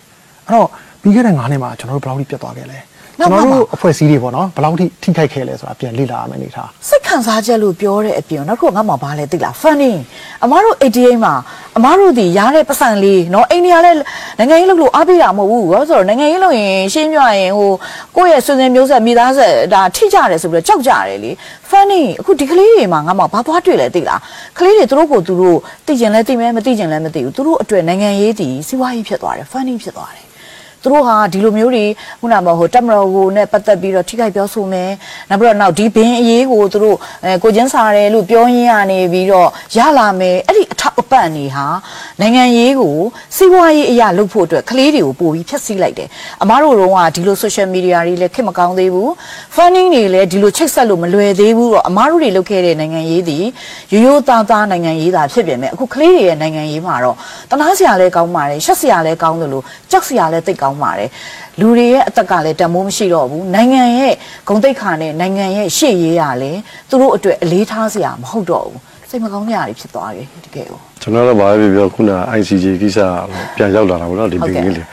[0.47, 0.69] အဲ့တော့
[1.03, 2.79] ပြီးခဲ့တဲ့9နှစ်မှာကျွန်တော်တို့ဘယ်လောက်ထိပြတ်သွားခဲ့လဲ
[3.19, 9.99] ကျွန်တော်တို့အဖွဲ့အစည်းတွေပေါ့နော်ဘယ်လောက်ထိထိခိုက်ခဲ့လဲဆိုတာပြန်လေ့လာရမယ်အနေထားစိတ်ခံစားချက်လို့ပြောတဲ့အပြင်နောက်တစ်ခုငါ့မှာဘာလဲသိလား funding
[10.45, 11.35] အမားတို့ ADA မှာ
[11.77, 13.99] အမားတို့ဒီရားတဲ့ပတ်စံလေးနော်အိန္ဒိယလည်း
[14.39, 17.71] နိုင်ငံရေးလုပ်လို့အားပေးတာမဟုတ်ဘူးဆိုတော့နိုင်ငံရေးလုပ်ရင်ရှင်းပြရင်ဟို
[18.17, 21.31] ကိုယ့်ရဲ့ဆွေစဉ်မျိုးဆက်မိသားစုဒါထိကြတယ်ဆိုပြီးတော့ကြောက်ကြတယ်လေ
[21.71, 24.21] funding အခုဒီကလေးတွေမှာငါ့မှာဘာသွားတွေ့လဲသိလား
[24.59, 30.25] ကလေးတွေသူတို့ကိုသူတို့သိကျင်လဲသိမယ်မသိကျင်လဲမသိဘူးသူတို့အတွက်နိုင်ငံရေးတည်စီးပွားရေးဖြစ်သွားတယ် funding ဖြစ်သွားတယ်
[30.85, 31.85] သူတို့ဟာဒီလိုမျိုးတွေ
[32.21, 34.91] ခုနကဟိုတက်မတော်ကိုနဲ့ပတ်သက်ပြီးတော့ထိခိုက်ပြောဆိုမယ်
[35.29, 41.67] နောက်ပြီးတော့နောက်ဒီဘင်းအရေးကိုသူတို့အဲကိုချင်းစားတယ်လို့ပြောရင်းရနေပြီးတော့ရလာမယ်အဲ့ဒီအ ထောက်အပံ့နေဟာ
[42.21, 42.97] နိုင်ငံရေးကို
[43.37, 46.09] စီးပွားရေးအရာလုပ်ဖို့အတွက်ကလေးတွေကိုပို့ပြီးဖျက်ဆီးလိုက်တယ်
[46.43, 49.11] အမားတို့တော့ကဒီလို social media တွေလည်းခက်မကောင်းသေးဘူး
[49.55, 53.45] funding တွေလည်းဒီလိုချိတ်ဆက်လို့မလွယ်သေးဘူးတော့အမားတို့တွေလုပ်ခဲ့တဲ့နိုင်ငံရေးသည်
[53.93, 57.17] ရိုးရိုးသားသားနိုင်ငံရေးသာဖြစ်ပြင်မဲ့အခုကလေးတွေရဲ့နိုင်ငံရေးမှာတော့
[57.51, 61.11] တနာစရာလည်းကောင်းပါတယ်ရှက်စရာလည်းကောင်းတယ်လို့ကြောက်စရာလည်းသိပ်ကောင်းပါတယ်
[61.61, 64.15] လူတွေရဲ့အသက်ကလည်းတန်မိုးမရှိတော့ဘူးနိုင်ငံရဲ့
[64.49, 68.81] ဂုံတိတ်ခါနဲ့နိုင်ငံရဲ့ရှေ့ရေးရလည်းသူတို့အတွက်အလေးထားစရာမဟုတ်တော့ဘူး
[69.15, 72.99] စိတ်မကောင်းကြရဖြစ်သွားတယ်တကယ်ကိုကျွန်တော်တို့ဘာပဲပြောခုန ICJ ကိစ္စ
[73.57, 74.87] ပြန်ရောက်လာတာပေါ့နော်ဒီဟုတ်ဘင်ကဲ့္ဂလေး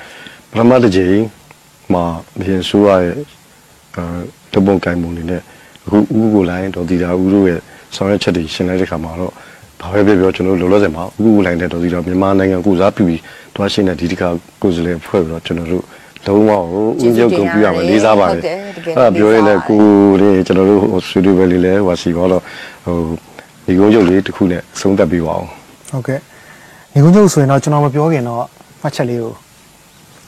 [0.51, 1.17] ပထမတစ်ကြိမ်
[1.93, 2.03] မှာ
[2.39, 3.15] ဘရင်ဆိုးရရဲ့
[3.95, 4.03] အဲ
[4.53, 5.41] တပုံကင်ပုံနေနဲ့
[5.85, 7.59] အခုဥကိုလိုင်းဒေါ်တီတာဥတို့ရဲ့
[7.95, 9.33] ဆောင်ရွက်ချက်တွေရှင်းလိုက်တဲ့ခါမှာတော့
[9.81, 13.21] ဘာပဲပြောပြောကျွန်တော်တို့လောလောဆယ်မှာဥကိုလိုင်းတဲ့ဒေါ်တီတာမြန်မာနိုင်ငံကိုစားပြုပြီး
[13.55, 14.29] တွားရှင်းတဲ့ဒီတစ်ခါ
[14.61, 15.83] ကိုယ်စားလှယ်ဖွဲ့ပြီးတော့ကျွန်တော်တို့
[16.25, 19.81] လုံးဝဟိုဥညုပ်ကုန်ပြရမယ်လေးစားပါတဟုယ်တ်တယ်တကယ်အဲ့ဒါပြောရင်လည်းလေးစားပါတယ်ကို
[20.21, 22.43] လေးကျွန်တော်တို့ဟိုဆွေးနွေးပွဲလေးလဲဟိုစီဘောတော့
[22.85, 22.95] ဟို
[23.65, 25.47] ဒီကုန်းချုပ်လေးတစ်ခုနဲ့ဆုံးသက်ပြီးပါအောင်
[25.91, 26.19] ဟုတ်ကဲ့
[26.93, 28.43] ညီကုန်းချုပ်ဆိုရင်တော့ကျွန်တော်မပြောခင်တော့
[28.81, 29.33] မှတ်ချက်လေးကို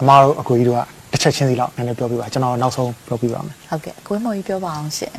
[0.01, 0.81] အမားတို့အကိုကြီးတို့က
[1.11, 5.11] တစ်ချက်ချင်းစီလောက်နည်းနည်းပြောပြပါကျွန်တော်နောက်ဆုံးပြောပြပါမယ်ဟုတ်ကဲ့ကိုမော်ကြီးပြောပါအောင်ရှင်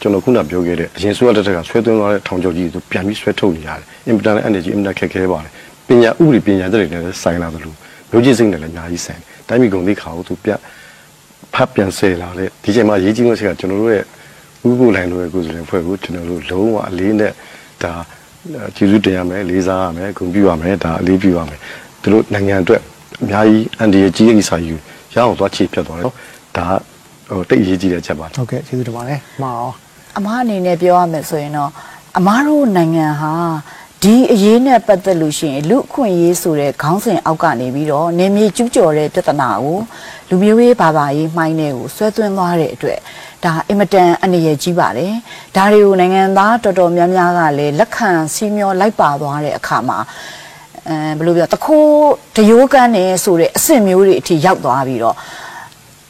[0.00, 5.52] ကျွန်တော်ခုနပြောခဲ့တဲ့အရင်ဆိုရတဲ့တက်ကဆွဲသွင်းသွားတဲ့ထောင်ချုပ်ကြီးသူပြန်ပြီးဆွဲထုတ်နေရတယ်အင်ပတန်နဲ့ energy အင်ပတန်ခက်ခဲပါတယ်
[5.88, 7.72] ပညာဥပဒေပညာတဲ့တွေနဲ့လည်းဆိုင်လာသလို
[8.10, 10.50] မျိုးချင်းစိတ်နဲ့လည်းအများကြီးဆိုင်တယ်တိုင်းပြည်ကုန်သိခါကိုသူပြ
[11.54, 14.04] ဖတ်ပြန်ဆယ်လာတဲ့ဒီချိန်မှာရေးကြီးမှုတွေကကျွန်တော်တို့ရဲ့
[14.68, 17.32] ဥပ္ပလိုင်းတို့ရဲ့ကိုယ်စားလှယ်ဖွဲ့ကိုကျွန်တော်တို့လုံးဝအလေးနဲ့
[17.82, 17.92] ဒါ
[18.76, 21.58] ကျေးဇူးတင်ရမယ်လေးစားရမယ်ဂုဏ်ပြုရမယ်ဒါအလေးပြုရမယ်
[22.02, 22.82] သူတို့နိုင်ငံအတွက်
[23.22, 24.74] အများကြီးအန်ဒီရဲ့ကြီးရဲ့စာယူ
[25.14, 26.14] ရအောင်သွားချေပြတ်သွားတယ်နော်
[26.56, 26.66] ဒါ
[27.28, 29.74] ဟိုတိတ်အရေးကြီးတဲ့အချက်ပါဟုတ်ကဲ့ကျေးဇူးတင်ပါတယ်မှားအောင်
[30.18, 31.70] အမားအနေနဲ့ပြောရမယ်ဆိုရင်တော့
[32.18, 33.32] အမားတို့နိုင်ငံဟာ
[34.02, 39.78] ဒီအရေးနဲ့ပတ်သက်လို့ရှိရင်လူအခွင့်အရေးဆိုတဲ့ခေါင်းစဉ်အောက်ကနေပြီးတော့နေမြေကျူးကျော်တဲ့ပြဿနာကို
[40.28, 42.98] လူမျိုးရေးဘာသာရေးမှိုင်းတဲ့ကိုဆွဲသွင်းသွားတဲ့အတွက်
[43.46, 45.12] ဒါအင်မတန်အနေရကြီးပါတယ်
[45.56, 49.98] ဒါတွေကိုနိုင်ငံသားတော်တော်များများကလည်းလက်ခံစီးမျောလိုက်ပါသွားတဲ့အခါမှာ
[50.88, 51.90] အဲဘယ်လိုပြောတခိုး
[52.36, 55.16] တရိုးကန်းနေဆိုတဲ့အဆင့်မျိုးတွေအထိရောက်သွားပြီးတော့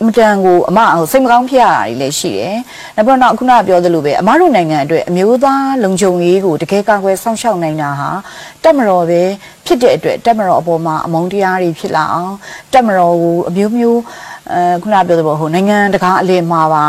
[0.00, 2.56] အမတန်ကိုအမဟိုစိတ်မကောင်းဖြစ်ရတာတွေလည်းရှိတယ်။
[2.96, 8.10] နောက်ပြီးတော့ခုနကပြောသလိုပဲအမတို့နိုင်ငံအတွက်အမျိုးသားလုံခြုံရေးကိုတကယ်ကာကွယ်စောင့်ရှောက်နိုင်တာဟာ
[8.62, 9.22] တက်မတော်ပဲ
[9.66, 12.34] ဖြစ်တဲ့အတွက်တက်မတော်အပေါ်မှာအမုန်းတရားတွေဖြစ်လာအောင်
[12.72, 14.00] တက်မတော်ကိုအမျိုးမျိုး
[14.52, 16.84] အဲခုနကပြောသလိုဟိုနိုင်ငံတကာအလယ်မှာပါ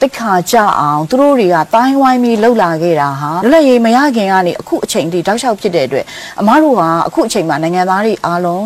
[0.00, 6.04] တိတ်ခါကြအောင်သူတို့တွေကတိုင်းဝိုင်းပြီးလှုပ်လာခဲ့တာဟာလွတ်လပ်ရေးမရခင်ကနေအခုအချိန်ထိတောက်လျှောက်ဖြစ်တဲ့အတွက်
[6.40, 8.64] အမတို့ဟာအခုအချိန်မှာနိုင်ငံသားတွေအားလုံး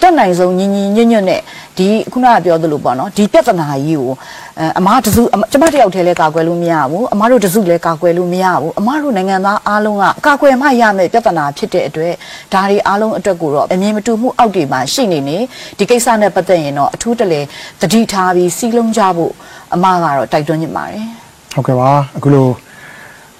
[0.00, 1.40] တက်နိုင်ဆုံးညီညီညွတ်ညွတ်နဲ့
[1.78, 4.12] ဒီခုနကပြောသလိုပေါ့နော်ဒီပြဿနာကြီးကို
[4.58, 12.14] အဲအမားတစုအမကျမတယောက်တည်းလဲကာကွယ်လို့မရဘူးအမားတို့တစုလဲကာကွယ်လို့မရဘူးအမားတို့နိုင်ငံသားအားလုံးကကာကွယ်မှရမယ်ပြဿနာဖြစ်တဲ့အတွက်
[12.52, 15.36] ဒါတွေအားလုံးအတွက်ကိုတော့အမြင်မတူမှုအောက်တွေမှာရှိနေနေ
[15.78, 17.40] ဒီကိစ္စနဲ့ပတ်သက်ရင်တော့အထူးတလဲ
[17.80, 19.32] သတိထားပြီးစီးလုံးကြဖို့
[19.74, 21.06] အမားကတော့တိုက်တွန်းညစ်ပါတယ်
[21.54, 22.46] ဟုတ်ကဲ့ပါအခုလို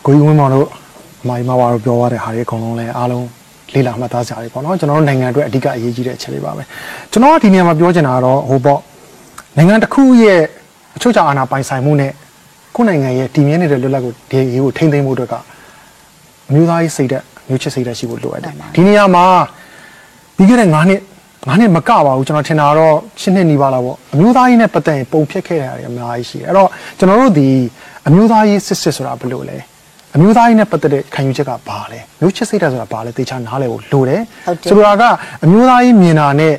[0.05, 0.69] ကိုကြီးဝင်းမောင်တို့
[1.23, 3.27] အမိုင်မဝါတို့ပြောရတဲ့ဟာတွေအကုန်လုံးလဲအားလုံး
[3.75, 6.63] လေးလာမှတ်သားစရာတွေပေါ့နော်ကျွန်တော်တို့နိုင်ငံအတွက်အဓိကအရေးကြီးတဲ့အချက်လေးပါပဲ
[7.13, 8.81] ကျွန်တော်ကဒီနေရာမှာပြောချင်တာကတော့ဟိုပေါ့
[9.57, 10.41] နိုင်ငံတစ်ခုရဲ့
[10.97, 12.13] အချုပ်အခြာအာဏာပိုင်ဆိုင်မှုနဲ့
[12.77, 15.35] ကိုယ့်နိုင်ငံရဲ့တည်မြဲနေတဲ့လွတ်လပ်ကိုဒီရေးကိုထိန်းသိမ်းမှုအတွက်က
[16.49, 19.25] အမျိုးသားရေးစိတ်ဓာတ်မျိုးချစ်စိတ်ဓာတ်ရှိဖို့လိုအပ်တယ်ဒီနေရာမှာ
[20.37, 21.01] ပြီးခဲ့တဲ့9နှစ်
[21.45, 26.69] 9နှစ်မကပါဘူးကျွန်တော်ထင်တာတော့10နှစ်နီးပါးလောက်ပေါ့အမျိုးသားရေးနဲ့ပတ်သက်ရင်ပုံဖြတ်ခဲ့ရတာတွေအများကြီးရှိတယ်အဲ့တော့
[26.99, 27.49] ကျွန်တော်တို့ဒီ
[28.09, 29.59] အမျိုးသားရေးစစ်စစ်ဆိုတာဘယ်လိုလဲ
[30.17, 35.03] အမျိုးသားရေးနဲ့ပတ်သက်တဲ့ခံယူချက်ကဘာလဲမျိုးချစ်စိတ်ဓာတ်ဆိုတာဘာလဲသေချာနားလည်ဖို့လိုတယ်ဟုတ်တယ်ဆိုလိုတာက
[35.45, 36.53] အမျိုးသားရေးမြင်တာနဲ့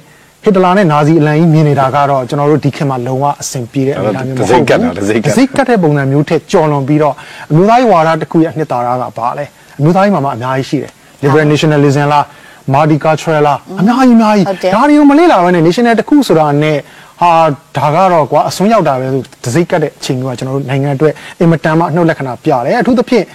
[0.43, 7.13] ဟစ်တလာနဲ့နာဇီအလံကြီးမြင်နေတာကတော့ကျွန်တော်တို့ဒီခေတ်မှာလုံဝအဆင်ပြေတဲ့အနေအထားမျိုးမဟုတ်ဘူးတစ်စိတ်ကတ်တာတစ်စိတ်ကတ်တစ်စိတ်ကတ်တဲ့ပုံစံမျိုးထက်ကြော်လွန်ပြီးတော့
[7.51, 9.45] အမျိုးသားရေးဝါဒတစ်ခုရဲ့အနှစ်သာရကဘာလဲ
[9.79, 10.91] အမျိုးသားရေးမှာမှအများကြီးရှိတယ်
[11.23, 12.25] liberal nationalism လား
[12.73, 16.77] multicultural လားအများကြီးအများကြီးဟုတ်တယ်ဒါတွေကိုမလေ့လာဘဲနဲ့ national တစ်ခုဆိုတာနဲ့
[17.19, 17.31] ဟာ
[17.77, 23.25] ဒါကတော့ကွာအစွန်းရောက်တာပဲဆိုတစ်စိတ်ကတ်တဲ့အချိန်မျိုးကကျွန်တော်တို့နိုင်ငံအတွက်အင်မတန်မှအနှုတ်လက္ခဏာပြတယ်အထူးသဖြင့်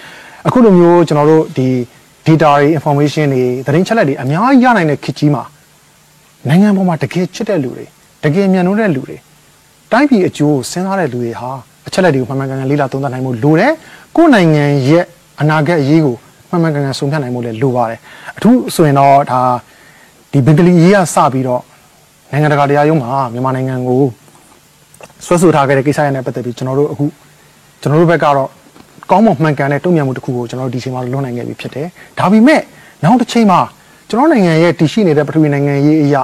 [0.46, 1.68] အခုလိုမျိုးကျွန်တော်တို့ဒီ
[2.26, 5.42] data တွေ information တွေသတင်းချက်လက်တွေအများကြီးရနိုင်တဲ့ခေတ်ကြီးမှာ
[6.48, 7.84] နိုင်ငံပေါ်မှာတကယ်ချစ်တဲ့လူတွေ
[8.24, 9.16] တကယ်မြန်လို့တဲ့လူတွေ
[9.92, 11.50] တိုင်းပြည်အကျိုးကိုစဉ်းစားတဲ့လူတွေဟာ
[11.86, 13.72] အအချက်လက်တွေကိုမှန်မှန်ကန်ကန်လေ့လာသုံးသပ်နိုင်မှုလိုတယ်
[14.16, 15.04] ကိုယ့်နိုင်ငံရဲ့
[15.40, 16.16] အနာဂတ်အရေးကို
[16.50, 18.00] မှန်မှန်ကန်ကန်ဆုံးဖြတ်နိုင်မှုလည်းလိုပါတယ်
[18.36, 19.40] အထူးဆိုရင်တော့ဒါ
[20.32, 21.62] ဒီဘင်္ဂလီအရေးကစပြီးတော့
[22.32, 24.02] နိုင်ငံတကာတရားရုံးမှာမြန်မာနိုင်ငံကို
[25.24, 27.04] ဆွဲဆိုထားခဲ့တဲ့ကိစ္စရနဲ့ပတ်သက်ပြီးကျွန်တော်တို့အခု
[27.80, 28.48] ကျွန်တော်တို့ဘက်ကတော့
[29.10, 31.86] ကောင်းမွန်မှန်ကန်တဲ့တုံ့ပြန်မှုတစ်ခုကိုကျွန်တော်တို့ဒီချိန်မှာလွှမ်းနိုင်ခဲ့ပြီဖြစ်တယ်
[32.18, 32.60] ဒါပေမဲ့
[33.04, 33.60] နောက်တစ်ချိန်မှာ
[34.08, 36.22] ကျွန်တော်နိုင်ငံရဲ့တည်ရှိနေတဲ့ပထဝီနိုင်ငံရေးအရာ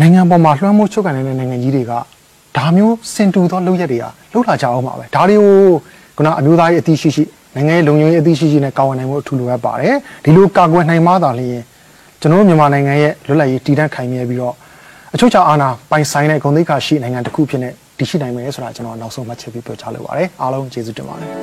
[0.00, 1.92] နိုင်ငံပေါ်မှာလွှမ်းမိုးချုပ်ကန်နေတဲ့နိုင်ငံကြီးတွေက
[2.56, 5.54] ဒါမျိုးစင်တူသောလုပ်ရက်တွေကလှုပ်လာကြအောင်ပါပဲဒါတွေကို
[6.16, 7.24] ခုနအမျိုးသားရေးအသိရှိရှိ
[7.54, 11.64] နိုင်ငံရေးလုံခြုံရေးအသိရှိရှိနဲ့ကာဝယ်နိုင်မှုအထူးလိုအပ်ပါတယ်ဒီလိုကာကွယ်နိုင်မှသာလျှင်
[12.20, 14.54] ကျွန်တော်တို့မြန်မာနိုင်ငံရဲ့လွတ်လပ်ရေးတည်တံ့ခိုင်မြဲပြီးတော့
[15.14, 21.36] အချုပ်အခြာအာဏာပိုင်ဆိုင်တဲ့ဂုဏ်သိက္ခာရှိနိုင်ငံတစ်ခုဖြစ်နေတည်ရှိနိုင်မယ်ဆိုတာကျွန်တော်နောက်ဆုံးမှတ်ချက်ပြီးပြောကြားလိုပါတယ်အားလုံးကျေးဇူးတင်ပါတယ်